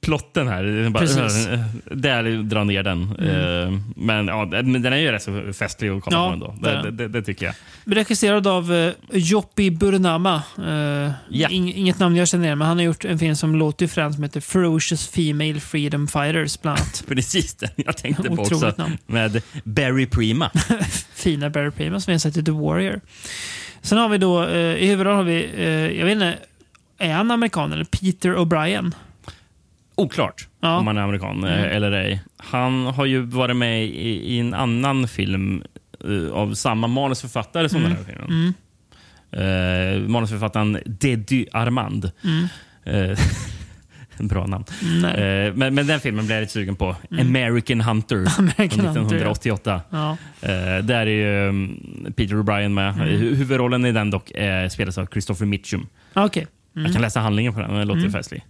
[0.01, 0.89] plotten här.
[0.89, 1.47] Bara, Precis.
[1.91, 3.01] där drar ner den.
[3.03, 6.55] Eh, Men, ja, men den är ju rätt så festlig att kolla Ja, på ändå.
[6.61, 7.55] det Det, det, det tycker jag.
[7.85, 10.43] Regisserad av uh, Joppi Burnama.
[11.29, 11.49] Ja.
[11.49, 14.15] inget namn jag känner igen, men han har gjort en film som låter ju främst
[14.15, 17.03] som heter Ferocious Female Freedom Fighters, bland annat.
[17.07, 18.73] Precis den jag tänkte på också.
[18.77, 18.97] namn.
[19.05, 20.51] Med Barry Prima.
[21.13, 23.01] Fina Barry Prima som vi har sett i The Warrior.
[23.83, 26.37] Sen har vi då, uh, i huvudrollen har vi, uh, jag vet inte,
[26.97, 28.93] är han amerikan eller Peter O'Brien?
[29.95, 30.67] Oklart Ja.
[30.67, 30.79] Mm.
[30.79, 32.21] om han är amerikan eh, eller ej.
[32.37, 35.63] Han har ju varit med i, i en annan film
[36.05, 37.91] eh, av samma manusförfattare som Mm.
[37.91, 38.53] den här filmen.
[39.37, 42.11] Uh, manusförfattaren Deddy Armand.
[42.85, 42.93] Eh,
[44.27, 44.65] bra namn.
[44.81, 45.05] Mm.
[45.05, 46.95] Eh, men, men den filmen blev jag lite sugen på.
[47.19, 49.31] American Hunter American från Hunter, ja.
[49.31, 49.81] 1988.
[50.41, 50.49] Eh,
[50.85, 52.93] där är ju um, Peter O'Brien med.
[52.93, 53.07] Mm.
[53.07, 55.87] Hu- Huvudrollen i den dock eh, spelas av Christopher Mitchum.
[56.13, 56.47] Okej.
[56.73, 58.45] Jag kan läsa handlingen på den, den låter festlig.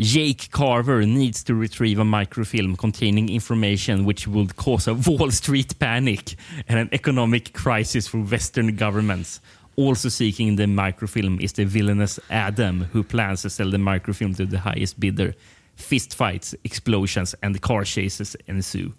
[0.00, 5.78] Jake Carver needs to retrieve a microfilm containing information which would cause a Wall Street
[5.78, 6.36] panic
[6.68, 9.40] and an economic crisis for Western governments.
[9.86, 14.46] Also seeking the microfilm is the villainous Adam who plans to sell the microfilm to
[14.46, 15.34] the highest bidder.
[15.76, 18.90] Fistfights, explosions and car chases ensue.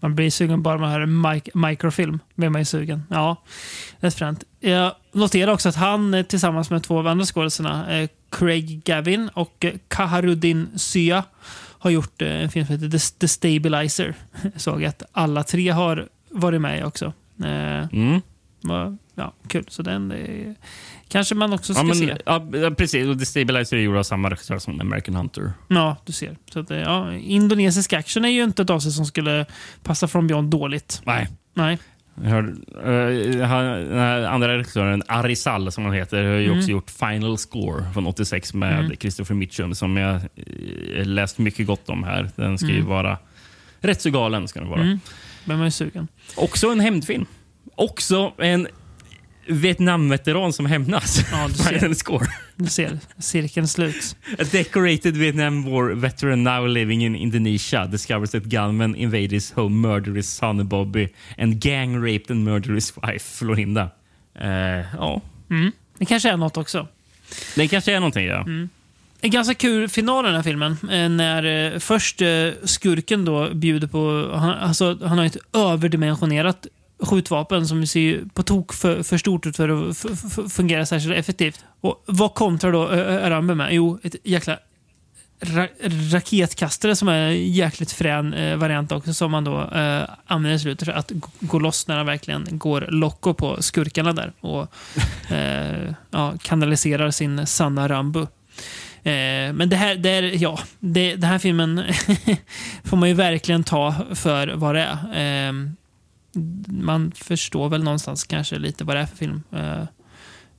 [0.00, 2.18] Man blir sugen bara man hör mic- microfilm.
[2.34, 3.02] blir man ju sugen.
[3.10, 3.36] Ja,
[4.00, 4.44] det är fränt.
[4.60, 9.28] Jag noterar också att han eh, tillsammans med två av andra skådespelarna, eh, Craig Gavin
[9.34, 11.24] och eh, Kaharuddin Sya,
[11.78, 14.14] har gjort en film som heter The, Stabilizer.
[14.52, 17.12] Jag såg att alla tre har varit med också.
[17.92, 18.20] Mm.
[19.16, 19.64] Ja, kul.
[19.68, 20.52] Så den eh,
[21.08, 22.16] kanske man också ska Ja, men, se.
[22.26, 23.06] ja, precis.
[23.06, 25.52] Och The Stabilizer är gjord av samma regissör som American Hunter.
[25.68, 26.36] Ja, du ser.
[26.52, 29.46] Så att, eh, ja, indonesisk action är ju inte ett avsnitt som skulle
[29.82, 31.02] passa från Beyond dåligt.
[31.04, 31.28] Nej.
[31.54, 31.78] Nej.
[32.22, 32.52] Jag hörde,
[33.40, 33.64] eh, han,
[34.24, 38.96] andra regissören, Arizal som han heter, har ju också gjort Final Score från 86 med
[39.00, 40.20] Christopher Mitchum som jag
[41.04, 42.30] läst mycket gott om här.
[42.36, 43.18] Den ska ju vara
[43.80, 44.48] rätt så galen.
[44.48, 44.80] Ska den vara.
[44.80, 45.00] Mm.
[45.44, 46.08] Men man är sugen.
[46.36, 47.26] Också en hämndfilm.
[47.74, 48.68] Också en
[49.48, 51.20] Vietnamveteran som hämnas.
[51.32, 51.94] Ja, du ser.
[51.94, 52.26] Score.
[52.56, 54.16] Du ser, cirkeln sluts.
[54.38, 59.88] A decorated Vietnam War veteran now living in Indonesia discovers that gunmen invaded his home,
[59.88, 61.08] murdered his son Bobby
[61.38, 63.90] and gang raped and murdered his wife Florinda.
[64.40, 64.48] Eh,
[64.98, 65.20] ja,
[65.98, 66.88] Det kanske är något också.
[67.56, 68.26] det kanske är någonting.
[68.26, 68.46] Ja.
[69.20, 70.76] En ganska kul final i den här filmen.
[70.90, 72.22] eh, När eh, först
[72.64, 74.30] skurken då bjuder på...
[74.34, 76.66] Han, alltså, han har ett överdimensionerat
[76.98, 81.64] skjutvapen som ser på tok för, för stort ut för att fungera särskilt effektivt.
[81.80, 82.86] Och vad kontrar då
[83.28, 83.74] Rambe med?
[83.74, 84.58] Jo, ett jäkla
[85.40, 85.68] ra
[86.12, 90.58] raketkastare som är en jäkligt frän eh, variant också som man då eh, använder i
[90.58, 94.72] slutet för att gå loss när han verkligen går locko på skurkarna där och
[95.30, 98.20] eh, ja, kanaliserar sin sanna Rambo.
[99.02, 101.84] Eh, men det här, det är, ja, det, den här filmen
[102.84, 105.76] får man ju verkligen ta för vad det är.
[106.66, 109.42] Man förstår väl någonstans kanske lite vad det är för film.
[109.52, 109.82] Eh,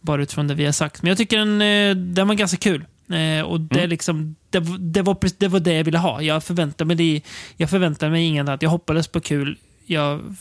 [0.02, 1.02] bara utifrån det vi har sagt.
[1.02, 2.86] Men jag tycker den, eh, den var ganska kul.
[3.10, 6.22] Eh, och det, är liksom, det, det, var, det var det jag ville ha.
[6.22, 7.22] Jag förväntade mig, det,
[7.58, 8.62] jag förväntade mig inget annat.
[8.62, 9.58] Jag hoppades på kul.
[9.86, 10.36] Jag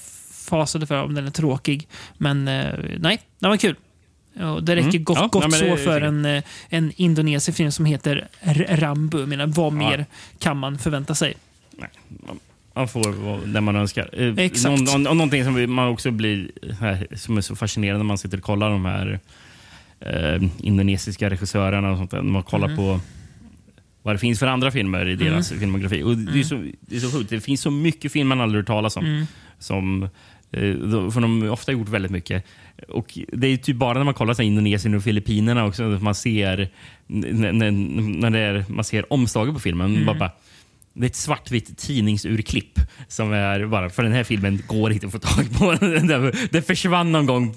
[0.48, 1.88] fasade för om den är tråkig.
[2.18, 2.44] Men
[2.98, 3.76] nej, den var kul.
[4.40, 5.04] Och det räcker Mm.
[5.04, 8.28] gott, Ja, gott nej, så för en, en indonesisk film som heter
[8.68, 9.18] Rambo.
[9.18, 10.06] Jag menar, vad mer
[10.38, 11.34] kan man förvänta sig?
[11.70, 11.88] Nej,
[12.76, 14.10] man- får det man önskar.
[14.12, 14.80] Eh, Exakt.
[14.82, 16.50] Någon, och någonting som man också blir
[16.80, 19.20] här, som är så fascinerande när man sitter och kollar de här
[20.00, 22.22] eh, indonesiska regissörerna och sånt där.
[22.22, 22.76] När man kollar Mm.
[22.76, 23.00] på
[24.02, 26.02] vad det finns för andra filmer i deras filmografi.
[26.02, 27.30] Och det, är så, det är så sjukt.
[27.30, 29.26] Det finns så mycket film man aldrig hört talas om.
[29.58, 30.10] Som, eh,
[31.10, 32.44] för de har ofta gjort väldigt mycket.
[32.88, 36.68] Och Det är typ bara när man kollar så Indonesien och Filippinerna också, man ser,
[37.06, 40.06] när det är, man ser omslaget på filmen.
[40.06, 40.30] Bara, bara,
[40.96, 45.12] det är ett svartvitt tidningsurklipp som är bara, för den här filmen går inte att
[45.12, 45.72] få tag på.
[45.86, 47.52] Den, den försvann någon gång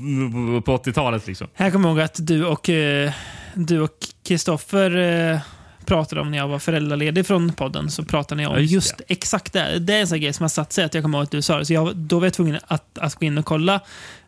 [0.61, 1.28] på 80-talet.
[1.28, 1.48] Liksom.
[1.53, 3.11] Här kommer jag ihåg att du och eh,
[3.53, 4.98] du och Kristoffer
[5.32, 5.40] eh,
[5.86, 7.91] pratade om när jag var föräldraledig från podden.
[7.91, 9.80] Så pratade ni om Ja, just, just exakt det.
[9.80, 10.84] Det är en sån grej som har satt sig.
[10.84, 11.66] Att jag kommer ihåg att du sa det.
[11.66, 13.80] Så jag, då var jag tvungen att, att gå in och kolla.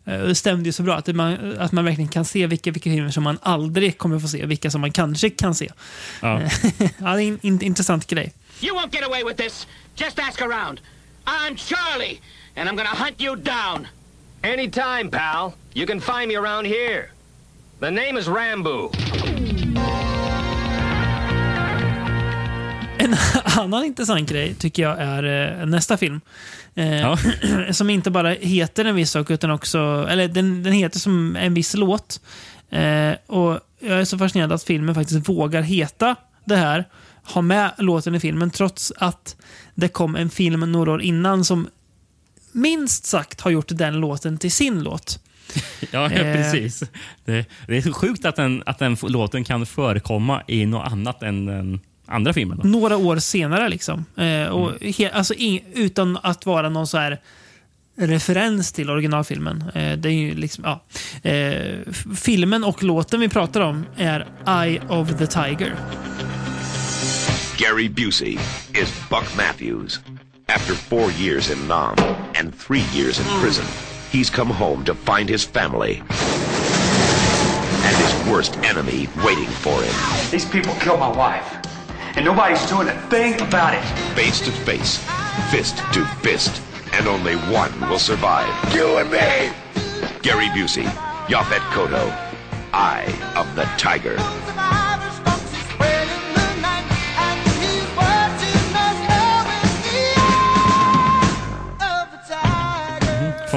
[0.05, 0.95] Eh, Det stämde ju så bra.
[0.95, 4.27] Att man, att man verkligen kan se vilka, vilka filmer som man aldrig kommer få
[4.27, 4.45] se.
[4.45, 5.69] Vilka som man kanske kan se.
[6.21, 6.41] Ja.
[6.97, 8.33] ja, det är en in, intressant grej.
[8.61, 9.67] You won't get away with this.
[9.95, 10.79] Just ask around.
[11.27, 12.19] I'm Charlie,
[12.55, 13.87] and I'm gonna hunt you down.
[14.43, 15.53] Anytime, pal.
[15.73, 17.11] You can find me around here.
[17.79, 18.91] The name is Rambo.
[22.97, 23.15] En
[23.59, 25.23] annan intressant grej tycker jag är
[25.59, 26.21] eh, nästa film.
[26.75, 27.17] Eh, Ja.
[27.71, 30.07] som inte bara heter en viss sak, utan också...
[30.09, 32.21] Eller den, den heter som en viss låt.
[32.69, 36.15] Eh, och Jag är så fascinerad att filmen faktiskt vågar heta
[36.45, 36.85] det här.
[37.23, 39.35] Ha med låten i filmen, trots att
[39.75, 41.67] det kom en film några år innan som
[42.51, 45.19] minst sagt har gjort den låten till sin låt.
[45.91, 46.35] Ja, Eh.
[46.35, 46.83] precis.
[47.25, 51.23] Det, det är så sjukt att den, att den låten kan förekomma i något annat
[51.23, 52.57] än den andra filmen.
[52.63, 52.67] då.
[52.69, 54.05] Några år senare liksom.
[54.17, 55.33] Eh, och he, alltså,
[55.73, 57.19] utan att vara någon så här
[57.97, 59.63] referens till originalfilmen.
[59.73, 60.83] Eh, det är ju liksom, ja.
[61.29, 61.77] eh,
[62.15, 64.27] filmen och låten vi pratar om är
[64.63, 65.75] Eye of the Tiger.
[67.61, 68.39] Gary Busey
[68.75, 69.99] is Buck Matthews.
[70.49, 71.93] After four years in Nam
[72.33, 73.67] and three years in prison,
[74.09, 76.01] he's come home to find his family
[77.83, 79.93] and his worst enemy waiting for him.
[80.31, 81.55] These people killed my wife,
[82.15, 83.83] and nobody's doing a thing about it.
[84.15, 84.97] Face to face,
[85.51, 86.63] fist to fist,
[86.93, 88.49] and only one will survive.
[88.73, 89.53] You and me!
[90.23, 90.85] Gary Busey,
[91.27, 92.09] Yaphet Koto,
[92.73, 93.05] Eye
[93.35, 94.17] of the Tiger.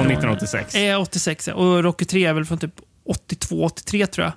[0.05, 0.75] 1986.
[0.75, 1.53] Eh, 86 ja.
[1.53, 2.75] och Rocky 3 är väl från typ
[3.29, 4.33] 82-83 tror jag.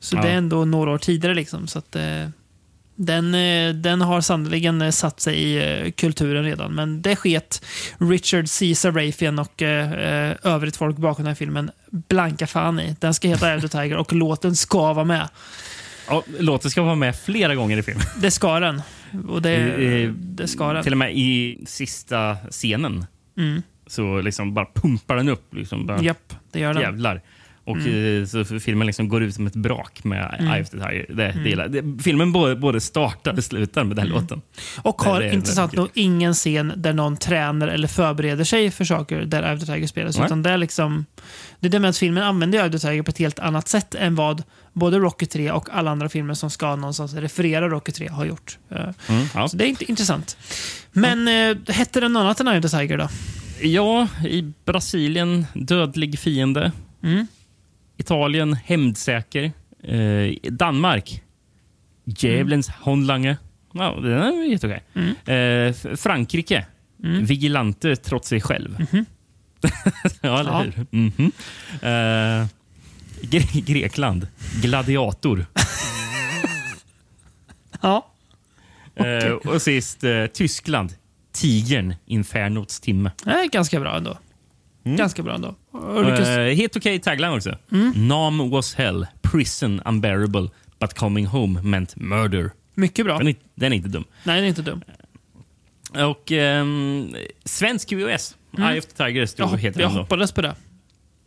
[0.00, 0.22] Så Ja.
[0.22, 1.34] det är ändå några år tidigare.
[1.34, 2.28] Liksom, så att, eh,
[2.96, 6.74] den, eh, den har sannoliken eh, satt sig i eh, kulturen redan.
[6.74, 7.64] Men det sket
[7.98, 8.74] Richard C.
[8.74, 12.96] Sarafian och eh, övrigt folk bakom den här filmen blanka fan i.
[13.00, 15.28] Den ska heta the Tiger och låten ska vara med.
[16.08, 18.04] Ja, låten ska vara med flera gånger i filmen.
[18.20, 18.82] Det ska den.
[19.28, 20.82] Och det, Eh, det ska den.
[20.82, 23.06] Till och med i sista scenen
[23.38, 23.62] Mm.
[23.90, 25.54] Så liksom bara pumpar den upp.
[25.54, 26.82] Liksom bara, Japp, det gör den.
[26.82, 27.22] Jävlar.
[27.64, 28.22] Och Mm.
[28.22, 30.52] eh, så filmen liksom går ut som ett brak med Mm.
[30.52, 31.06] Eye of the Tiger.
[31.08, 31.96] Det, Mm.
[31.96, 34.42] det filmen både, både startar och slutar med den låten.
[34.82, 39.20] Och har Det- intressant nog ingen scen där någon tränar eller förbereder sig för saker
[39.22, 40.16] där Eye of the Tiger spelas.
[40.16, 40.26] Nej.
[40.26, 41.06] Utan det är liksom...
[41.60, 43.68] Det är det med att filmen använder Eye of the Tiger på ett helt annat
[43.68, 44.42] sätt än vad
[44.72, 48.58] både Rocky 3 och alla andra filmer som ska någonstans referera Rocky 3 har gjort.
[48.70, 48.76] Eh,
[49.08, 49.48] Mm, ja.
[49.48, 50.36] Så det är inte intressant.
[50.92, 53.08] Men eh, hette den något annat än Eye of the Tiger då?
[53.62, 56.72] Ja, i Brasilien dödlig fiende.
[57.02, 57.26] Mm.
[57.96, 59.52] Italien hämndsäker.
[59.82, 61.22] Eh, Danmark
[62.04, 63.36] djävulens håndlange.
[63.74, 64.82] Ja, den är jätteokej.
[64.94, 65.14] Mm.
[65.26, 66.66] Eh, Frankrike
[67.22, 68.86] vigilante trots sig själv.
[70.20, 70.62] ja, eller Ja.
[70.62, 70.86] hur?
[70.90, 71.32] Mhm.
[71.82, 72.46] Eh,
[73.22, 74.26] Gre- Grekland
[74.62, 75.46] gladiator.
[77.82, 78.06] Ja.
[78.94, 80.92] Eh, och sist eh, Tyskland
[81.32, 83.10] tigern infernots timme.
[83.24, 84.18] Det ganska bra ändå.
[84.84, 85.54] Ganska bra ändå.
[85.72, 87.58] Lyckas- Uh, helt okej tagline också.
[87.72, 88.08] Mm.
[88.08, 90.48] Nam was hell, prison unbearable,
[90.80, 92.50] but coming home meant murder.
[92.74, 93.18] Mycket bra.
[93.18, 94.04] Den är, den är inte dum.
[94.24, 94.82] Nej, den är inte dum.
[96.10, 98.36] Och ehm, svensk VHS.
[98.56, 98.70] Mm.
[98.70, 100.54] Eye of the Tiger Jag, hopp, jag hoppades på det.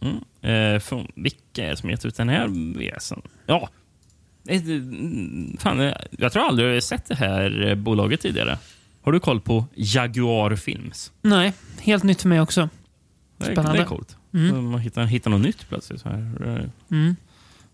[0.02, 0.74] Mm.
[0.76, 3.22] Eh, från, vilka är det som gett ut den här VHSen?
[3.46, 3.70] Ja.
[4.48, 8.58] Eh, mm, Fan, eh, jag tror aldrig jag har sett det här eh, bolaget tidigare.
[9.04, 11.12] Har du koll på Jaguar Films?
[11.22, 12.70] Nej, helt nytt för mig också.
[13.38, 13.78] Det är, Spännande.
[13.78, 14.18] det är coolt.
[14.34, 14.72] Mm.
[14.72, 16.02] Man hittar, hittar något nytt plötsligt.
[16.02, 16.70] Så här.
[16.92, 17.16] Mm.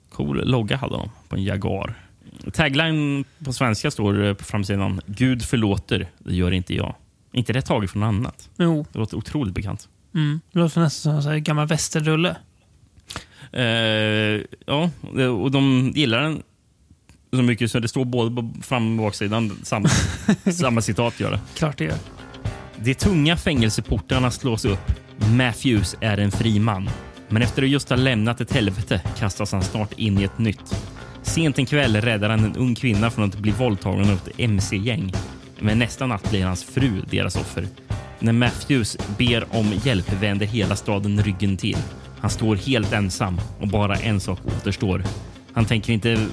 [0.10, 2.06] Cool logga hade de på en Jaguar.
[2.53, 5.01] Tagline på svenska står eh, på framsidan.
[5.06, 6.95] Gud förlåter, det gör inte jag.
[7.31, 8.49] inte det taget från något annat?
[8.57, 8.85] Jo.
[8.91, 9.88] Det låter otroligt bekant.
[10.15, 10.39] Mm.
[10.51, 12.35] Det låter nästan som en gammal västerrulle.
[13.51, 14.89] Eh, ja,
[15.41, 16.43] och de gillar den
[17.31, 19.89] så mycket så det står både på fram och baksidan samma,
[20.53, 21.19] samma citat.
[21.19, 21.39] Gör det.
[21.56, 21.97] Klart det gör.
[22.76, 24.91] De tunga fängelseportarna slås upp.
[25.31, 26.89] Matthews är en fri man.
[27.27, 30.76] Men efter att just ha lämnat ett helvete kastas han snart in i ett nytt.
[31.22, 35.14] Sent en kväll räddar han en ung kvinna från att bli våldtagen av ett mc-gäng.
[35.60, 37.68] Men nästa natt blir hans fru deras offer.
[38.19, 41.77] När Matthews ber om hjälp vänder hela staden ryggen till.
[42.19, 45.03] Han står helt ensam och bara en sak återstår.
[45.53, 46.27] Han tänker inte,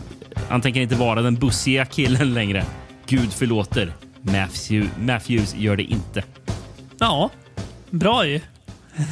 [0.49, 2.65] han tänker inte vara den bussiga killen längre.
[3.07, 3.93] Gud förlåter.
[4.23, 6.23] Matthew, Matthews gör det inte.
[6.99, 7.31] Ja,
[7.91, 8.41] bra ju.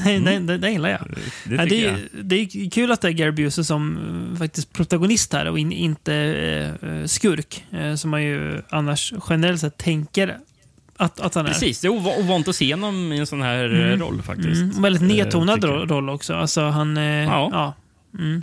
[0.05, 1.01] Nej, det, det, det gillar jag.
[1.01, 1.15] Mm.
[1.45, 1.95] Det tycker det, jag.
[1.95, 3.99] är, det är kul att det är Gary Busey som
[4.33, 6.15] eh, faktiskt protagonist här och in, inte
[6.83, 7.65] eh, skurk.
[7.73, 10.37] Eh, som man ju annars generellt sett tänker
[10.97, 11.51] att, att han är.
[11.51, 13.91] Precis, det är ov- ovant att se honom i en sån här Mm.
[13.93, 14.63] eh, roll faktiskt.
[14.63, 16.35] Mm, väldigt Eh, nedtonad roll också.
[16.35, 16.97] Alltså han...
[16.97, 17.49] Eh, Ja.
[17.53, 17.75] ja.
[18.19, 18.43] Mm.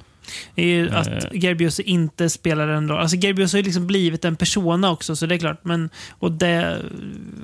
[0.55, 0.95] Det är ju Eh.
[0.99, 2.99] att Busey inte spelar en roll.
[2.99, 5.59] Alltså Busey har ju liksom blivit en persona också, så det är klart.
[5.63, 6.77] Men, och det,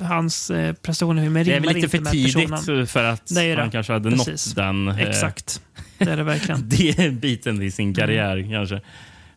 [0.01, 2.87] hans eh, prestationer i filmen Det är rimmar väl lite inte för med tidigt personen.
[2.87, 3.61] för att Det det.
[3.61, 4.47] han kanske hade Precis.
[4.47, 5.61] nått den, eh, Exakt.
[5.97, 6.69] Det är det verkligen.
[6.97, 8.51] den biten i sin karriär Mm.
[8.51, 8.81] kanske.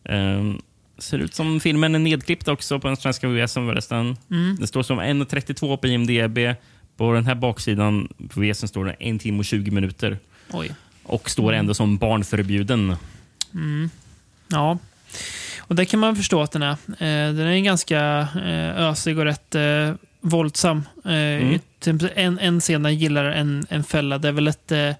[0.09, 0.61] Um,
[0.97, 4.17] ser ut som filmen är nedklippt också på den svenska VHSen förresten.
[4.31, 4.57] Mm.
[4.59, 6.55] Det står som 1.32 på IMDB.
[6.97, 10.17] På den här baksidan på VHSen står det 1 timme och 20 minuter.
[10.51, 10.71] Oj.
[11.03, 12.95] Och står ändå som barnförbjuden.
[13.53, 13.89] Mm.
[14.47, 14.77] Ja.
[15.59, 16.71] Och det kan man förstå att den är.
[16.89, 19.91] Eh, den är ganska eh, ösig och rätt eh,
[20.21, 20.83] våldsam.
[21.05, 21.59] Eh, Mm.
[21.79, 24.17] typ en, en scen där jag gillar en, en fälla.
[24.17, 24.91] Det är väl ett eh,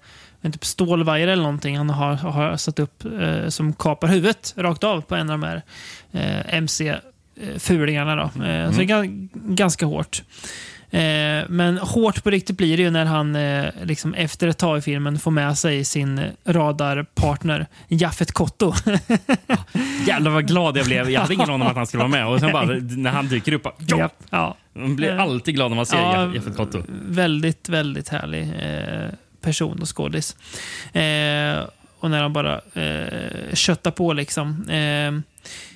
[0.44, 4.84] en typ stålvajer eller någonting han har, har satt upp eh, som kapar huvudet rakt
[4.84, 5.62] av på en av de här
[6.12, 8.16] eh, MC-fulingarna.
[8.16, 8.24] Då.
[8.44, 10.24] Eh, Så det är ga- ganska hårt.
[10.92, 14.78] Eh, men hårt på riktigt blir det ju när han eh, liksom efter ett tag
[14.78, 18.74] i filmen får med sig sin radarpartner Jaffet Kotto.
[20.08, 21.10] Jävlar vad glad jag blev.
[21.10, 22.28] Jag hade ingen aning om att han skulle vara med.
[22.28, 24.10] Och sen bara när han dyker upp, bara, ja!
[24.30, 24.58] Ja.
[24.74, 26.84] Man blir alltid glad när man ser Ja, Jeff Kotto.
[27.08, 29.10] Väldigt, väldigt härlig eh,
[29.42, 30.36] person och skådis.
[30.94, 31.64] Eh,
[32.00, 34.70] och när han bara eh, köttar på liksom.
[34.70, 35.12] Eh,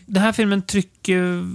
[0.06, 1.46] den här filmen trycker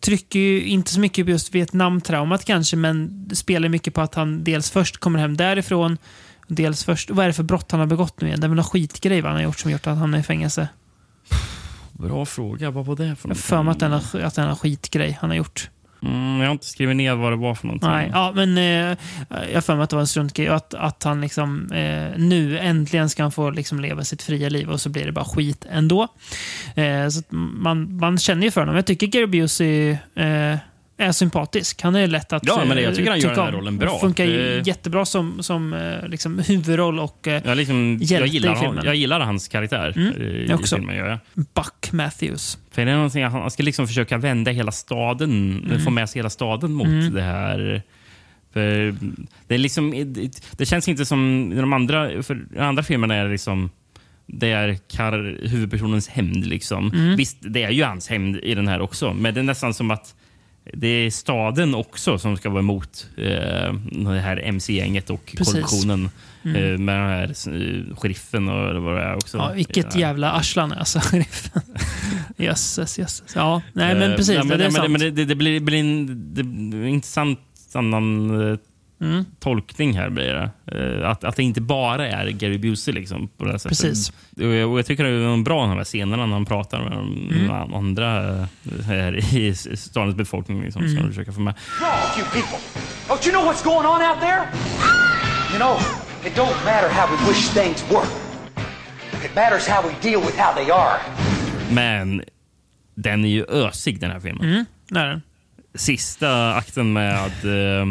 [0.00, 4.44] trycker ju inte så mycket på just Vietnamtraumat kanske, men spelar mycket på att han
[4.44, 5.98] dels först kommer hem därifrån,
[6.46, 7.10] dels först...
[7.10, 8.40] Vad är det för brott han har begått nu igen?
[8.40, 10.68] Det är väl någon skitgrej han har gjort som gjort att han är i fängelse.
[11.92, 12.70] Bra fråga.
[12.70, 15.36] Vad var det för Jag har för mig att det är någon skitgrej han har
[15.36, 15.70] gjort.
[16.02, 17.90] Mm, jag har inte skrivit ner vad det var för någonting.
[17.90, 18.96] Nej, ja, men eh,
[19.28, 22.18] jag har för mig att det var en struntgrej och att, att han liksom eh,
[22.18, 25.24] nu äntligen ska han få liksom leva sitt fria liv och så blir det bara
[25.24, 26.08] skit ändå.
[26.74, 28.76] Eh, så att man, man känner ju för honom.
[28.76, 30.56] Jag tycker Gary Busey eh,
[31.00, 31.82] är sympatisk.
[31.82, 33.98] Han är lätt att Ja, men eh, jag tycker han gör den här rollen bra.
[33.98, 38.28] Funkar ju Det- jättebra som, som eh, liksom huvudroll och eh, Jag, liksom, jag, hjälte
[38.28, 38.76] i gillar, filmen.
[38.76, 40.76] hon- jag gillar hans karaktär Mm, eh, i, jag i också.
[40.76, 40.96] filmen.
[40.96, 41.18] Gör jag.
[41.54, 42.58] Buck Matthews.
[42.70, 45.80] För det är någonting, han ska liksom försöka vända hela staden, Mm.
[45.80, 47.14] få med sig hela staden mot Mm.
[47.14, 47.82] det här.
[48.52, 48.94] För
[49.46, 53.14] det, är liksom, det, det känns inte som i de andra, för de andra filmerna
[53.14, 53.70] är liksom
[54.32, 56.46] det är kar, huvudpersonens hämnd.
[56.46, 56.90] Liksom.
[56.92, 57.16] Mm.
[57.16, 59.90] Visst, det är ju hans hämnd i den här också, men det är nästan som
[59.90, 60.14] att
[60.74, 63.72] det är staden också som ska vara emot eh,
[64.12, 65.54] det här mc-gänget och Precis.
[65.54, 66.10] korruptionen
[66.44, 66.56] Mm.
[66.56, 69.38] eh, med den här eh, sheriffen och vad det är också.
[69.38, 70.00] Ja, vilket Ja.
[70.00, 71.00] jävla arslan alltså.
[71.00, 71.62] sheriffen.
[72.36, 73.32] jösses, jösses.
[73.34, 74.36] Ja, nej men Eh, precis.
[74.36, 77.38] nej, men, det är men, det, det blir, blir en det blir en intressant
[77.72, 78.58] annan eh,
[79.00, 79.24] Mm.
[79.38, 80.10] tolkning här.
[80.10, 80.50] Blir det.
[81.02, 82.94] Eh, Att, att det inte bara är Gary Busey.
[82.94, 83.68] Liksom, på det sättet.
[83.68, 84.12] Precis.
[84.36, 86.92] Och jag, och jag tycker det är bra de här scenerna när han pratar med
[86.92, 87.48] de Mm.
[87.48, 88.46] de andra eh,
[88.86, 90.62] här i stadens befolkning.
[90.62, 90.96] Liksom, Mm.
[90.96, 91.54] Som försöker få med.
[92.18, 92.58] You people.
[93.08, 94.42] Don't you know what's going on out there?
[95.50, 95.76] You know,
[96.26, 98.06] it don't matter how we wish things were.
[99.24, 100.98] It matters how we deal with how they are.
[101.70, 102.22] Men
[102.94, 104.44] den är ju ösig den här filmen.
[104.50, 105.22] Mm, det är den.
[105.74, 107.86] Sista akten med eh,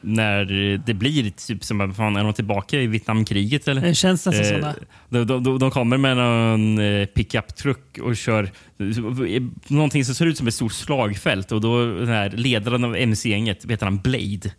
[0.00, 0.44] när
[0.86, 3.80] det blir typ som att fan, är de tillbaka i Vietnamkriget eller?
[3.82, 4.74] Det känns nästan Eh,
[5.08, 5.24] det.
[5.24, 8.50] de, de, de kommer med en eh, pickup-truck och kör
[9.72, 11.52] någonting som ser ut som ett stort slagfält.
[11.52, 14.50] Och då den här ledaren av MC-gänget, vet han Blade,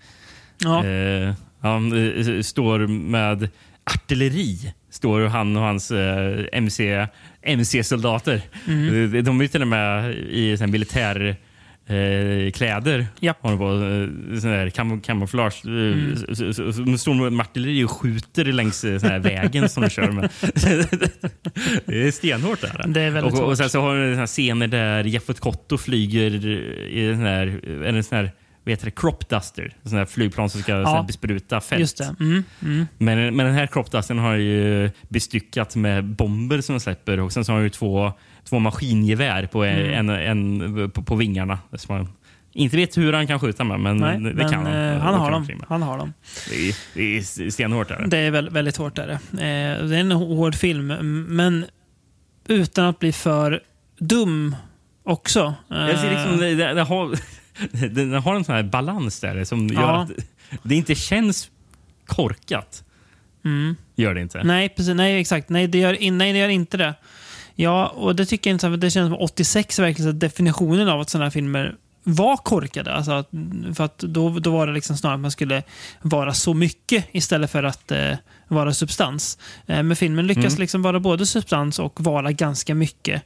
[0.64, 0.86] Ja.
[0.86, 3.50] eh, han eh, står med
[3.84, 4.74] artilleri.
[4.90, 7.08] Står han och hans eh, MC,
[7.42, 8.42] MC-soldater.
[8.68, 9.16] Mm.
[9.16, 11.36] Eh, De är till och med i militär
[11.94, 13.08] eh, kläder.
[13.20, 13.38] Japp.
[13.42, 13.66] Har de på,
[14.34, 15.62] eh, sån här camo- camouflage.
[15.66, 16.16] Eh, Mm.
[16.92, 20.30] De står med artilleri och skjuter längs eh, sån här vägen som de kör med.
[21.86, 22.62] det är stenhårt.
[22.62, 22.86] Där.
[22.88, 27.08] Det är väldigt och, och sen så har här scener där Jeffet Kotto flyger i
[27.10, 28.32] en sån här, är det en sån här
[28.64, 29.74] vad heter det, crop duster.
[29.84, 31.04] Sån här flygplan som ska Ja.
[31.08, 31.98] bespruta fält.
[31.98, 32.16] Det.
[32.20, 32.88] Mm, mm.
[32.98, 37.32] Men, men den här crop dustern har ju bestyckat med bomber som de släpper och
[37.34, 38.14] sen så har han ju två,
[38.50, 40.10] två maskingevär på, Mm.
[40.10, 41.60] en, en, på, på vingarna.
[41.90, 42.08] Man
[42.54, 44.74] inte vet hur han kan skjuta med, men Nej, det men kan han.
[44.76, 45.48] eh, Det han har dem.
[45.70, 46.14] Han har dem.
[46.50, 47.88] Det är, det är stenhårt.
[47.88, 48.06] Där.
[48.08, 48.98] Det är väl, väldigt hårt.
[48.98, 49.14] Är det.
[49.14, 50.88] Eh, det är en hård film,
[51.30, 51.66] men
[52.48, 53.60] utan att bli för
[54.00, 54.56] dum
[55.04, 55.54] också.
[55.68, 57.16] Jag ser liksom, Eh, det, det, det har,
[57.90, 60.02] den har en sån här balans där som gör Ja.
[60.02, 60.12] att
[60.64, 61.50] det inte känns
[62.06, 62.84] korkat.
[63.46, 63.76] Mm.
[63.96, 64.44] Gör det inte.
[64.44, 64.96] Nej, precis.
[64.96, 65.50] Nej, exakt.
[65.50, 66.94] Nej, det gör, nej, det gör inte det.
[67.56, 68.69] Ja, och det tycker jag inte.
[68.69, 72.94] Det känns som 86 är verkligen så definitionen av att sådana här filmer var korkade.
[72.94, 73.30] Alltså att,
[73.76, 75.64] för att då, då var det liksom snarare att man skulle
[76.02, 78.14] vara så mycket istället för att eh,
[78.48, 79.38] vara substans.
[79.68, 80.60] Eh, men filmen lyckas Mm.
[80.60, 83.22] liksom vara både substans och vara ganska mycket.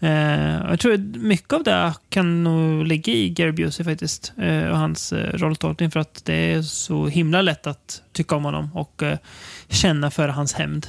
[0.00, 0.10] Eh,
[0.56, 4.32] jag tror att mycket av det kan nog ligga i Gary Busey faktiskt.
[4.38, 5.90] Eh, och hans eh, rolltolkning.
[5.90, 9.18] För att det är så himla lätt att tycka om honom och eh,
[9.68, 10.86] känna för hans hämnd.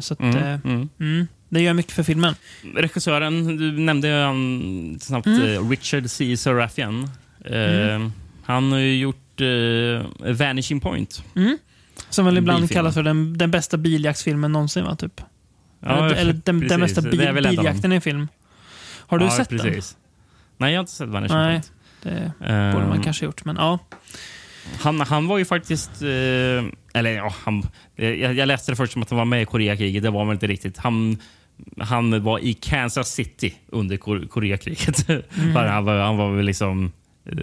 [0.00, 0.58] Så att, Mm, eh,
[1.00, 1.28] mm.
[1.58, 2.34] Det gör mycket för filmen.
[2.74, 5.42] Regissören, du nämnde han snabbt, Mm.
[5.42, 6.36] eh, Richard C.
[6.36, 7.10] Serafian.
[7.44, 7.52] Eh,
[7.94, 8.12] Mm.
[8.44, 11.24] Han har ju gjort eh, Vanishing Point.
[11.36, 11.58] Mm.
[12.10, 14.96] Som väl ibland kallas för den, den bästa biljaktsfilmen någonsin, va?
[14.96, 15.20] Typ.
[15.80, 18.28] Ja, eller eller den, den bästa bil, biljakten i en film.
[19.06, 19.96] Har du ja, sett precis.
[20.58, 21.72] Nej, jag har inte sett Vanishing Nej, Point.
[22.40, 23.78] det Eh, borde man kanske gjort, men ja.
[24.80, 26.02] Han, han var ju faktiskt...
[26.94, 27.62] Eller ja, han,
[27.96, 30.02] jag, jag läste det först som att han var med i Koreakriget.
[30.02, 30.78] Det var väl inte riktigt.
[30.78, 31.18] Han,
[31.78, 35.08] han var i Kansas City under Kor- Koreakriget.
[35.38, 35.56] Mm.
[35.56, 36.92] Han, var, han var väl liksom...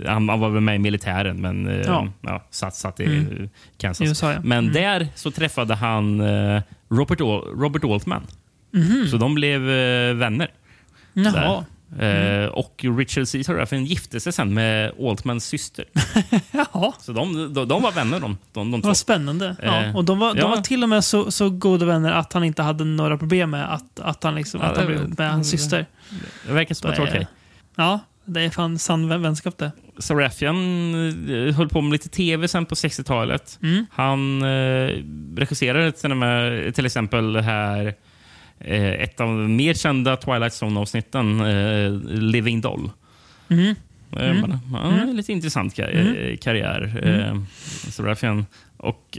[0.06, 2.08] Han, han var väl med i militären, men eh, Ja.
[2.22, 2.44] ja.
[2.52, 3.50] satt, satt i Mm.
[3.78, 4.08] Kansas.
[4.10, 4.40] USA, ja.
[4.44, 4.74] Men Mm.
[4.74, 8.22] där så träffade han eh, Robert, Al- Robert Altman.
[8.72, 9.08] Mhm.
[9.08, 10.48] Så de blev eh, vänner.
[11.14, 11.66] Jaha.
[11.99, 13.44] Eh, och Richard C.
[13.44, 15.86] Serafian gifte sig sen med Altmans syster.
[16.52, 16.94] Jaha.
[16.99, 18.88] Så de, de, de var vänner de, de, de två.
[18.88, 19.56] Vad spännande.
[19.64, 20.48] Ja, Eh, och de var, de ja.
[20.48, 23.74] var till och med så, så goda vänner att han inte hade några problem med
[23.74, 25.86] att, att han, liksom, Ja, att han blev ihop med hans syster.
[26.48, 27.28] Det verkar som att det var okej.
[27.76, 29.72] Ja, det är fan sann vän- vänskap det.
[29.98, 30.57] Serafian
[31.48, 33.60] eh, höll på med lite tv sen på 60-talet.
[33.64, 33.86] Mm.
[33.91, 34.90] Han eh,
[35.38, 37.94] regisserade till, med, till exempel här
[38.65, 42.91] ett av de mer kända Twilight Zone-avsnitten, eh, Living Doll.
[43.49, 43.76] Mm.
[44.18, 44.41] Eh, Mm.
[44.41, 45.15] men, ja, Mm.
[45.15, 46.15] Lite intressant kar Mm.
[46.15, 46.99] eh, karriär.
[47.03, 47.45] Mm.
[48.38, 48.44] Eh.
[48.77, 49.18] Och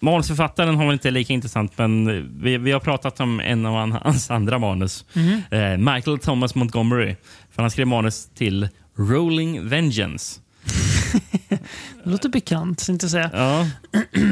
[0.00, 2.06] manusförfattaren har väl inte lika intressant, men
[2.42, 5.04] vi, vi har pratat om en av han- hans andra manus.
[5.12, 5.42] Mhm.
[5.50, 7.16] Eh, Michael Thomas Montgomery.
[7.50, 10.40] För han skrev manus till Rolling Vengeance.
[11.48, 11.58] Det
[12.10, 13.30] låter bekant, inte säga.
[13.32, 13.66] Ja.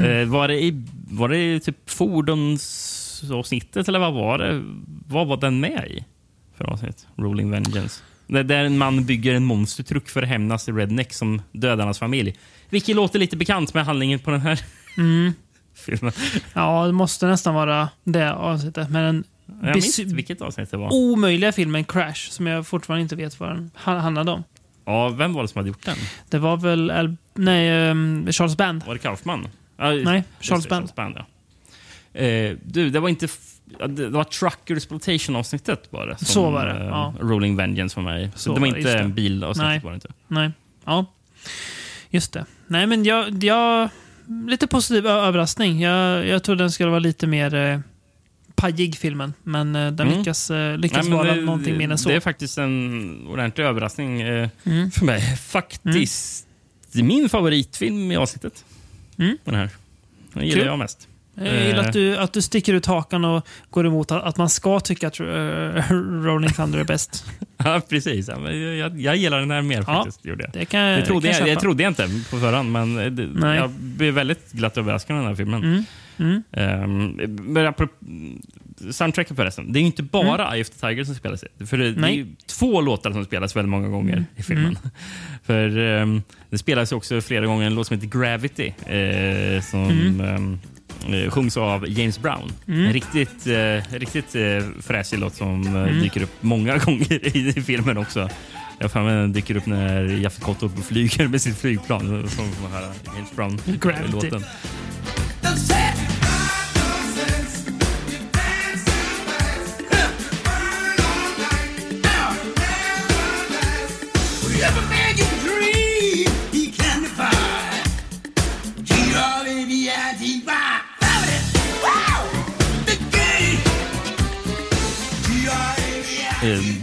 [0.04, 1.76] Eh, var, det i, var det typ
[3.20, 4.62] fordonsavsnittet eller vad var det?
[5.08, 6.04] Vad var den med i
[6.56, 7.06] för avsnitt?
[7.16, 8.02] Rolling Vengeance.
[8.26, 11.98] Det där en man bygger en monstertruck för att hämnas i Redneck som dödar hans
[11.98, 12.36] familj.
[12.70, 14.60] Vilket låter lite bekant med handlingen på den här
[14.96, 15.32] Mm.
[15.74, 16.12] filmen.
[16.52, 18.90] Ja, det måste nästan vara det avsnittet.
[18.90, 19.24] Men den
[19.62, 20.92] Jag minns inte vilket avsnitt det var.
[20.92, 24.44] omöjliga filmen Crash, som jag fortfarande inte vet vad den ha- handlade om.
[24.84, 25.96] Ja, vem var det som hade gjort den?
[26.30, 28.82] Det var väl Al- nej, ehm, Charles Band.
[28.86, 29.48] Var det Kaufman?
[29.76, 30.82] Ja, Nej, Charles Band.
[30.82, 31.26] Charles Band ja.
[32.14, 33.28] Eh, du, det var inte...
[33.88, 36.16] Det var Trucker Exploitation-avsnittet var det.
[36.18, 37.14] Som, Så var det, eh, ja.
[37.20, 38.30] Rolling Vengeance för mig.
[38.34, 39.66] Så, Så det var var inte en bilavsnitt.
[39.66, 39.80] Nej.
[39.84, 40.08] Var det inte.
[40.28, 40.50] Nej.
[40.84, 41.06] Ja.
[42.10, 42.44] Just det.
[42.66, 43.44] Nej, men jag...
[43.44, 43.88] jag
[44.48, 45.80] lite positiv överraskning.
[45.80, 47.80] Jag, jag trodde den skulle vara lite mer eh,
[48.54, 49.32] pajig, filmen.
[49.42, 50.18] Men eh, den Mm.
[50.18, 52.08] lyckas, eh, lyckas Nej, vara det, någonting mer än så.
[52.08, 54.90] Det är faktiskt en ordentlig överraskning eh, Mm.
[54.90, 55.36] för mig.
[55.36, 56.46] Faktiskt
[56.94, 58.64] min favoritfilm i avsnittet.
[59.18, 59.38] Mm.
[59.44, 59.70] Den här.
[60.32, 60.66] Den gillar Kul.
[60.66, 61.08] jag mest.
[61.46, 64.36] Jag gillar Eh, att du, att du sticker ut hakan och går emot att, att
[64.36, 65.26] man ska tycka att uh,
[66.24, 67.24] Rolling Thunder är bäst.
[67.64, 68.28] Ja, precis.
[68.28, 70.24] Ja, jag, jag, gillar den här mer Ja, faktiskt.
[70.24, 70.52] Gjorde jag.
[70.52, 73.26] det kan- det trodde jag jag, jag trodde jag inte på förhand, men eh, det,
[73.34, 73.56] Nej.
[73.58, 75.64] jag blev väldigt glatt överraskad av den här filmen.
[75.64, 75.84] Mm.
[76.52, 76.82] Mm.
[76.84, 77.94] Um, men apropå,
[78.90, 79.72] soundtracken förresten.
[79.72, 81.44] Det är ju inte bara Eye of the Tiger som spelas.
[81.66, 84.24] För det, det är ju två låtar som spelas väldigt många gånger Mm.
[84.36, 84.64] i filmen.
[84.66, 84.76] Mm.
[85.44, 88.66] För um, det spelas också flera gånger en låt som heter Gravity.
[88.86, 90.36] Eh, som Mm.
[90.36, 90.60] um,
[91.08, 92.52] eh, sjungs av James Brown.
[92.68, 92.86] Mm.
[92.86, 94.42] En riktigt, eh, riktigt eh,
[94.82, 96.00] fräsig låt som eh, Mm.
[96.00, 98.28] dyker upp många gånger i, i filmen också.
[98.78, 102.28] Jag för den dyker upp när Jeff Kotto flyger med sitt flygplan.
[102.28, 103.32] Som får höra James.
[103.36, 104.44] Brown-låten.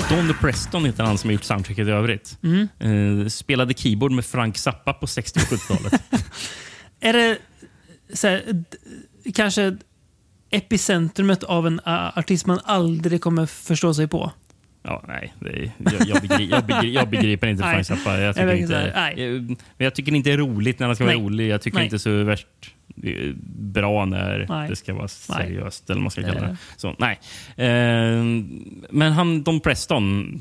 [0.09, 2.37] Don Preston heter han som har gjort soundtracket i övrigt.
[2.43, 2.67] Mm.
[2.79, 6.01] Eh, spelade keyboard med Frank Zappa på 60 och 70-talet.
[6.99, 7.37] Är det
[8.23, 8.63] här,
[9.35, 9.77] kanske
[10.49, 11.81] epicentrumet av en
[12.15, 14.31] artist man aldrig kommer förstå sig på?
[14.87, 17.63] ja, nej, är, jag, jag, begriper, jag, begriper, jag begriper inte.
[17.63, 18.19] Frank Zappa.
[18.19, 21.15] Jag tycker, inte, jag, men jag tycker inte det är roligt när han ska vara
[21.15, 21.25] Nej.
[21.25, 21.47] rolig.
[21.47, 21.85] Jag tycker Nej.
[21.85, 22.69] inte så värst eh,
[23.55, 24.69] bra när Nej.
[24.69, 25.47] det ska vara Nej.
[25.47, 25.89] seriöst.
[25.89, 26.57] Eller vad man ska kalla det.
[26.77, 27.19] Så, nej.
[27.55, 28.23] Eh,
[28.89, 30.39] men han, Don Preston,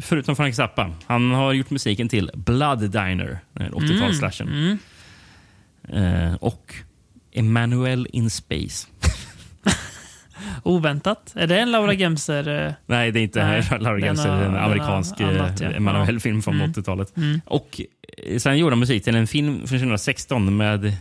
[0.00, 4.48] förutom Frank Zappa, han har gjort musiken till Blood Diner, den här 80-talsslashen.
[4.48, 4.78] Mm.
[5.88, 6.74] Eh, och
[7.32, 8.86] Emmanuel in Space.
[10.62, 11.32] Oväntat.
[11.36, 12.66] Är det en Laura Gemser?
[12.66, 14.28] eh, Nej, det är inte Nej, Laura Gemser.
[14.28, 15.70] Det är en amerikansk annat, ja.
[15.70, 16.72] eh, Emanuel-film från Mm.
[16.72, 17.16] 80-talet.
[17.16, 17.40] Mm.
[17.46, 17.80] Och
[18.26, 20.92] eh, sen gjorde han musik till en film från 2016 med eh,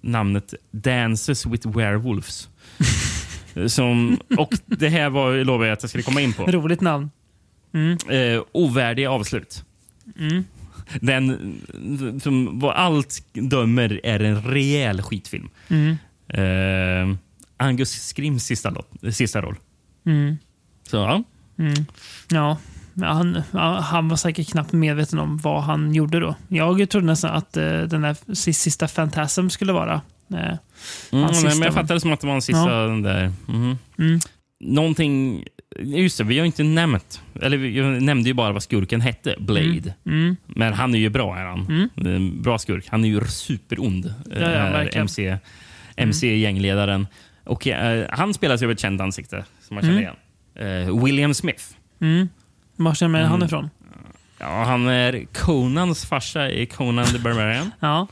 [0.00, 2.48] namnet Dances with Werewolves.
[3.66, 6.46] Som, och det här var, lovar jag att jag skulle komma in på.
[6.46, 7.10] Roligt namn.
[7.74, 7.98] Mm.
[8.08, 9.64] Eh, ovärdiga avslut.
[10.18, 10.44] Mm.
[11.00, 11.54] Den
[12.22, 15.48] som vad allt dömer är en rejäl skitfilm.
[15.68, 15.90] Mm.
[16.28, 17.16] Eh,
[17.58, 18.74] Angus Scrims sista,
[19.12, 19.56] sista roll.
[20.06, 20.36] Mm.
[20.90, 21.22] Så ja.
[21.58, 21.74] Mm.
[22.30, 22.58] Ja,
[23.02, 23.42] han,
[23.82, 26.34] han var säkert knappt medveten om vad han gjorde då.
[26.48, 29.94] Jag trodde nästan att eh, den där sis- sista Phantasm skulle vara
[30.32, 30.38] eh,
[31.12, 32.86] Mm, hans nej, men jag fattade som att det var en sista Ja.
[32.86, 33.32] den där.
[33.46, 33.78] Mhm.
[33.98, 34.20] Mm.
[34.60, 35.44] Någonting...
[35.80, 37.22] Just det, vi har inte nämnt...
[37.42, 39.94] Eller vi- jag nämnde ju bara vad skurken hette, Blade.
[40.06, 40.36] Mm.
[40.46, 41.88] Men han är ju bra, är han.
[41.96, 42.42] Mm.
[42.42, 42.84] Bra skurk.
[42.88, 44.14] Han är ju superond.
[44.30, 45.00] Ja, ja, verkligen.
[45.02, 45.38] MC,
[45.96, 47.06] MC-gängledaren.
[47.48, 50.14] Och eh, han spelas av ett känt ansikte som man känner Mm.
[50.54, 50.86] igen.
[50.88, 51.64] Eh, William Smith.
[52.00, 52.28] Mm.
[52.76, 53.46] Var känner man han Mm.
[53.46, 53.70] ifrån?
[54.38, 57.70] Ja, han är Conans farsa i Conan the Barbarian.
[57.80, 58.06] Ja.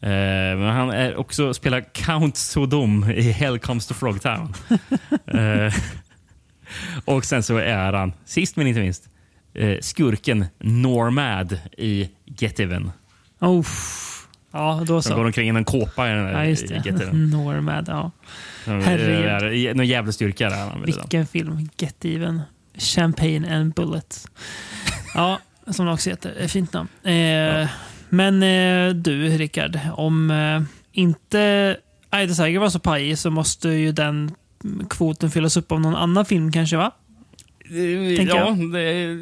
[0.00, 0.10] Eh,
[0.58, 4.54] men han är också spelar Count Sodom i Hell Comes to Frogtown.
[5.26, 5.74] eh,
[7.04, 9.08] och sen så är han, sist men inte minst,
[9.54, 12.90] eh, skurken Normad i Get Even.
[13.40, 13.66] Oh.
[14.54, 15.26] Ja, då Som går så.
[15.26, 17.12] omkring i en kåpa i den där Ja, just det.
[17.12, 18.10] Normad, ja.
[18.66, 19.76] Herregud.
[19.76, 20.82] Någon jävla styrka där.
[20.86, 21.68] Vilken film.
[21.78, 22.42] Get Even.
[22.78, 24.26] Champagne and Bullets.
[25.14, 26.48] Ja, som det också heter.
[26.48, 26.88] Fint namn.
[27.02, 27.68] Eh,
[28.08, 29.78] Men eh, du, Rickard.
[29.92, 30.62] Om eh,
[30.92, 31.76] inte
[32.14, 34.34] Ida Tiger var så pajig så måste ju den
[34.90, 36.90] kvoten fyllas upp av någon annan film kanske, va?
[37.64, 38.72] Eh, Tänker ja, jag.
[38.72, 39.18] det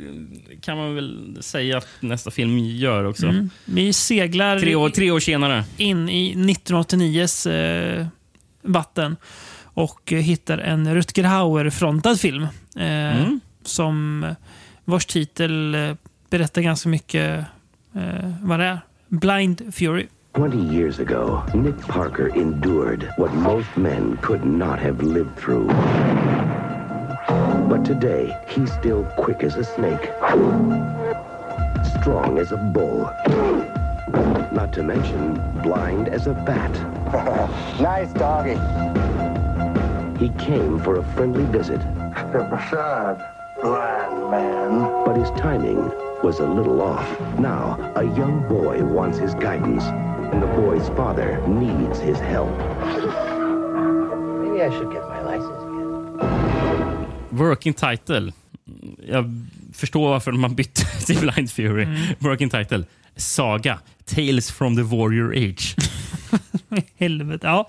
[0.61, 3.27] kan man väl säga att nästa film gör också.
[3.27, 3.51] Mm.
[3.65, 5.65] Vi seglar Tre, år, tre år senare.
[5.77, 8.07] in i 1989s eh,
[8.63, 9.17] vatten
[9.65, 12.43] och eh, hittar en Rutger Hauer-frontad film.
[12.77, 13.41] Eh, Mm.
[13.65, 14.27] som
[14.85, 15.95] Vars titel eh,
[16.31, 17.45] berättar ganska mycket
[17.95, 18.79] eh, vad det är.
[19.09, 20.07] Blind Fury.
[20.37, 25.71] 20 years ago, Nick Parker endured what most men could not have lived through.
[27.69, 30.03] But today, he's still quick as a snake,
[32.01, 33.05] strong as a bull,
[34.53, 36.71] not to mention blind as a bat.
[37.81, 38.59] nice doggy.
[40.19, 41.81] He came for a friendly visit.
[41.81, 43.19] Step aside,
[43.61, 45.05] blind man.
[45.05, 45.91] But his timing
[46.23, 47.21] was a little off.
[47.39, 52.57] Now, a young boy wants his guidance, and the boy's father needs his help.
[54.43, 55.12] Maybe I should get my license.
[57.33, 58.33] Working title.
[59.09, 61.83] Jag förstår varför man bytte till Blind Fury.
[61.85, 61.99] Mm.
[62.19, 62.85] Working title.
[63.17, 63.79] Saga.
[64.05, 65.77] Tales from the Warrior Age.
[66.99, 67.47] Helvete.
[67.47, 67.69] Ja,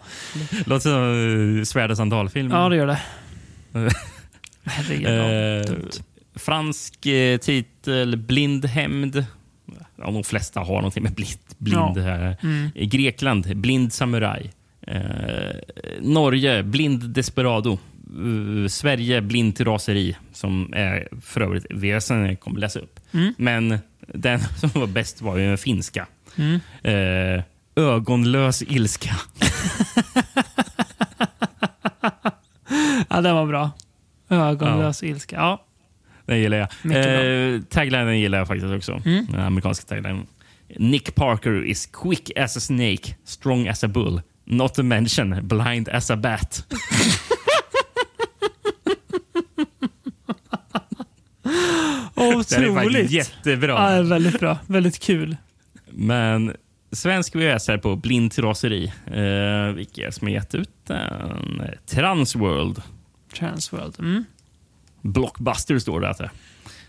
[0.66, 2.52] Låter som uh, Svärdets sandalfilm.
[2.52, 3.02] ja det gör det.
[4.64, 5.08] Herregud.
[5.70, 5.90] Eh, Dumt.
[6.36, 9.26] fransk eh, titel, Blind hämnd.
[9.96, 12.02] Ja, de flesta har någonting med blind, blind Ja.
[12.04, 12.38] här.
[12.44, 12.70] Mm.
[12.76, 14.52] Grekland, Blind samuraj.
[14.88, 15.02] Eh,
[16.02, 17.80] Norge, Blind desperado.
[18.14, 20.18] Eh, Sverige, Blind till raseri.
[20.34, 23.00] Som är för övrigt väsen jag kommer läsa upp.
[23.12, 23.34] Mm.
[23.38, 26.08] Men den som var bäst var ju den finska.
[26.36, 26.60] Mm.
[26.84, 27.44] Eh,
[27.76, 29.16] ögonlös ilska.
[33.10, 33.72] Ja, den var bra.
[34.30, 35.36] Ögonlös ilska.
[35.36, 35.66] Ja.
[36.26, 36.70] Den gillar jag.
[37.56, 39.02] Eh, taglinen gillar jag faktiskt också.
[39.06, 39.26] Mm.
[39.26, 40.28] Den amerikanska taglinen.
[40.78, 44.22] Nick Parker is quick as a snake, strong as a bull.
[44.46, 46.66] Not to mention blind as a bat.
[52.16, 53.12] Den är faktiskt Otroligt.
[53.12, 53.96] jättebra.
[53.96, 54.58] Ja, väldigt bra.
[54.68, 55.38] Väldigt kul.
[55.90, 56.54] Men
[56.92, 58.86] svensk VHS här på Blind till raseri.
[59.06, 61.62] Eh, vilka är det som har gett ut den?
[61.86, 62.82] Transworld.
[63.34, 64.00] Transworld.
[64.00, 64.26] Mm.
[65.02, 66.08] Blockbuster står det.
[66.08, 66.30] Alltså.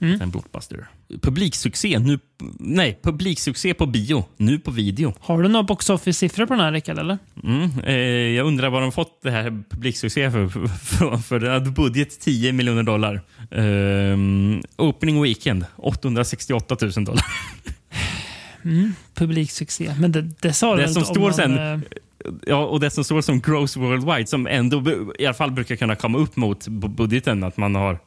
[0.05, 0.21] Mm.
[0.21, 0.87] En blockbuster.
[1.23, 2.19] Publiksuccé, nu,
[2.59, 5.15] nej, publiksuccé på bio, nu på video.
[5.21, 6.99] Har du några box office-siffror på den här Rickard?
[6.99, 7.19] Eller?
[7.45, 7.95] Mm, eh,
[8.37, 10.49] jag undrar vad de fått det här publiksuccé för.
[10.49, 13.21] för, för hade budget 10 miljoner dollar.
[13.51, 17.25] Ehm, opening weekend 868 000 dollar.
[18.65, 18.93] Mm.
[19.15, 19.95] Publiksuccé.
[20.01, 21.81] Men det, det sa du Det väl som står någon, sen, eh,
[22.47, 24.83] ja, och det som står som gross worldwide som ändå
[25.19, 27.45] i alla fall brukar kunna komma upp mot bu- budgeten.
[27.45, 27.99] Att man har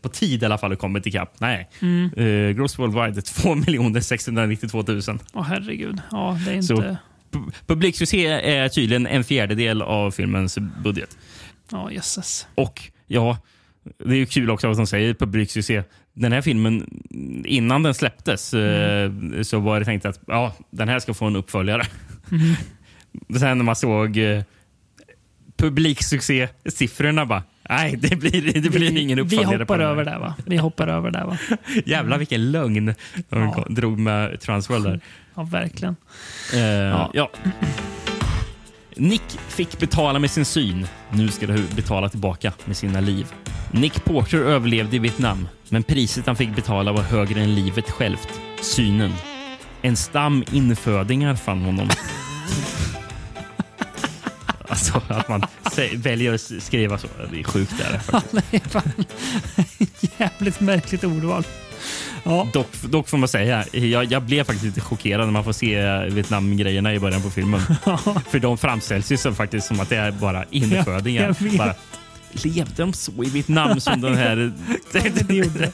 [0.00, 1.40] på tid i alla fall kommit ikapp.
[1.40, 1.68] Nej.
[1.80, 2.10] Mm.
[2.16, 5.00] Eh, gross worldwide är 2 692 000.
[5.32, 6.00] Åh herregud.
[6.10, 6.96] Ja, det är Så- inte...
[7.32, 11.16] pu- publiksuccé är tydligen en fjärdedel av filmens budget.
[11.70, 12.46] Ja, jösses.
[12.54, 13.38] Och ja,
[14.04, 15.82] det är ju kul också att de säger publiksuccé.
[16.14, 17.02] Den här filmen,
[17.46, 19.10] innan den släpptes, eh,
[19.42, 21.82] så var det tänkt att ja, den här ska få en uppföljare.
[22.28, 22.54] Mhm.
[23.38, 24.42] Sen när man såg eh,
[25.56, 27.42] publiksuccé-siffrorna bara,
[27.76, 29.52] nej, det blir, det blir ingen Vi uppföljare.
[29.66, 30.34] på hoppar över där va?
[30.46, 31.38] Vi hoppar över där va?
[31.86, 32.94] Jävlar vilken lögn
[33.28, 33.66] de Ja.
[33.68, 35.00] drog med Transworld där.
[35.34, 35.96] Ja, verkligen.
[36.54, 37.10] Eh, Ja.
[37.14, 37.30] ja.
[38.96, 40.86] Nick fick betala med sin syn.
[41.10, 43.26] Nu ska du betala tillbaka med sina liv.
[43.70, 48.28] Nick Porter överlevde i Vietnam, men priset han fick betala var högre än livet självt.
[48.60, 49.12] Synen.
[49.82, 51.88] En stam infödingar fann honom.
[54.68, 55.42] alltså att man
[55.94, 57.06] väljer att skriva så.
[57.32, 57.72] Det är sjukt.
[57.78, 58.44] Där, faktiskt.
[58.50, 59.04] Det fan
[60.18, 61.44] jävligt märkligt ordval.
[62.24, 62.48] Ja.
[62.52, 65.98] Dock, dock får man säga, jag, jag blev faktiskt lite chockerad när man får se
[66.10, 67.60] Vietnam-grejerna i början på filmen.
[68.30, 71.36] För de framställs ju som, faktiskt som att det är bara infödingar.
[71.40, 71.74] Ja, bara,
[72.32, 74.36] levde de så i Vietnam som den här...
[74.92, 75.72] Det, det det.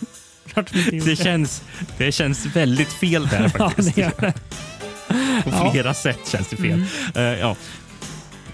[1.04, 1.62] Det, känns,
[1.98, 3.94] det känns väldigt fel där Ja, faktiskt.
[3.94, 4.32] det gör det.
[5.44, 5.70] På Ja.
[5.72, 6.66] flera sätt känns det fel.
[6.66, 6.86] Mm.
[7.14, 7.56] Eh, ja.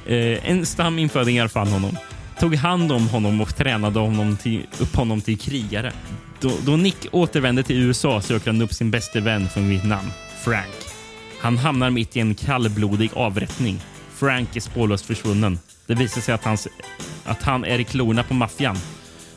[0.07, 1.97] Eh, en stam infödingar fann honom,
[2.41, 5.93] tog hand om honom och tränade honom till, upp honom till krigare.
[6.41, 10.11] Då, då Nick återvände till USA söker han upp sin bäste vän från Vietnam,
[10.45, 10.75] Frank.
[11.41, 13.81] Han hamnar mitt i en kallblodig avrättning.
[14.15, 15.59] Frank är spårlöst försvunnen.
[15.87, 16.69] Det visar sig att, hans,
[17.25, 18.77] att han är i klorna på maffian.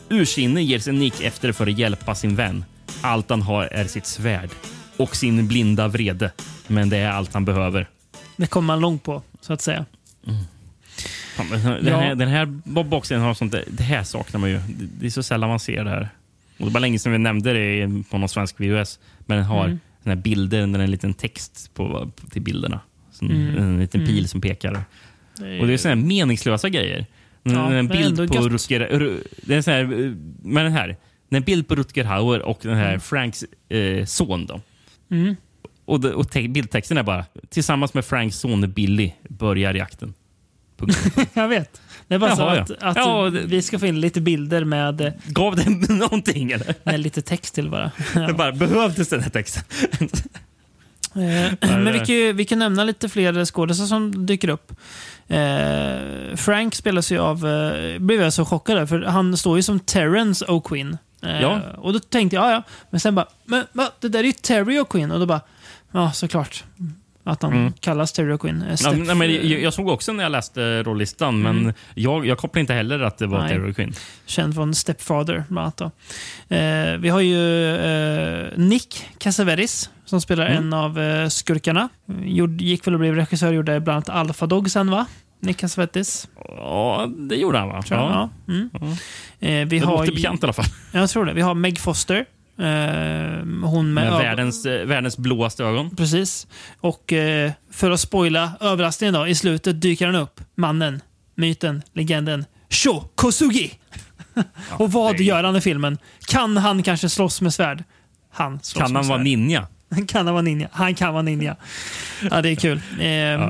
[0.10, 2.66] Ursinne ger sig Nick efter för att hjälpa sin vän.
[3.02, 4.50] Allt han har är sitt svärd
[4.98, 6.32] och sin blinda vrede.
[6.68, 7.90] Men det är allt han behöver.
[8.36, 9.86] Det kommer man långt på, så att säga.
[10.26, 10.57] Fan,
[11.38, 11.98] Den, Ja.
[12.00, 12.46] här, den här
[12.84, 14.60] boxen har sånt det här saknar man ju.
[15.00, 16.10] Det, är så sällan man ser det här.
[16.60, 19.00] Och det var länge sedan vi nämnde det på någon svensk VHS.
[19.20, 19.80] Men den har Mm.
[20.04, 22.80] den här bilder, den en liten text på, till bilderna.
[23.12, 23.58] Som, Mm.
[23.58, 24.14] En liten Mm.
[24.14, 24.72] pil som pekar.
[25.40, 27.06] Det Och det är såna här meningslösa grejer.
[27.44, 28.24] Ja, en bild på.
[28.50, 28.80] Rutger...
[28.80, 29.84] Ru- Det är sån här,
[30.44, 30.90] men den här.
[31.30, 33.00] Är en bild på Rutger Hauer och den här Mm.
[33.00, 34.46] Franks eh, son.
[34.46, 34.62] Då.
[35.12, 35.36] Mm.
[35.86, 40.14] Och, och te- bildtexten är bara tillsammans med Franks son Billy börjar jakten.
[41.34, 41.82] Jag vet.
[42.08, 42.88] Det är bara så Jaha, att, ja.
[42.88, 46.76] att Ja, vi ska få in lite bilder med, eh, Gav den någonting eller?
[46.84, 47.92] med lite text till bara.
[48.28, 49.64] Det bara behövdes den här texten.
[51.16, 54.72] Eh, Men vi kan, ju, vi kan nämna lite fler skådespelare som dyker upp.
[55.28, 59.64] Eh, Frank spelas ju av, eh, blev jag så chockad över, för han står ju
[59.64, 60.98] som Terrence O'Quinn.
[61.24, 61.62] Eh, Ja.
[61.78, 64.32] Och då tänkte jag, ja ja, men sen bara, men va, det där är ju
[64.32, 65.14] Terry O'Quinn.
[65.14, 65.42] Och då bara,
[65.92, 66.64] ja såklart.
[67.28, 67.74] Att han Mm.
[67.80, 68.70] kallas Terry O'Quinn.
[68.70, 71.74] Eh, Ja, nej, men jag, jag såg också när jag läste rollistan, men Mm.
[71.96, 73.48] jag, jag kopplade inte heller att det var.
[73.48, 73.94] Terry Quinn.
[74.26, 75.82] Känd från Stepfather, bland annat.
[76.50, 80.58] Eh, vi har ju eh, Nick Cassavetes som spelar Mm.
[80.64, 81.90] en av eh, skurkarna.
[82.24, 85.06] Gjord, gick väl och blev regissör, gjorde bland annat Alpha Dog sen va?
[85.40, 86.28] Nick Cassavetes.
[86.58, 87.82] Ja, det gjorde han va?
[87.82, 88.30] Tror jag, ja.
[88.54, 88.70] Mm.
[89.40, 90.66] Eh, vi det har låter bekant i alla fall.
[90.92, 91.34] Jag tror det.
[91.34, 92.26] Vi har Meg Foster.
[92.60, 92.66] Eh,
[93.64, 95.96] hon med, Med världens, eh, världens blåaste ögon.
[95.96, 96.48] Precis.
[96.80, 100.42] Och eh, för att spoila överraskningen då, i slutet dyker han upp.
[100.56, 101.02] Mannen,
[101.36, 103.72] myten, legenden Sho Kosugi.
[104.70, 105.98] och vad gör han i filmen?
[106.28, 107.84] Kan han kanske slåss med svärd?
[108.32, 109.24] Han slåss Kan han vara svärd.
[109.24, 109.68] ninja?
[110.08, 110.68] kan han vara ninja?
[110.72, 111.56] Han kan vara ninja.
[112.32, 112.78] Ja, det är kul.
[112.78, 113.50] Eh,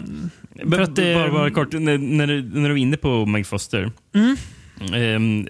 [0.66, 3.48] B- för att, bara, bara kort, när, när, du, när du är inne på Meg
[3.48, 3.92] Foster.
[4.16, 4.38] Mm.
[4.82, 5.46] Ehm,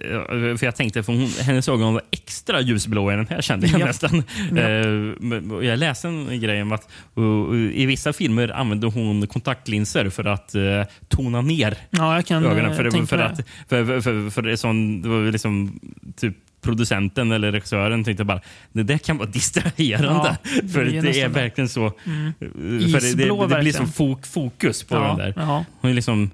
[0.58, 3.80] för jag tänkte, för hon, hennes ögon var extra ljusblå i den här kände jag
[3.80, 3.86] Ja.
[3.86, 4.22] nästan.
[4.52, 4.62] Ja.
[4.62, 6.88] Ehm, jag läste en grej om att
[7.18, 12.44] uh, i vissa filmer använder hon kontaktlinser för att uh, tona ner Ja, ögonen.
[12.44, 13.36] eh, För, för, mig att,
[13.68, 15.80] för, för, för, för det, sån, det var liksom
[16.16, 18.40] typ producenten eller regissören tänkte bara
[18.72, 20.36] det där kan vara distraherande.
[20.44, 21.92] Ja, det för är det är verkligen så.
[22.06, 22.32] Mm.
[22.38, 25.34] För det, Isblå, det, det blir som fok, fokus på Ja, den där.
[25.36, 25.64] ja.
[25.80, 26.30] Hon är liksom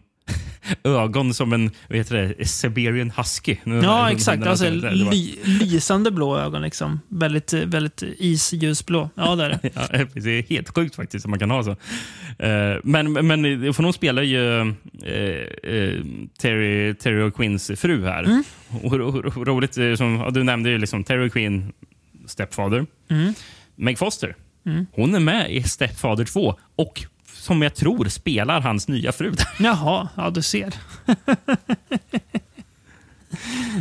[0.84, 3.56] ögon som en vad heter det, Siberian husky.
[3.64, 4.46] Nu- Ja, exakt.
[4.46, 6.62] Alltså, ly, lysande blå ögon.
[6.62, 7.00] Liksom.
[7.08, 9.10] Väldigt, väldigt isljusblå.
[9.14, 9.60] Ja, det är det.
[9.74, 11.70] Ja, det är helt sjukt faktiskt att man kan ha så.
[12.38, 14.66] Eh, Men, men för hon spelar ju eh,
[15.72, 16.00] eh,
[16.38, 18.22] Terry, Terry Quinns fru här.
[18.24, 18.44] Mm.
[18.82, 21.72] Och, ro- roligt, eh, som, du nämnde ju liksom Terry Quinn,
[22.26, 22.86] Stepfather.
[23.10, 23.34] Mm.
[23.76, 24.36] Meg Foster,
[24.66, 24.86] Mm.
[24.92, 27.04] hon är med i Stepfather 2 och
[27.44, 29.34] som jag tror spelar hans nya fru.
[29.58, 30.74] Jaha, ja du ser.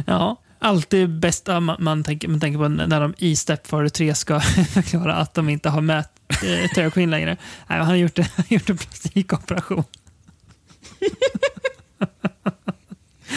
[0.06, 4.40] ja, alltid bästa man, tänker, man tänker på när de i Stepfather 3 ska
[4.74, 6.00] förklara att de inte har med
[6.30, 7.38] eh, Terry Quinn längre.
[7.68, 9.84] Nej, han har gjort, han har gjort en plastikoperation.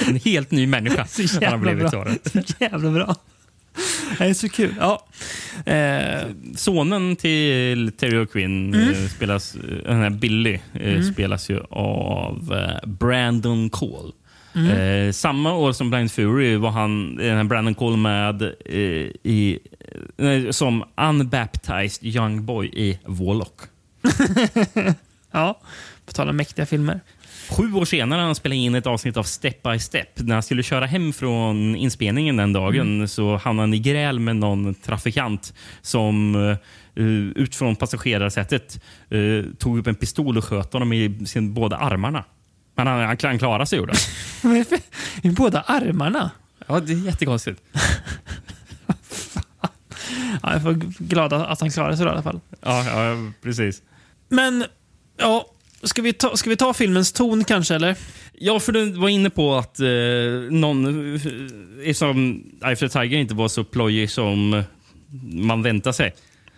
[0.06, 1.90] En helt ny människa Så har han jävla blivit.
[1.90, 2.06] bra.
[2.32, 3.14] Så jävla bra.
[4.18, 4.74] Det är så kul.
[4.78, 5.06] Ja.
[5.72, 6.26] Eh,
[6.56, 8.88] Sonen till Terry O'Quinn Mm.
[8.90, 11.12] eh, spelas, eh, den här Billy eh, Mm.
[11.12, 12.54] spelas ju av
[12.86, 14.12] Brandon Cole.
[14.54, 15.12] Mm.
[15.12, 18.42] Samma år som Blind Fury var han, den här Brandon Cole med
[19.24, 19.58] i,
[20.50, 23.60] som unbaptized young boy i Warlock.
[25.32, 25.60] ja,
[26.06, 27.00] på tal om mäktiga filmer.
[27.50, 30.08] Sju år senare när han spelade in ett avsnitt av Step by Step.
[30.14, 33.08] När han skulle köra hem från inspelningen den dagen Mm.
[33.08, 36.56] så hamnade han i gräl med någon trafikant som uh,
[37.34, 38.82] utifrån passagerarsättet
[39.14, 42.24] uh, tog upp en pistol och sköt honom i sin, båda armarna.
[42.74, 43.92] Men han, han, han klarade sig gjorde
[44.42, 44.80] är
[45.26, 46.30] I båda armarna?
[46.66, 47.62] Ja, det är jättekonstigt.
[50.42, 50.72] Ja, jag får
[51.04, 52.40] glad att han klarade sig då, i alla fall.
[52.60, 53.82] Ja, ja precis.
[54.28, 54.64] Men,
[55.16, 55.46] ja.
[55.82, 57.96] Ska vi, ta, ska vi ta filmens ton kanske, eller?
[58.38, 59.86] Ja, för du var inne på att eh,
[60.50, 61.20] någon, eh,
[61.90, 64.62] eftersom Eye for Tiger inte var så plojig som
[65.32, 66.14] man väntar sig.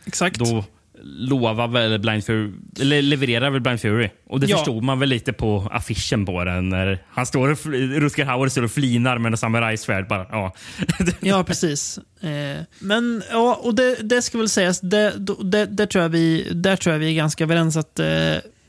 [0.06, 0.38] Exakt.
[0.38, 0.64] Då
[1.02, 2.50] lovar väl Blind Fury,
[2.80, 4.08] eller levererar väl Blind Fury.
[4.26, 4.56] Och det Ja.
[4.56, 6.68] förstod man väl lite på affischen på den.
[6.68, 7.58] När han står och,
[8.00, 10.08] Rutger Hauer står och flinar med en samurajsvärd.
[10.08, 10.54] Bara, ja.
[11.20, 11.98] Ja, precis.
[12.20, 15.12] Eh, men, ja, och det, det ska väl sägas, det,
[15.44, 18.06] det, det tror jag vi, där tror jag vi är ganska överens att eh,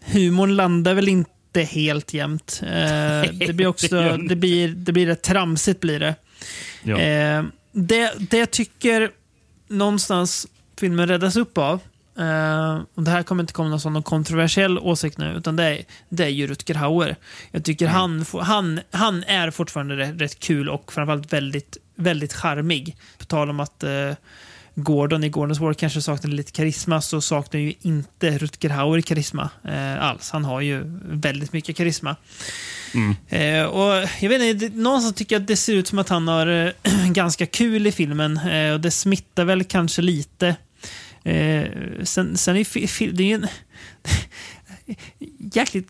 [0.05, 2.61] humorn landar väl inte helt jämnt.
[2.63, 6.15] Eh, det blir också, det blir, det blir rätt tramsigt blir det.
[6.83, 6.99] Ja.
[6.99, 8.13] Eh, det.
[8.29, 9.11] Det jag tycker
[9.67, 10.47] någonstans
[10.79, 11.79] filmen räddas upp av,
[12.19, 15.81] eh, och det här kommer inte komma någon sån kontroversiell åsikt nu, utan det är,
[16.09, 17.15] det är ju Rutger Hauer.
[17.51, 22.33] Jag tycker han, får- han, han är fortfarande rätt, rätt kul och framförallt väldigt, väldigt
[22.33, 22.95] charmig.
[23.17, 24.11] På tal om att eh,
[24.83, 29.49] Gordon i Gordons War kanske saknade lite karisma så saknar ju inte Rutger Hauer karisma
[29.67, 30.29] eh, alls.
[30.31, 32.15] Han har ju väldigt mycket karisma.
[33.27, 36.09] Eh, och jag vet inte, det- någonstans tycker jag att det ser ut som att
[36.09, 36.71] han har eh,
[37.11, 38.37] ganska kul i filmen.
[38.37, 40.55] Eh, och det smittar väl kanske lite.
[41.23, 41.63] Eh,
[42.03, 42.59] sen, sen är
[43.13, 43.47] det är ju en
[45.53, 45.89] jäkligt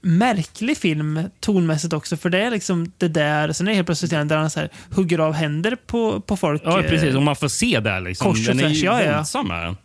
[0.00, 2.16] märklig film tonmässigt också.
[2.16, 4.68] För det är liksom det där, sen är det helt plötsligt där han så här,
[4.90, 6.62] hugger av händer på, på folk.
[6.64, 7.14] ja, eh, precis.
[7.14, 8.00] Om man får se där.
[8.00, 8.26] Liksom.
[8.26, 9.16] Kors och den är ju ja, ja.
[9.16, 9.48] våldsam.
[9.48, 9.76] Den.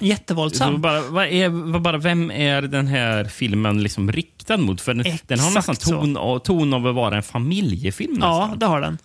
[0.00, 0.72] Jättevåldsam.
[0.72, 4.80] Så bara, vad är, bara, vem är den här filmen liksom riktad mot?
[4.80, 8.18] För den, den har nästan ton, av- ton av att vara en familjefilm.
[8.20, 8.58] Ja, nästan.
[8.58, 8.98] det har den.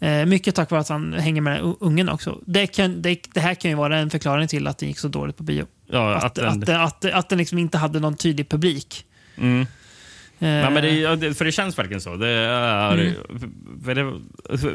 [0.00, 2.38] Eh, mycket tack vare att han hänger med ungen också.
[2.46, 5.08] Det, kan, det, det här kan ju vara en förklaring till att det gick så
[5.08, 5.66] dåligt på bio.
[5.90, 9.04] Ja, att, att att, den- att, att, den liksom inte hade någon tydlig publik.
[9.38, 9.66] Mm.
[10.40, 10.82] Eh, Ja, men
[11.20, 12.16] det, för det känns verkligen så.
[12.16, 13.14] Det är, Mm.
[13.84, 14.20] för det,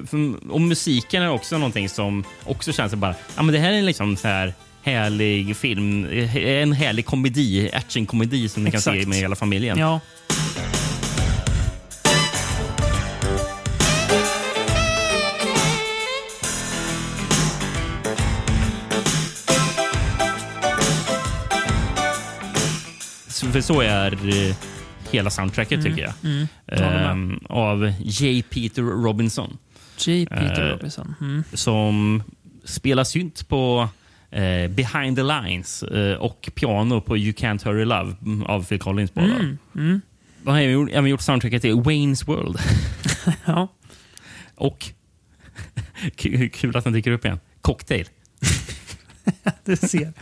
[0.07, 3.15] för, och musiken är också någonting som också känns bara...
[3.35, 4.53] Ja, men det här är en liksom så här
[4.83, 6.05] härlig film.
[6.35, 9.01] En härlig komedi, actionkomedi som ni kan Exakt.
[9.01, 9.77] se med hela familjen.
[9.77, 9.99] Ja.
[23.51, 24.11] För så är
[24.49, 24.55] eh,
[25.11, 26.13] hela soundtracket, tycker jag.
[26.23, 26.47] Mm.
[26.67, 28.43] Ehm, av J.
[28.49, 29.57] Peter Robinson.
[29.97, 30.25] J.
[30.25, 31.15] Peter Eh, Robinson.
[31.21, 31.43] Mm.
[31.53, 32.23] Som
[32.63, 33.89] spelar synt på
[34.31, 38.79] eh, Behind the Lines eh, och piano på You Can't Hurry Love mm, av Phil
[38.79, 39.11] Collins.
[39.15, 39.57] Mm.
[39.75, 40.01] Mm.
[40.45, 42.59] Han har även gjort, även gjort soundtracket till Wayne's World.
[43.45, 43.67] ja.
[44.55, 44.85] Och
[46.53, 47.39] kul att den dyker upp igen.
[47.61, 48.05] Cocktail.
[49.65, 50.13] Du ser.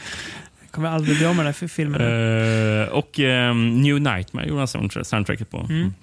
[0.77, 2.01] Kommer aldrig bli av med den här filmen.
[2.01, 5.57] Eh, och ehm, New Nightmare gjorde han soundtra- soundtracket på.
[5.69, 5.93] Mm.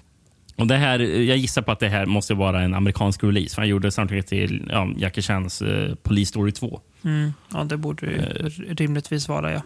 [0.55, 3.55] Och det här, jag gissar på att det här måste vara en amerikansk release.
[3.55, 6.81] För han gjorde soundtracket till ja, Jackie Chans eh, Police Story 2.
[7.03, 7.33] Mm.
[7.53, 8.45] Ja, det borde Eh.
[8.75, 9.61] rimligtvis vara, ja.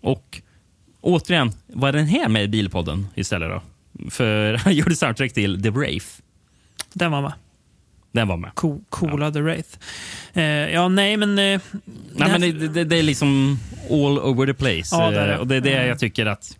[0.00, 0.40] Och
[1.00, 3.62] återigen, var den här med i Bilpodden istället då?
[4.10, 6.06] För han gjorde soundtrack till The Wraith.
[6.92, 7.32] Den var med.
[8.12, 8.50] Den var med.
[8.54, 9.68] Co coola The Wraith.
[10.32, 11.38] Eh, ja, nej, men...
[11.38, 11.60] Eh,
[12.14, 13.58] Nej, men det, det, det är liksom
[13.90, 14.88] all over the place.
[14.96, 15.34] Ja, det är det.
[15.34, 15.88] Eh, Och det är det Mm.
[15.88, 16.56] jag tycker att...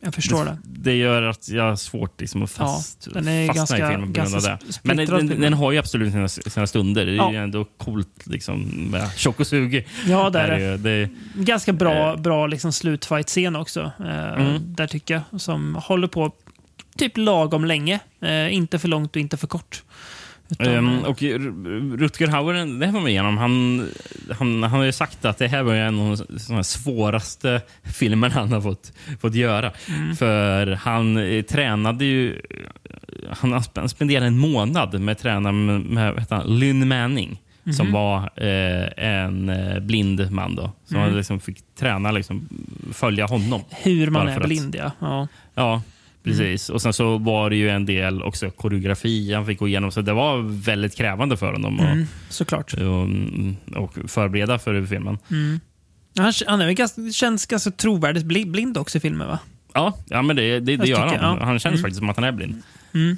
[0.00, 0.58] Jag förstår det.
[0.64, 4.12] Det gör att jag har svårt liksom att fast, den är fastna ganska- i filmen
[4.12, 4.58] på grund av det.
[4.82, 7.06] Men den, den, har ju absolut sina, sina stunder.
[7.06, 7.32] Det är Ja.
[7.32, 9.88] ju ändå coolt liksom, med tjock och sug.
[10.06, 10.60] Ja, det är det.
[10.60, 11.08] ju- det.
[11.44, 13.80] Ganska bra, bra liksom slutfight-scen också.
[14.00, 14.74] Eh, Mm.
[14.74, 15.40] Där tycker jag.
[15.40, 16.32] Som håller på
[16.96, 18.00] typ lagom länge.
[18.20, 19.82] Eh, inte för långt och inte för kort.
[20.50, 21.22] Utan, Ehm, eh, och
[21.98, 23.38] Rutger Hauer, det här var med igenom.
[23.38, 23.86] Han,
[24.38, 28.52] han, han har ju sagt att det här var en av de svåraste filmerna han
[28.52, 29.72] har fått, fått göra.
[29.88, 30.16] Mm.
[30.16, 32.40] För han eh, tränade ju...
[33.30, 37.42] Han har sp- spenderat en månad med tränaren med, med heter han, Lynn Manning.
[37.76, 37.92] Som Mhm.
[37.92, 40.54] var eh, en eh, blind man.
[40.54, 41.16] Då, som Mm.
[41.16, 42.48] liksom fick träna, liksom,
[42.92, 43.60] följa honom.
[43.70, 45.26] hur man är för att- blind, ja.
[45.54, 45.82] ja.
[46.26, 46.68] Ja, Precis.
[46.70, 49.92] Och sen så var det ju en del också koreografi han fick gå igenom.
[49.92, 52.74] Så det var väldigt krävande för honom Mm, såklart.
[52.74, 55.18] och, och förbereda för filmen.
[55.30, 55.60] Mm.
[56.18, 59.38] Han, han är ganska, känns ganska trovärdigt bli- blind också i filmen va?
[59.74, 61.14] Ja, ja men det, det, det gör han.
[61.14, 61.44] ja.
[61.44, 61.82] Han känns Mm.
[61.82, 62.62] faktiskt som att han är blind.
[62.94, 63.16] Mm.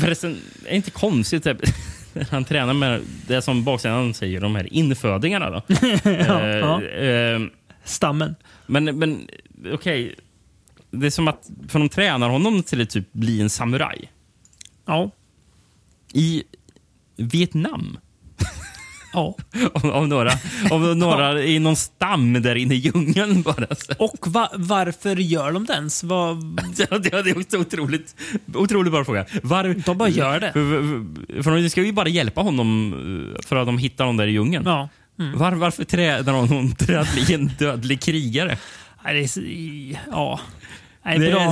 [0.00, 0.30] Förresten,
[0.66, 1.58] är det inte konstigt typ,
[2.30, 5.62] han tränar med det som baksidan säger, de här infödingarna då?
[6.04, 6.82] Ja, Eh, ja.
[6.82, 7.40] eh,
[7.84, 8.34] Stammen.
[8.66, 9.20] Men, men
[9.72, 10.14] okej,
[10.90, 14.12] det är som att för de tränar honom till att typ bli en samuraj.
[14.86, 15.10] Ja.
[16.12, 16.42] I
[17.16, 17.98] Vietnam.
[19.12, 19.34] Ja.
[19.74, 20.32] Av, av några,
[20.70, 23.66] av några i någon stam där inne i djungeln bara.
[23.98, 26.04] Och va, varför gör de det ens?
[26.04, 26.60] Vad-
[26.90, 28.14] Ja, det är också otroligt,
[28.54, 29.26] otroligt bra fråga.
[29.42, 30.52] Var, De bara gör det.
[30.52, 32.92] För, för, de ska ju bara hjälpa honom
[33.36, 34.64] eh, för att de hittar honom där i djungeln.
[34.66, 34.88] Ja.
[35.18, 35.38] Mm.
[35.38, 38.58] Var, varför tränar honom till att bli en dödlig krigare?
[39.04, 40.40] Nej, det är, så- ja.
[41.08, 41.50] Nej, Det- bra,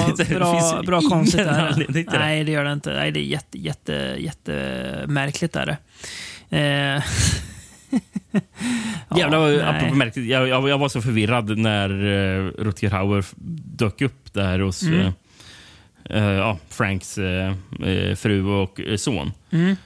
[0.52, 2.04] finns bra, bra konstigt är det.
[2.18, 2.92] Nej, det gör det inte.
[2.94, 5.76] Nej, det är jätte, jätte, jättemärkligt är det.
[6.58, 7.02] Eh.
[9.16, 13.24] Jävlar, vad- apropå märkligt, jag, jag, jag var så förvirrad när uh, Rutger Hauer
[13.76, 15.00] dök upp där hos Mm.
[15.00, 15.12] eh,
[16.10, 17.14] eh, ja, Franks
[18.16, 19.32] fru och son.
[19.50, 19.76] Mm.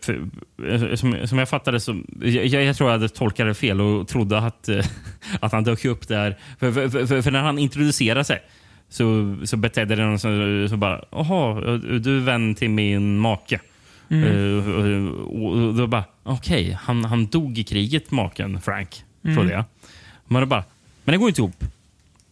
[0.00, 2.00] För, som, som jag fattade så...
[2.22, 4.68] Jag, jag, tror jag hade tolkat det fel och trodde att,
[5.40, 6.38] att han dök upp där.
[6.58, 8.42] För, för, för, när han introducerade sig
[8.88, 10.28] så, så betedde det så,
[10.70, 13.60] så bara Jaha, du är vän till min make.
[14.08, 14.24] Mm.
[14.24, 19.04] Eh, och, och, då bara, okej, han, han dog i kriget, maken Frank.
[19.24, 19.36] Mm.
[19.36, 19.64] Trodde jag.
[20.28, 20.64] Men det bara,
[21.04, 21.64] men det går inte ihop.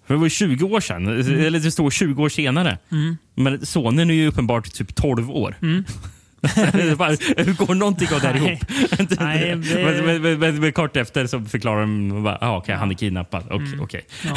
[0.07, 2.79] För det var ju 20 år sedan, eller det står 20 år senare.
[2.93, 3.17] Mm.
[3.35, 5.57] Men sonen är ju uppenbart typ 12 år.
[5.63, 5.85] Mm.
[7.37, 8.65] Hur går någonting av det här ihop?
[9.21, 12.91] Nej, det- men, men, men, men, kort efter så förklarar de bara, ah, okej, han
[12.91, 13.43] är kidnappad.
[13.51, 13.81] Okej, Mm.
[13.81, 14.07] okej.
[14.25, 14.37] Ja.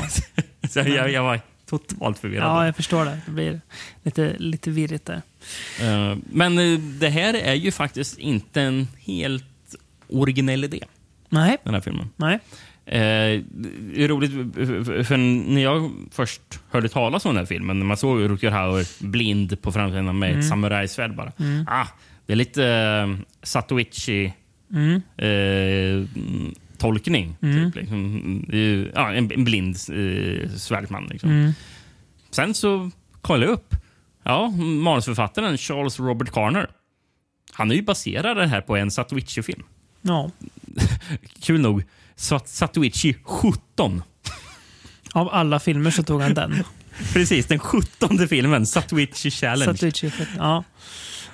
[0.70, 1.40] så jag, jag var
[1.70, 2.44] totalt förvirrad.
[2.48, 3.18] Ja, jag förstår det.
[3.26, 3.62] Det blir
[4.04, 5.22] lite, lite virrigt där.
[5.82, 9.44] Eh, Men eh, det här är ju faktiskt inte en helt
[10.10, 10.84] originell idé,
[11.30, 11.58] Nej.
[11.64, 12.10] den här filmen.
[12.16, 12.40] Nej.
[12.86, 13.42] Eh,
[13.94, 16.42] det är roligt, för- för när jag först
[16.72, 20.30] hörde talas om den här filmen, när man såg Rutger Hauer blind på framsidan med
[20.30, 20.40] Mm.
[20.40, 21.32] ett samurajsvärd bara.
[21.40, 21.66] Mm.
[21.68, 21.88] Ah,
[22.26, 22.62] det är lite
[23.08, 24.34] uh, Satoichi
[24.72, 24.96] Mm.
[25.18, 26.08] eh,
[26.78, 27.38] tolkning.
[27.42, 27.66] Mm.
[27.72, 28.46] Typ, liksom.
[28.96, 31.08] Ja, en, en blind eh, svärdman.
[31.12, 31.30] Liksom.
[31.30, 31.52] Mm.
[32.32, 32.92] Sen så
[33.22, 33.76] kollade jag upp.
[34.24, 36.68] Ja, manusförfattaren Charles Robert Carner.
[37.54, 39.64] Han är ju baserad det här på en Satoichi-film.
[40.02, 40.32] Ja.
[41.42, 41.84] Kul nog.
[42.16, 44.04] Sat- Satoichi 17.
[45.14, 46.64] Av alla filmer så tog han den.
[47.14, 48.66] Precis, den 17 filmen.
[48.66, 49.74] Satoichi Challenge.
[49.78, 50.12] Satoichi.
[50.38, 50.64] Ja.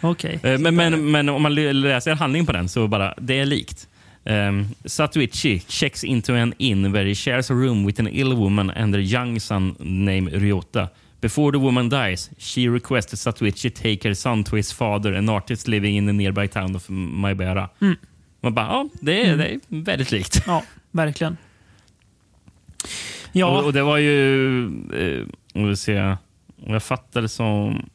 [0.02, 0.40] Okej.
[0.44, 3.88] Eh, Men, men, men om man läser handlingen på den så bara, det är likt.
[4.26, 8.70] Um, Satoichi checks into an inn where he shares a room with an ill woman
[8.70, 10.90] and their young son named Ryota.
[11.22, 15.68] Before the woman dies, she requests Satoichi take her son to his father, an artist
[15.68, 17.70] living in the nearby town of Maibara.
[17.82, 17.96] Mm.
[18.42, 19.38] Man bara, ja, det är, Mm.
[19.38, 20.44] det är väldigt likt.
[20.48, 21.38] Ja, verkligen.
[23.36, 23.48] Ja.
[23.60, 24.64] Och, och det var ju...
[24.94, 25.76] Eh, om
[26.68, 27.86] jag fattar det som...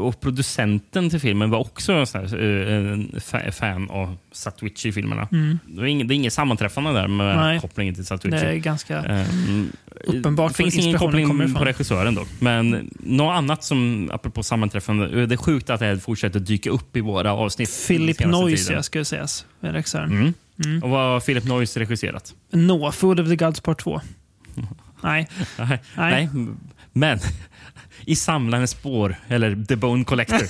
[0.00, 5.28] Och producenten till filmen var också en sån här, eh, en fa- fan av Satoichi-filmerna.
[5.32, 5.58] Mm.
[5.66, 7.60] Det, är inget, det är inget sammanträffande där med Nej.
[7.60, 8.36] kopplingen till Satoichi.
[8.36, 9.72] Det är ganska Ehm,
[10.04, 12.28] uppenbart Det finns ingen koppling på regissören dock.
[12.38, 16.96] Men något annat som, apropå sammanträffande, det är sjukt att det här fortsätter dyka upp
[16.96, 17.84] i våra avsnitt.
[17.88, 19.46] Philip Noyce, skulle sägas.
[19.60, 20.10] Med regissören.
[20.10, 20.34] Mm.
[20.64, 20.82] Mm.
[20.82, 22.34] Och vad har Philip Noyce regisserat?
[22.52, 24.00] No, Food of the Gods Part 2.
[25.02, 25.28] Nej.
[25.58, 25.68] Nej.
[25.96, 26.28] Nej.
[26.32, 26.46] Nej.
[26.92, 27.18] Men
[28.04, 30.40] i Samlarens spår, eller The Bone Collector.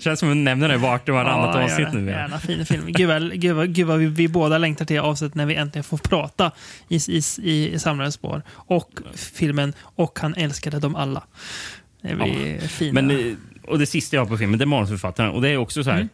[0.00, 2.10] känns som att nämner det vart och varannat Ja, avsnitt nu.
[2.10, 2.84] Gärna, fin film.
[2.86, 5.84] Gud vad, gud vad, gud vad vi, vi båda längtar till avsnitt när vi äntligen
[5.84, 6.52] får prata
[6.88, 8.42] i, i, i, i Samlarens spår.
[8.50, 11.22] Och filmen Och han älskade dem alla.
[12.02, 13.02] Det blir fina.
[13.02, 13.34] Men, eh,
[13.66, 15.30] och det sista jag har på filmen det är manusförfattaren.
[15.30, 15.96] Och det är också så här.
[15.96, 16.08] Mm.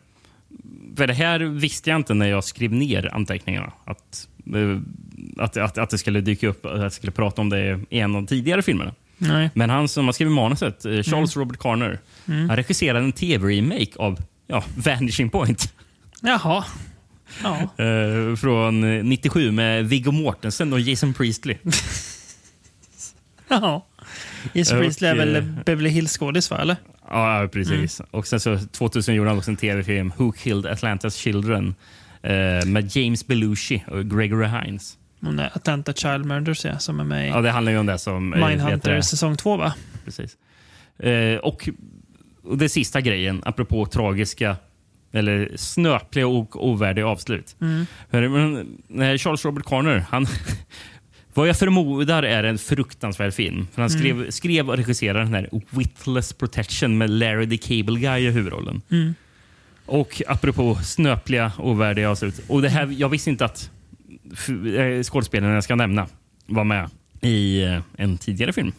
[0.96, 3.72] För det här visste jag inte när jag skrev ner anteckningarna.
[3.84, 4.78] Att, eh,
[5.44, 8.10] att, att, att det skulle dyka upp, att jag skulle prata om det i en
[8.14, 8.94] av de tidigare filmerna.
[9.18, 9.50] Nej.
[9.54, 11.98] Men han som har skrivit manuset, eh, Charles Robert Carner,
[12.28, 12.48] Mm.
[12.48, 15.74] han regisserade en tv-remake av ja, Vanishing Point.
[16.22, 16.64] Jaha.
[17.42, 17.56] Ja.
[17.84, 21.56] Eh, från eh, 97 med Viggo Mortensen och Jason Priestley.
[23.48, 23.80] Jaha.
[24.52, 26.58] Jason Priestley är väl Beverly Hills-skådis, va?
[26.58, 26.76] Eller?
[27.10, 28.00] Ja, precis.
[28.10, 31.74] Och sen så 2000 gjorde han också en tv-film, Who Killed Atlantas Children,
[32.22, 34.96] eh, med James Belushi och Gregory Hines.
[35.20, 37.86] Hon är Atlanta Child Murders, ja, som är med i Ja, det handlar ju om
[37.86, 38.34] det som...
[38.34, 39.74] eh, Mindhunter säsong 2, va?
[40.04, 40.36] Precis.
[40.98, 41.68] Eh, och,
[42.42, 44.56] och det sista grejen, apropå tragiska
[45.12, 47.56] eller snöpliga och ovärdiga avslut.
[47.60, 47.86] Mm.
[49.18, 50.26] Charles Robert Carner, han...
[51.34, 53.66] Vad jag förmodar är en fruktansvärd film.
[53.74, 54.32] För han skrev, Mm.
[54.32, 58.82] skrev och regisserade den här Witless Protection med Larry the Cable Guy i huvudrollen.
[58.90, 59.14] Mm.
[59.86, 62.40] Och apropå snöpliga och värdiga avslut.
[62.48, 63.70] Och det här, jag visste inte att
[64.48, 66.06] eh, skådespelaren jag ska nämna
[66.46, 66.90] var med
[67.20, 68.72] i eh, en tidigare film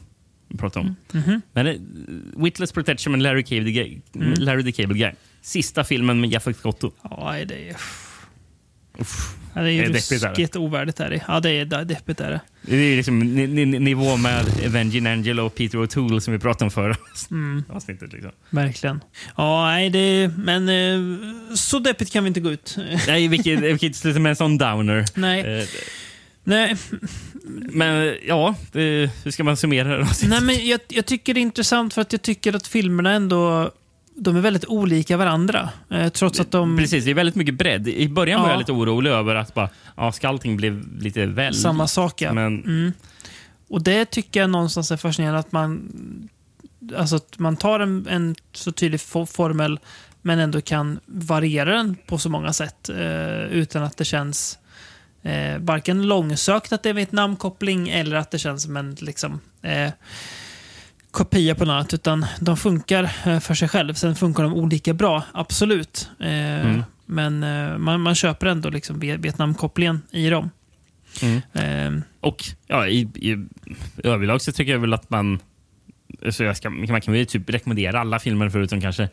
[0.48, 0.95] vi pratade om.
[1.11, 1.41] Mhm.
[1.53, 1.76] Men eh,
[2.44, 3.72] Witless Protection med Larry, Cable
[4.15, 4.34] Mm.
[4.34, 5.11] Larry the Cable Guy.
[5.41, 6.91] Sista filmen med Jeff Scotto.
[7.03, 7.76] Ja, det är...
[8.99, 9.35] Uff.
[9.53, 10.30] Ja, det är Det ju deppigt, är det.
[10.30, 10.99] ruskigt ovärdigt.
[10.99, 11.23] Är det.
[11.27, 12.19] Ja, det är det- deppigt.
[12.19, 12.41] Är det.
[12.61, 16.63] Det är liksom ni, ni, nivå med Avenging Angel och Peter O'Toole som vi pratade
[16.65, 16.95] om förra
[17.31, 17.63] Mm.
[17.69, 18.13] avsnittet.
[18.13, 18.31] Liksom.
[18.49, 18.99] Verkligen.
[19.38, 22.77] Ja, nej, det, men eh, så deppigt kan vi inte gå ut.
[23.07, 25.05] Nej, vilket, vilket slutar med en sån downer.
[25.15, 25.59] Nej.
[25.59, 25.65] Eh,
[26.43, 26.76] nej,
[27.72, 30.07] Men ja, eh, hur ska man summera det?
[30.27, 33.72] nej men jag, jag tycker det är intressant för att jag tycker att filmerna ändå
[34.23, 35.69] de är väldigt olika varandra.
[35.89, 36.77] Eh, trots att de...
[36.77, 37.88] Precis, det är väldigt mycket bredd.
[37.88, 38.53] I början var Ja.
[38.53, 41.53] jag lite orolig över att bara, ja, ska allting bli lite väl...
[41.56, 42.34] Samma sak, ja.
[42.34, 42.93] Men Mm.
[43.69, 45.89] Och det tycker jag någonstans är fascinerande att man,
[46.98, 49.80] alltså att man tar en, en så tydlig fo- formel
[50.22, 54.60] men ändå kan variera den på så många sätt eh, utan att det känns
[55.22, 59.89] eh, varken långsökt att det är Vietnamkoppling eller att det känns som en liksom, eh,
[61.12, 61.94] kopia på något annat.
[61.94, 63.94] Utan de funkar eh, för sig själv.
[63.94, 66.10] Sen funkar de olika bra, absolut.
[66.20, 66.28] Eh,
[66.66, 66.84] Mm.
[67.06, 70.50] Men eh, man, man köper ändå liksom Vietnamkopplingen i dem.
[71.22, 71.42] Mm.
[71.98, 73.46] Eh, Och ja, i, i
[74.04, 75.40] överlag så tycker jag väl att man...
[76.30, 79.10] Så jag ska, man kan väl typ rekommendera alla filmer förutom kanske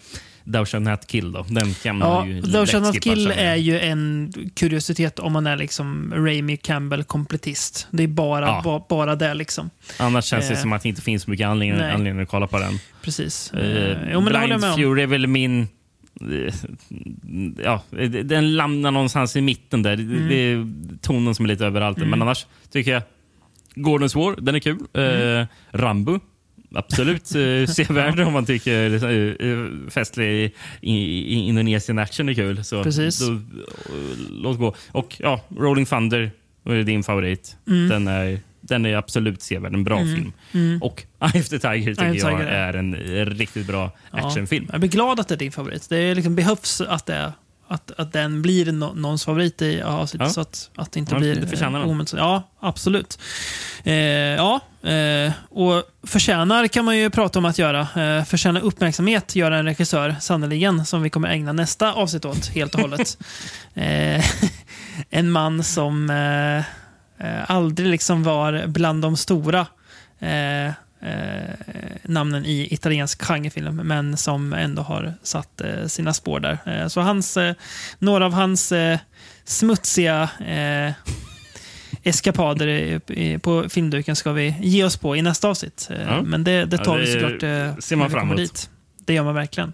[0.53, 1.33] Thou shalt not kill.
[1.33, 1.47] Då.
[1.49, 5.47] Den kan Ja, man ju Thou shalt not kill är ju en kuriositet om man
[5.47, 7.87] är liksom Raimi Campbell kompletist.
[7.91, 8.61] Det är bara, Ja.
[8.65, 9.71] ba, bara det liksom.
[9.99, 12.47] Annars känns det Eh, som att det inte finns så mycket anledning, anledning att kolla
[12.47, 12.79] på den.
[13.03, 13.53] Precis.
[13.53, 13.61] Eh,
[13.93, 14.65] Eh, jo, Blind.
[14.77, 15.69] Fury är väl min...
[16.21, 16.55] eh,
[17.65, 17.83] Ja,
[18.25, 19.93] den landar någonstans i mitten där.
[19.95, 20.29] Mm.
[20.29, 20.67] Det är
[21.03, 21.97] tonen som är lite överallt.
[21.99, 22.11] Mm.
[22.11, 23.03] Men annars tycker jag
[23.75, 24.79] Gordons War, den är kul.
[24.95, 25.39] Mm.
[25.41, 26.21] Eh, Rambo,
[26.75, 30.95] absolut eh, sevärd om man tycker uh, festlig i, i,
[31.35, 32.65] i Indonesien action är kul.
[32.65, 33.19] Så Precis.
[33.19, 33.41] Då, eh,
[34.31, 34.75] låt gå.
[34.93, 36.31] Och ja, Rolling Thunder
[36.65, 37.57] är din favorit.
[37.67, 37.89] Mm.
[37.89, 39.75] Den, är, den är absolut sevärd.
[39.75, 40.17] En bra Mm.
[40.17, 40.33] film.
[40.53, 40.83] Mm.
[40.83, 42.95] Och Eye of the Tiger tycker the jag Tiger, är en
[43.27, 44.65] riktigt bra actionfilm.
[44.69, 45.89] Ja, jag blir glad att det är din favorit.
[45.89, 47.33] Det är liksom behövs att, det,
[47.69, 50.27] att, att den blir no, någons favorit i avsnittet.
[50.29, 50.33] Ja.
[50.33, 51.35] Så att, att det inte Ja, blir...
[51.35, 52.13] det eh, omöjligt.
[52.13, 53.19] Ja, absolut.
[53.85, 57.81] Eh, ja, eh, och förtjänar kan man ju prata om att göra.
[57.81, 62.75] Eh, förtjänar uppmärksamhet gör en regissör, sannerligen, som vi kommer ägna nästa avsnitt åt helt
[62.75, 63.19] och hållet.
[63.75, 64.25] eh,
[65.11, 66.59] en man som eh,
[67.29, 69.67] eh, aldrig liksom var bland de stora.
[71.01, 71.55] Eh,
[72.03, 76.59] namnen i italiensk genrefilm, men som ändå har satt eh, sina spår där.
[76.67, 77.39] Eh, så hans,
[77.99, 78.73] några av hans
[79.45, 80.31] smutsiga
[82.03, 82.99] eskapader
[83.39, 85.91] på filmduken ska vi ge oss på i nästa avsnitt.
[86.07, 86.23] Ja.
[86.23, 87.41] Men det, det Ja, tar det vi såklart
[87.85, 88.71] ser man kommer dit.
[89.07, 89.73] Det gör man verkligen.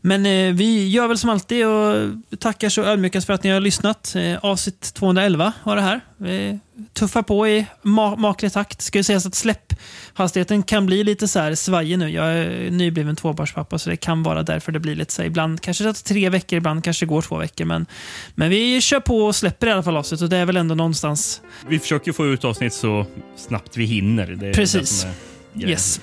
[0.00, 3.60] Men eh, vi gör väl som alltid och tackar så ödmjukast för att ni har
[3.60, 4.14] lyssnat.
[4.16, 6.00] Eh, avsnitt 211 var det här.
[6.16, 6.58] Vi
[6.92, 8.82] tuffar på i ma maklig takt.
[8.82, 12.10] Ska ju sägas att släpphastigheten kan bli lite så här svajig nu.
[12.10, 15.26] Jag är nybliven tvåbarnspappa så det kan vara därför det blir lite så här.
[15.26, 17.64] Ibland kanske det tar tre veckor, ibland kanske det går två veckor.
[17.64, 17.86] Men,
[18.34, 20.74] men vi kör på och släpper i alla fall avsnitt och det är väl ändå
[20.74, 23.06] någonstans Vi försöker få ut avsnitt så
[23.36, 24.52] snabbt vi hinner.
[24.52, 25.06] Precis.
[25.54, 26.00] Yes.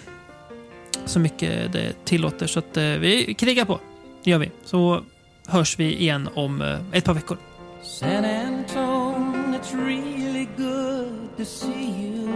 [1.05, 2.47] Så mycket det tillåter.
[2.47, 3.79] Så att eh, vi krigar på.
[4.23, 4.51] Det gör vi.
[4.63, 5.03] Så
[5.47, 7.37] hörs vi igen om eh, ett par veckor.
[7.83, 12.29] San Antone, it's really good to see you.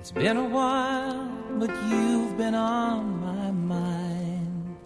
[0.00, 4.76] It's been a while, but you've been on my mind.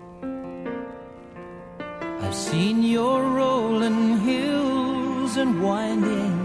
[2.22, 6.41] I've seen your rolling hills and winding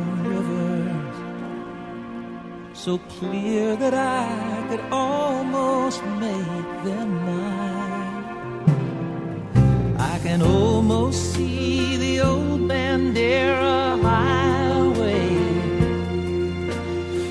[2.78, 8.24] so clear that I could almost make them mine.
[9.98, 15.28] I can almost see the old Bandera Highway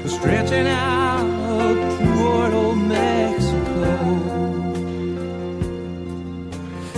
[0.08, 3.92] stretching out toward old Mexico.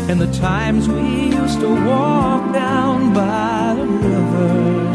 [0.08, 4.87] And the times we used to walk down by the river.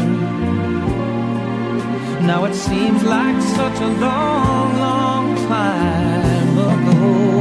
[2.26, 7.33] Now it seems like such a long, long time ago.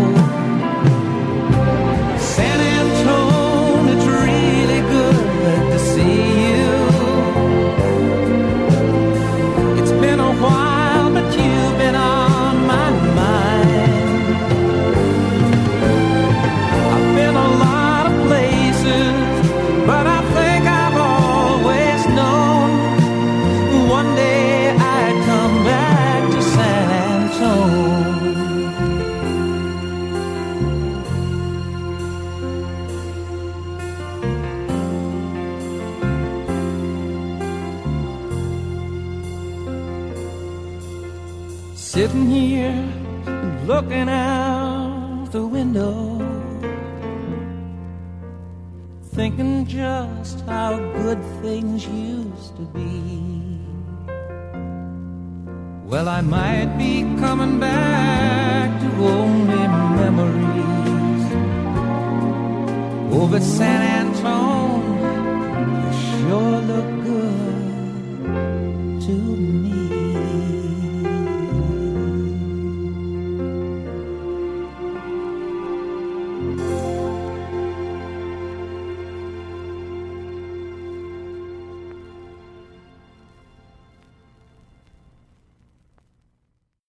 [43.84, 46.18] Looking out the window,
[49.14, 53.60] thinking just how good things used to be.
[55.86, 59.68] Well, I might be coming back to only
[60.02, 61.26] memories.
[63.14, 64.84] Over San Antone,
[66.10, 69.83] sure look good to me.